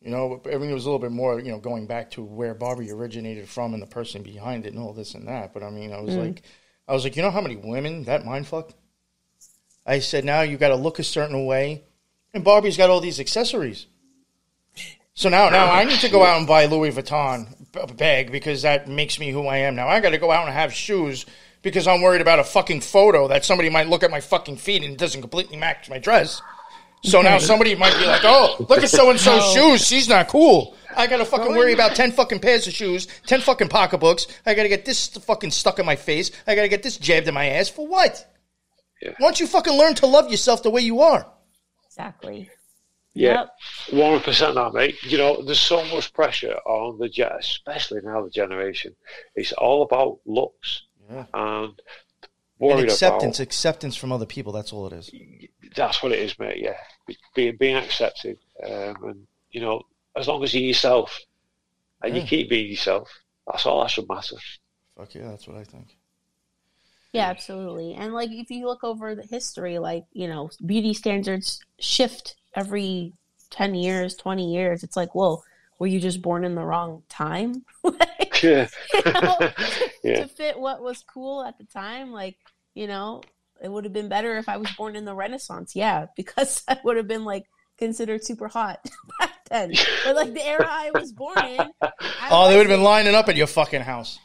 [0.00, 2.90] You know, everything was a little bit more, you know, going back to where Barbie
[2.90, 5.54] originated from and the person behind it and all this and that.
[5.54, 6.24] But I mean, I was Mm.
[6.24, 6.42] like,
[6.88, 8.74] I was like, you know how many women that mind fucked?
[9.86, 11.84] I said, now you got to look a certain way,
[12.34, 13.86] and Barbie's got all these accessories.
[15.14, 17.63] So now, now I need to go out and buy Louis Vuitton b-
[17.96, 19.88] bag because that makes me who I am now.
[19.88, 21.26] I got to go out and have shoes
[21.62, 24.82] because I'm worried about a fucking photo that somebody might look at my fucking feet
[24.82, 26.40] and it doesn't completely match my dress.
[27.04, 29.86] So now somebody might be like, "Oh, look at so and so's shoes.
[29.86, 33.40] She's not cool." I gotta fucking oh, worry about ten fucking pairs of shoes, ten
[33.42, 34.26] fucking pocketbooks.
[34.46, 36.30] I gotta get this fucking stuck in my face.
[36.46, 38.26] I gotta get this jabbed in my ass for what?
[39.02, 39.10] Yeah.
[39.18, 41.26] Why don't you fucking learn to love yourself the way you are?
[41.86, 42.48] Exactly.
[43.14, 43.50] Yeah, Yep.
[43.92, 44.96] one hundred percent that, mate.
[45.04, 48.94] You know, there's so much pressure on the jet, especially now the generation.
[49.36, 51.26] It's all about looks Yeah.
[51.32, 51.78] and And
[52.58, 54.52] worried acceptance, acceptance from other people.
[54.52, 55.10] That's all it is.
[55.76, 56.58] That's what it is, mate.
[56.58, 56.76] Yeah,
[57.34, 59.82] being being accepted, um, and you know,
[60.16, 61.20] as long as you're yourself
[62.02, 62.22] and Yeah.
[62.22, 63.10] you keep being yourself,
[63.46, 64.36] that's all that should matter.
[64.96, 65.96] Fuck yeah, that's what I think.
[67.12, 67.94] Yeah, absolutely.
[67.94, 73.12] And like if you look over the history, like, you know, beauty standards shift every
[73.50, 74.82] 10 years, 20 years.
[74.82, 75.42] It's like, whoa,
[75.78, 77.64] were you just born in the wrong time?
[77.82, 79.36] like, Yeah, you know,
[80.04, 82.36] yeah, to fit what was cool at the time, like,
[82.74, 83.22] you know,
[83.62, 85.76] it would have been better if I was born in the Renaissance.
[85.76, 87.46] Yeah, because I would have been like
[87.78, 88.84] considered super hot
[89.18, 89.72] back then.
[90.04, 91.60] But like the era I was born in.
[91.80, 94.18] I Oh, they would have been lining up at your fucking house.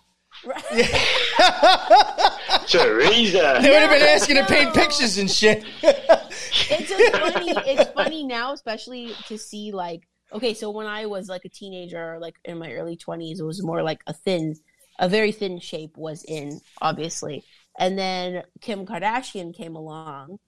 [2.67, 3.59] Theresa.
[3.61, 5.63] They would have been asking to paint pictures and shit.
[5.81, 7.53] it's funny.
[7.67, 12.17] It's funny now, especially to see like okay, so when I was like a teenager,
[12.19, 14.55] like in my early twenties, it was more like a thin,
[14.99, 17.43] a very thin shape was in, obviously,
[17.77, 20.39] and then Kim Kardashian came along,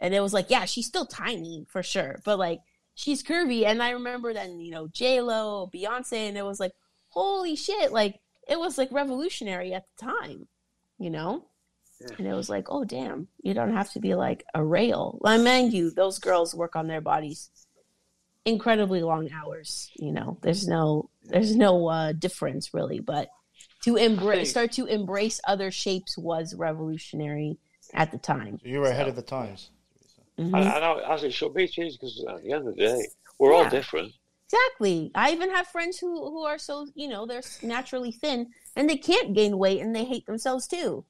[0.00, 2.60] and it was like, yeah, she's still tiny for sure, but like
[2.94, 6.72] she's curvy, and I remember then you know J Lo, Beyonce, and it was like,
[7.08, 10.46] holy shit, like it was like revolutionary at the time,
[11.04, 11.44] you know.
[12.18, 15.18] And it was like, oh damn, you don't have to be like a rail.
[15.20, 17.50] Well, mind you, those girls work on their bodies
[18.44, 19.90] incredibly long hours.
[19.96, 23.28] You know, there's no there's no uh, difference really, but
[23.84, 27.58] to embrace start to embrace other shapes was revolutionary
[27.94, 28.58] at the time.
[28.64, 29.70] You were ahead of the times.
[30.38, 30.54] Mhm.
[30.54, 33.06] I, I know, as it should be, cheese, because at the end of the day,
[33.38, 34.12] we're all different.
[34.46, 35.10] Exactly.
[35.14, 38.96] I even have friends who who are so you know they're naturally thin and they
[38.96, 41.04] can't gain weight and they hate themselves too.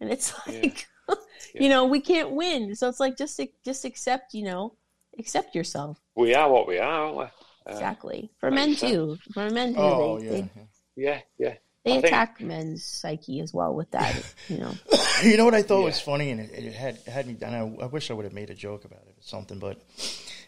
[0.00, 0.86] And it's like,
[1.54, 1.62] Yeah.
[1.62, 2.74] you know, we can't win.
[2.76, 4.76] So it's like just just accept, you know,
[5.18, 5.98] accept yourself.
[6.14, 7.22] We are what we are, aren't we?
[7.24, 7.28] Uh,
[7.66, 8.30] Exactly.
[8.38, 8.92] For men sense.
[8.92, 9.18] too.
[9.34, 9.80] For men too.
[9.80, 10.30] Oh they, yeah.
[10.32, 10.48] they,
[10.96, 11.54] Yeah, yeah.
[11.84, 14.14] they I think- attack men's psyche as well with that.
[14.48, 14.72] You know.
[15.24, 17.36] you know what I thought was funny, and it, it had had me.
[17.42, 19.80] And I, I wish I would have made a joke about it or something, but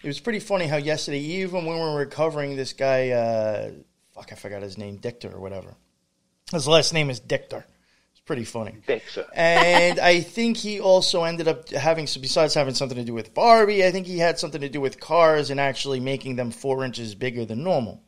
[0.02, 3.70] it was pretty funny how yesterday, even when we were recovering, this guy, uh,
[4.14, 5.74] fuck, I forgot his name, Dictor or whatever.
[6.52, 7.64] His last name is Dictor.
[8.12, 8.76] It's pretty funny.
[8.86, 9.26] Dixer.
[9.34, 13.84] and I think he also ended up having, besides having something to do with Barbie,
[13.84, 17.14] I think he had something to do with cars and actually making them four inches
[17.14, 18.00] bigger than normal.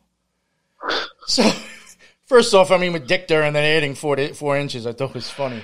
[1.27, 1.49] So,
[2.25, 5.13] first off, I mean, with Dictor and then adding four to, four inches, I thought
[5.13, 5.63] was funny.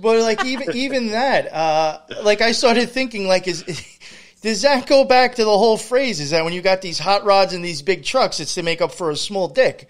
[0.00, 3.64] But like even even that, uh, like I started thinking, like, is
[4.42, 6.20] does that go back to the whole phrase?
[6.20, 8.80] Is that when you got these hot rods and these big trucks, it's to make
[8.80, 9.88] up for a small dick?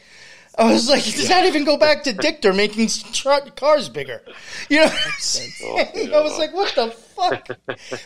[0.58, 4.22] I was like, does that even go back to Dictor making tr- cars bigger?
[4.68, 5.52] You know, saying?
[6.12, 7.46] I was like, what the fuck?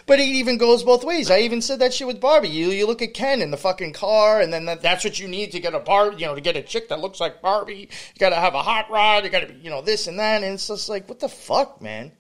[0.06, 1.30] But it even goes both ways.
[1.30, 2.48] I even said that shit with Barbie.
[2.48, 5.28] You you look at Ken in the fucking car, and then that, that's what you
[5.28, 7.88] need to get a bar, you know, to get a chick that looks like Barbie.
[8.14, 9.24] You got to have a hot rod.
[9.24, 10.42] You got to be, you know, this and that.
[10.42, 12.12] And it's just like, what the fuck, man?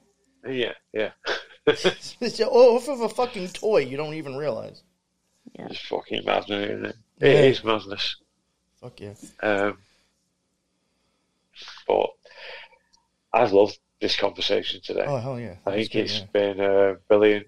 [0.48, 1.10] Yeah, yeah.
[1.66, 3.78] It's off of a fucking toy.
[3.82, 4.82] You don't even realize.
[5.54, 6.96] It's fucking madness, isn't it?
[7.20, 7.40] It Yeah.
[7.50, 8.16] is madness.
[8.80, 9.14] Fuck yeah.
[9.42, 9.78] Um,
[11.92, 15.04] but I've loved this conversation today.
[15.06, 15.56] Oh hell yeah.
[15.66, 16.24] I was think good, it's yeah.
[16.32, 17.46] been uh, brilliant.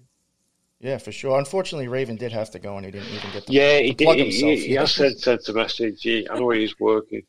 [0.79, 1.37] yeah, for sure.
[1.39, 4.07] Unfortunately, Raven did have to go, and he didn't even get to Yeah, he, did,
[4.17, 4.51] himself.
[4.59, 6.01] he, he has sent, sent a message.
[6.01, 7.23] He, I know he's working.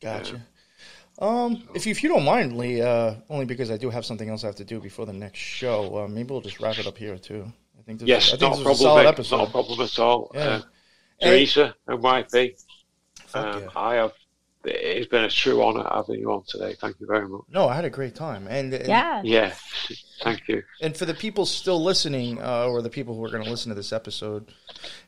[0.00, 0.40] Gotcha.
[1.18, 4.28] Um, if you, if you don't mind, Lee, uh, only because I do have something
[4.28, 6.04] else I have to do before the next show.
[6.04, 7.50] Uh, maybe we'll just wrap it up here too.
[7.78, 8.76] I think this, Yes, I think not a this a problem.
[8.76, 9.36] solid episode.
[9.38, 10.30] Not a problem at all.
[10.34, 10.40] Yeah.
[10.40, 10.60] Uh,
[11.22, 12.62] Theresa and YP,
[13.26, 13.68] Fuck um, yeah.
[13.74, 14.12] I have.
[14.66, 16.74] It's been a true honour having you on today.
[16.80, 17.42] Thank you very much.
[17.50, 19.22] No, I had a great time, and, and Yeah.
[19.24, 19.54] Yeah,
[20.22, 20.62] thank you.
[20.80, 23.68] And for the people still listening, uh, or the people who are going to listen
[23.70, 24.52] to this episode,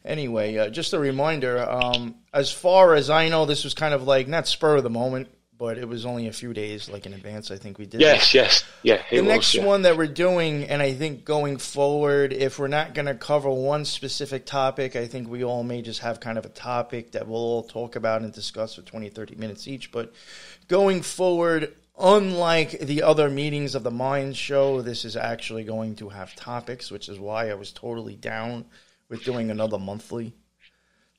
[0.04, 1.58] anyway, uh, just a reminder.
[1.68, 4.90] Um, as far as I know, this was kind of like not spur of the
[4.90, 5.28] moment,
[5.58, 7.50] but it was only a few days, like in advance.
[7.50, 8.00] I think we did.
[8.00, 9.02] Yes, yes, yeah.
[9.10, 9.64] The was, next yeah.
[9.64, 13.50] one that we're doing, and I think going forward, if we're not going to cover
[13.50, 17.26] one specific topic, I think we all may just have kind of a topic that
[17.26, 19.90] we'll all talk about and discuss for 20, 30 minutes each.
[19.90, 20.12] But
[20.68, 26.08] going forward, unlike the other meetings of the Mind Show, this is actually going to
[26.08, 28.64] have topics, which is why I was totally down
[29.08, 30.34] with doing another monthly.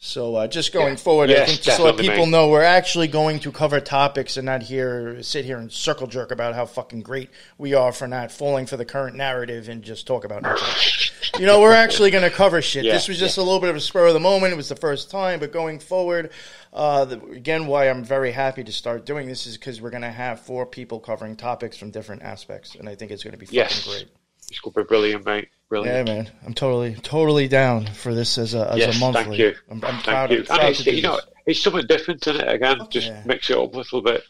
[0.01, 3.39] So uh, just going forward, I think just to let people know we're actually going
[3.41, 7.29] to cover topics and not here sit here and circle jerk about how fucking great
[7.57, 11.11] we are for not falling for the current narrative and just talk about nothing.
[11.37, 12.85] you know, we're actually going to cover shit.
[12.85, 14.53] Yeah, this was just a little bit of a spur of the moment.
[14.53, 16.31] It was the first time, but going forward,
[16.71, 20.03] uh, the, again, why I'm very happy to start doing this is because we're going
[20.03, 23.37] to have four people covering topics from different aspects, and I think it's going to
[23.37, 23.85] be fucking Yes.
[23.85, 24.07] great.
[24.49, 25.49] It's going to be brilliant, mate.
[25.71, 29.23] Yeah, man, I'm totally, totally down for this as a as yes, a monthly.
[29.23, 29.53] thank you.
[29.69, 30.39] I'm, I'm proud, you.
[30.39, 32.53] of, proud it's, to you know, it's something different, isn't it?
[32.55, 33.21] Again, Fuck just yeah.
[33.25, 34.23] mix it up a little bit.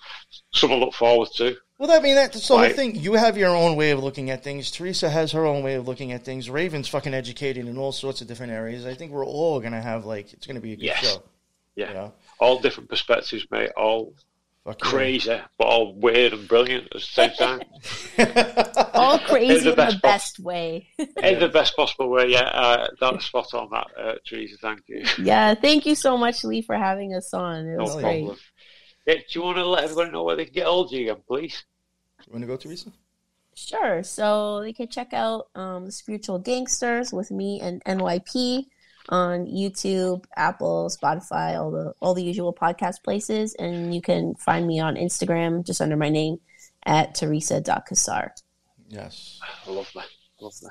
[0.53, 1.55] Something to look forward to.
[1.77, 2.75] Well, I mean, that's the whole Right.
[2.75, 2.95] thing.
[2.95, 4.69] You have your own way of looking at things.
[4.69, 6.49] Theresa has her own way of looking at things.
[6.49, 8.85] Raven's fucking educated in all sorts of different areas.
[8.85, 11.05] I think we're all gonna have like it's gonna be a good Yes.
[11.13, 11.23] show.
[11.77, 11.87] Yeah.
[11.87, 12.13] You know?
[12.39, 13.71] All different perspectives, mate.
[13.77, 14.13] All
[14.69, 14.89] Fuck yeah.
[14.91, 17.61] crazy, but all weird and brilliant at the same time.
[18.93, 20.01] All crazy the in best the part.
[20.01, 20.87] best way.
[21.23, 22.41] In the best possible way, yeah.
[22.43, 24.57] Uh, that's spot on that, uh, Theresa.
[24.61, 25.03] Thank you.
[25.23, 27.65] yeah, thank you so much, Lee, for having us on.
[27.65, 28.25] It No was Hell great.
[28.25, 28.37] problem.
[29.07, 31.09] Yeah, do you want to let everybody know where they can get hold of you
[31.11, 31.63] again, please?
[32.27, 32.91] You want to go, Theresa?
[33.55, 34.03] Sure.
[34.03, 38.65] So you can check out um, Spiritual Gangsters with me and NYP
[39.07, 44.67] on YouTube, Apple, Spotify, all the all the usual podcast places, and you can find
[44.67, 46.39] me on Instagram just under my name
[46.85, 48.31] at Teresa.Casar.
[48.89, 49.39] Yes.
[49.67, 50.03] Lovely,
[50.39, 50.69] lovely.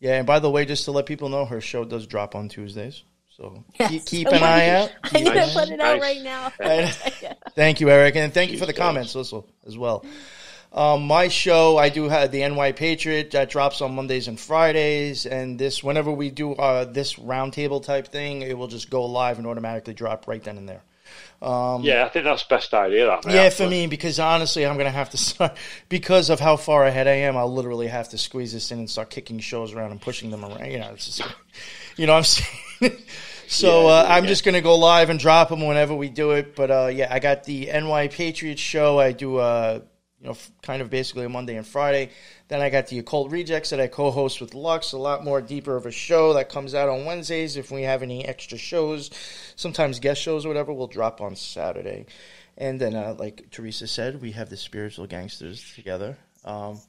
[0.00, 2.48] Yeah, and by the way, just to let people know, her show does drop on
[2.48, 3.90] Tuesdays, so Yes.
[3.90, 4.92] keep, keep oh, an eye out.
[5.04, 6.52] I'm Keep gonna put it out right now.
[7.54, 10.04] Thank you, Eric, and thank you for the comments also as well.
[10.72, 15.24] Um, my show, I do have the NY Patriot that drops on Mondays and Fridays,
[15.24, 19.38] and this whenever we do uh, this roundtable type thing, it will just go live
[19.38, 20.82] and automatically drop right then and there.
[21.84, 23.06] yeah, I think that's the best idea.
[23.06, 25.56] That Um, Yeah, for me, because honestly, I'm gonna have to start
[25.88, 27.36] because of how far ahead I am.
[27.36, 30.44] I'll literally have to squeeze this in and start kicking shows around and pushing them
[30.44, 30.70] around.
[30.70, 31.22] You know, it's just,
[31.96, 32.24] you know, what I'm
[32.80, 32.98] saying.
[33.46, 36.32] so Yeah, uh, yeah, I'm just gonna go live and drop them whenever we do
[36.32, 36.54] it.
[36.54, 38.98] But uh, yeah, I got the NY Patriots show.
[38.98, 39.80] I do uh,
[40.20, 42.10] you know, kind of basically a Monday and Friday.
[42.48, 44.92] Then I got the Occult Rejects that I co-host with Lux.
[44.92, 47.56] A lot more deeper of a show that comes out on Wednesdays.
[47.56, 49.10] If we have any extra shows,
[49.54, 52.06] sometimes guest shows or whatever, will drop on Saturday.
[52.56, 56.18] And then, uh, like Theresa said, we have the Spiritual Gangsters together.
[56.44, 56.80] Um,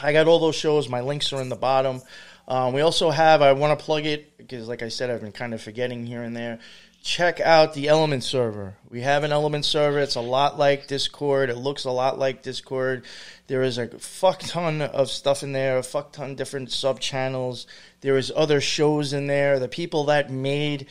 [0.00, 0.88] I got all those shows.
[0.88, 2.02] My links are in the bottom.
[2.48, 5.32] Um, we also have, I want to plug it because, like I said, I've been
[5.32, 6.58] kind of forgetting here and there.
[7.06, 8.74] Check out the Element server.
[8.90, 10.00] We have an Element server.
[10.00, 11.50] It's a lot like Discord.
[11.50, 13.04] It looks a lot like Discord.
[13.46, 17.68] There is a fuck ton of stuff in there, a fuck ton different sub channels.
[18.00, 19.60] There is other shows in there.
[19.60, 20.88] The people that made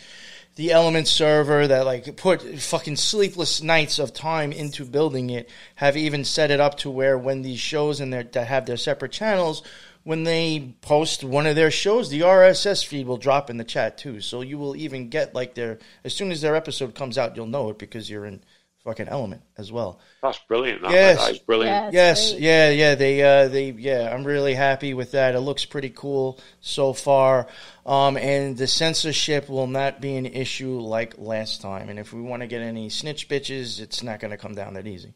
[0.56, 5.98] the element server that like put fucking sleepless nights of time into building it have
[5.98, 9.64] even set it up to where when these shows there that have their separate channels
[10.06, 13.98] when they post one of their shows the rss feed will drop in the chat
[13.98, 17.36] too so you will even get like their as soon as their episode comes out
[17.36, 18.42] you'll know it because you're in
[18.84, 20.84] fucking element as well That's brilliant.
[20.84, 21.18] That, Yes.
[21.18, 21.92] that is brilliant.
[21.92, 22.00] Yeah.
[22.10, 22.42] Yes, great.
[22.44, 22.94] yeah, yeah.
[22.96, 24.14] They, uh, they, yeah.
[24.14, 25.34] I'm really happy with that.
[25.34, 27.48] It looks pretty cool so far,
[27.84, 31.90] um, and the censorship will not be an issue like last time.
[31.90, 34.76] And if we want to get any snitch bitches, it's not going to come down
[34.76, 35.16] that easy.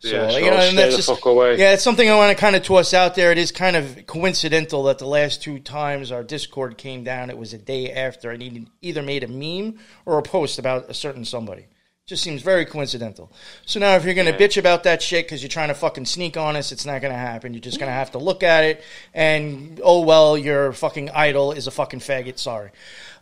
[0.00, 1.08] So, Yeah, so you know, and that's just
[1.58, 3.32] yeah, it's something I want to kind of toss out there.
[3.32, 7.38] It is kind of coincidental that the last two times our Discord came down, it
[7.38, 10.94] was a day after I needed either made a meme or a post about a
[10.94, 11.66] certain somebody.
[12.08, 13.30] Just seems very coincidental.
[13.66, 16.06] So now, if you're going to bitch about that shit because you're trying to fucking
[16.06, 17.52] sneak on us, it's not going to happen.
[17.52, 18.82] You're just going to have to look at it
[19.12, 22.38] and, oh well, your fucking idol is a fucking faggot.
[22.38, 22.70] Sorry.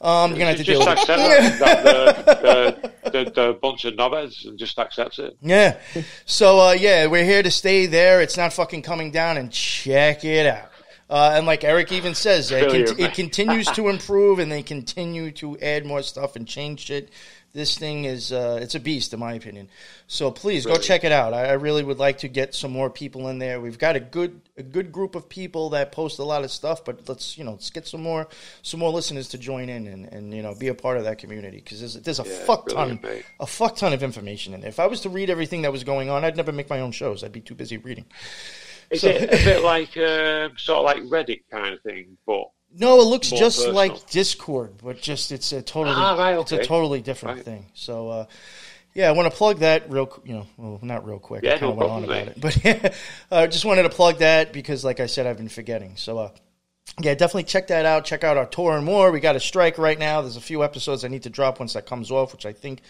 [0.00, 1.58] Um, you're going to have to deal just with accept it.
[1.58, 5.36] that, that the, the, the, bunch of knobheads and just accept it.
[5.42, 5.78] Yeah.
[6.24, 8.20] So uh, yeah, we're here to stay there.
[8.20, 10.70] It's not fucking coming down, and check it out.
[11.08, 15.30] Uh, and like Eric even says, it, con- it continues to improve, and they continue
[15.32, 17.10] to add more stuff and change shit.
[17.56, 19.70] This thing is uh, it's a beast, in my opinion.
[20.06, 21.32] So please go check it out.
[21.32, 23.60] I, I really would like to get some more people in there.
[23.62, 26.84] We've got a good a good group of people that post a lot of stuff,
[26.84, 28.28] but let's you know let's get some more
[28.60, 31.16] some more listeners to join in and, and you know be a part of that
[31.16, 34.60] community because there's, there's a Yeah, fuck ton brilliant, a fuck ton of information in
[34.60, 34.68] there.
[34.68, 36.92] If I was to read everything that was going on, I'd never make my own
[36.92, 37.24] shows.
[37.24, 38.04] I'd be too busy reading.
[38.90, 42.44] Is So- it a bit like um, sort of like Reddit kind of thing, but
[42.78, 43.74] No, it looks More just personal.
[43.74, 47.44] like Discord, but just it's a totally Ah, right, it's a totally different Right.
[47.44, 47.66] thing.
[47.74, 48.26] So uh,
[48.94, 51.44] yeah, I want to plug that real, qu- you know, well, not real quick.
[51.44, 52.94] I Yeah, kind no of went on about it, but yeah,
[53.30, 55.96] I just wanted to plug that because, like I said, I've been forgetting.
[55.96, 56.30] So uh,
[57.00, 58.04] yeah, definitely check that out.
[58.04, 59.10] Check out our tour and more.
[59.10, 60.20] We got a strike right now.
[60.22, 62.80] There's a few episodes I need to drop once that comes off, which I think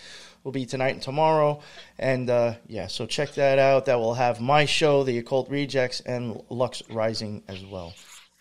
[0.45, 1.61] will be tonight and tomorrow.
[1.99, 3.87] And uh, yeah, so check that out.
[3.87, 7.95] That will have my show, The Occult Rejects, and Lux Rising as well.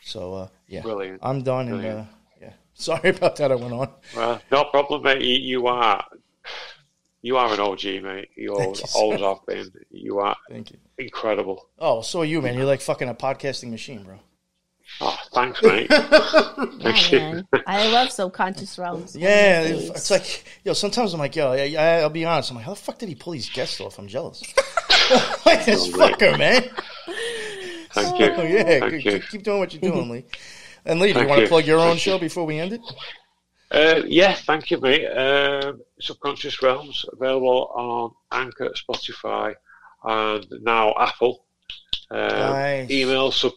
[0.06, 1.20] So uh, yeah, Brilliant.
[1.24, 1.68] I'm done.
[1.68, 2.04] And uh,
[2.40, 3.52] yeah, Sorry about that.
[3.52, 3.90] I went on.
[4.16, 5.22] Well, no problem, mate.
[5.22, 6.06] You, you are
[7.24, 8.30] you are an OG, mate.
[8.36, 9.72] You always, you, always have been.
[9.90, 10.78] You are Thank you.
[11.00, 11.68] incredible.
[11.80, 12.54] Oh, so are you, man.
[12.54, 14.20] You're like fucking a podcasting machine, bro.
[15.02, 15.88] Oh, thanks, mate.
[15.90, 17.20] Yeah, Thank you.
[17.20, 17.48] man.
[17.66, 19.16] I love subconscious realms.
[19.16, 20.74] Yeah, it's, it's like yo.
[20.74, 22.52] Sometimes I'm like, yo, I, I, I'll be honest.
[22.52, 23.98] I'm like, how the fuck did he pull these guests off?
[23.98, 24.44] I'm jealous.
[25.46, 26.70] like this fucker, man.
[27.96, 28.34] Thank you.
[28.36, 29.20] Oh yeah, Thank keep, you.
[29.20, 30.26] keep doing what you're doing, Lee.
[30.86, 32.82] And Lee, do you want to plug your own Thank show before we end it?
[33.72, 35.08] Uh, yeah, thank you, mate.
[35.08, 39.56] Um, Subconscious Realms available on Anchor, Spotify,
[40.04, 41.44] and now Apple.
[42.12, 42.92] Um, Nice.
[42.92, 43.54] Email sub,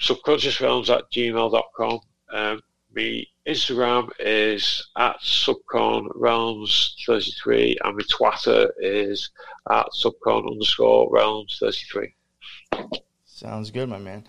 [0.00, 2.00] subconsciousrealms at gmail.com.
[2.32, 2.62] Um,
[2.94, 9.30] my Instagram is at subconrealms33 and my Twitter is
[9.70, 12.14] at subcon underscore realms 33.
[13.40, 14.24] Sounds good, my man.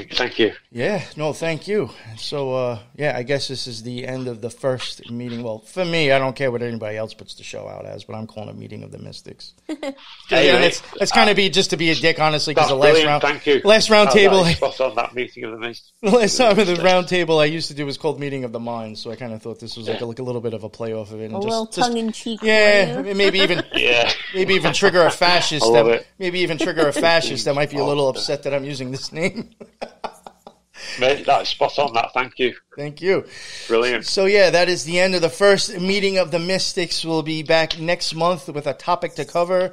[0.00, 0.52] Thank, thank you.
[0.72, 1.90] Yeah, no, thank you.
[2.16, 5.42] So, uh, yeah, I guess this is the end of the first meeting.
[5.42, 8.14] Well, for me, I don't care what anybody else puts the show out as, but
[8.14, 9.54] I'm calling it meeting of the mystics.
[10.28, 12.76] Hey, yeah, it's, it's kind of be just to be a dick, honestly, because the
[12.76, 13.08] last brilliant.
[13.08, 13.60] round, Thank you.
[13.64, 15.92] last round That- table, that is spot on that meeting of the mist.
[16.02, 18.52] the last time of the round table I used to do was called meeting of
[18.52, 19.00] the minds.
[19.02, 20.68] So I kind of thought this was like a, like a little bit of a
[20.68, 22.40] play off of it, and a just, little just tongue in cheek.
[22.44, 24.12] yeah, maybe even Yeah.
[24.32, 25.64] maybe even trigger a fascist.
[25.64, 26.06] I love that, it.
[26.20, 28.10] maybe even trigger a fascist that might be a little Oh.
[28.10, 29.50] upset that I'm using this name.
[31.00, 32.12] Mate, that's spot on that.
[32.14, 32.54] Thank you.
[32.76, 33.24] Thank you.
[33.68, 34.06] Brilliant.
[34.06, 37.04] So yeah, that is the end of the first meeting of the Mystics.
[37.04, 39.72] We'll be back next month with a topic to cover,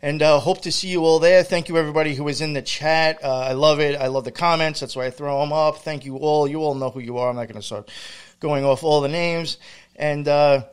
[0.00, 1.42] and uh, hope to see you all there.
[1.42, 3.22] Thank you everybody who was in the chat.
[3.22, 4.00] Uh, I love it.
[4.00, 4.80] I love the comments.
[4.80, 5.78] That's why I throw them up.
[5.78, 6.46] Thank you all.
[6.46, 7.30] You all know who you are.
[7.30, 7.90] I'm not going to start
[8.40, 9.58] going off all the names
[9.96, 10.26] and.
[10.28, 10.64] Uh,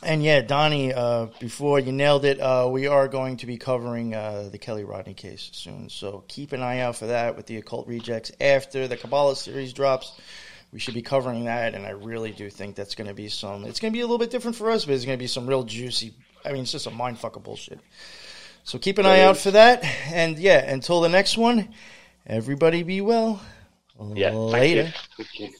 [0.00, 4.14] and yeah, Donnie, uh, before you nailed it, uh, we are going to be covering
[4.14, 5.90] uh, the Kelly Rodney case soon.
[5.90, 9.72] So keep an eye out for that with the Occult Rejects after the Kabbalah series
[9.72, 10.12] drops.
[10.72, 13.64] We should be covering that, and I really do think that's going to be some.
[13.64, 15.26] It's going to be a little bit different for us, but it's going to be
[15.26, 16.14] some real juicy.
[16.44, 17.78] I mean, it's just a mind fuck of bullshit.
[18.64, 21.68] So keep an eye out for that, and yeah, until the next one,
[22.26, 23.42] everybody be well.
[24.14, 24.30] Yeah.
[24.30, 24.92] Thank Later.
[25.18, 25.24] you.
[25.24, 25.58] Thank you.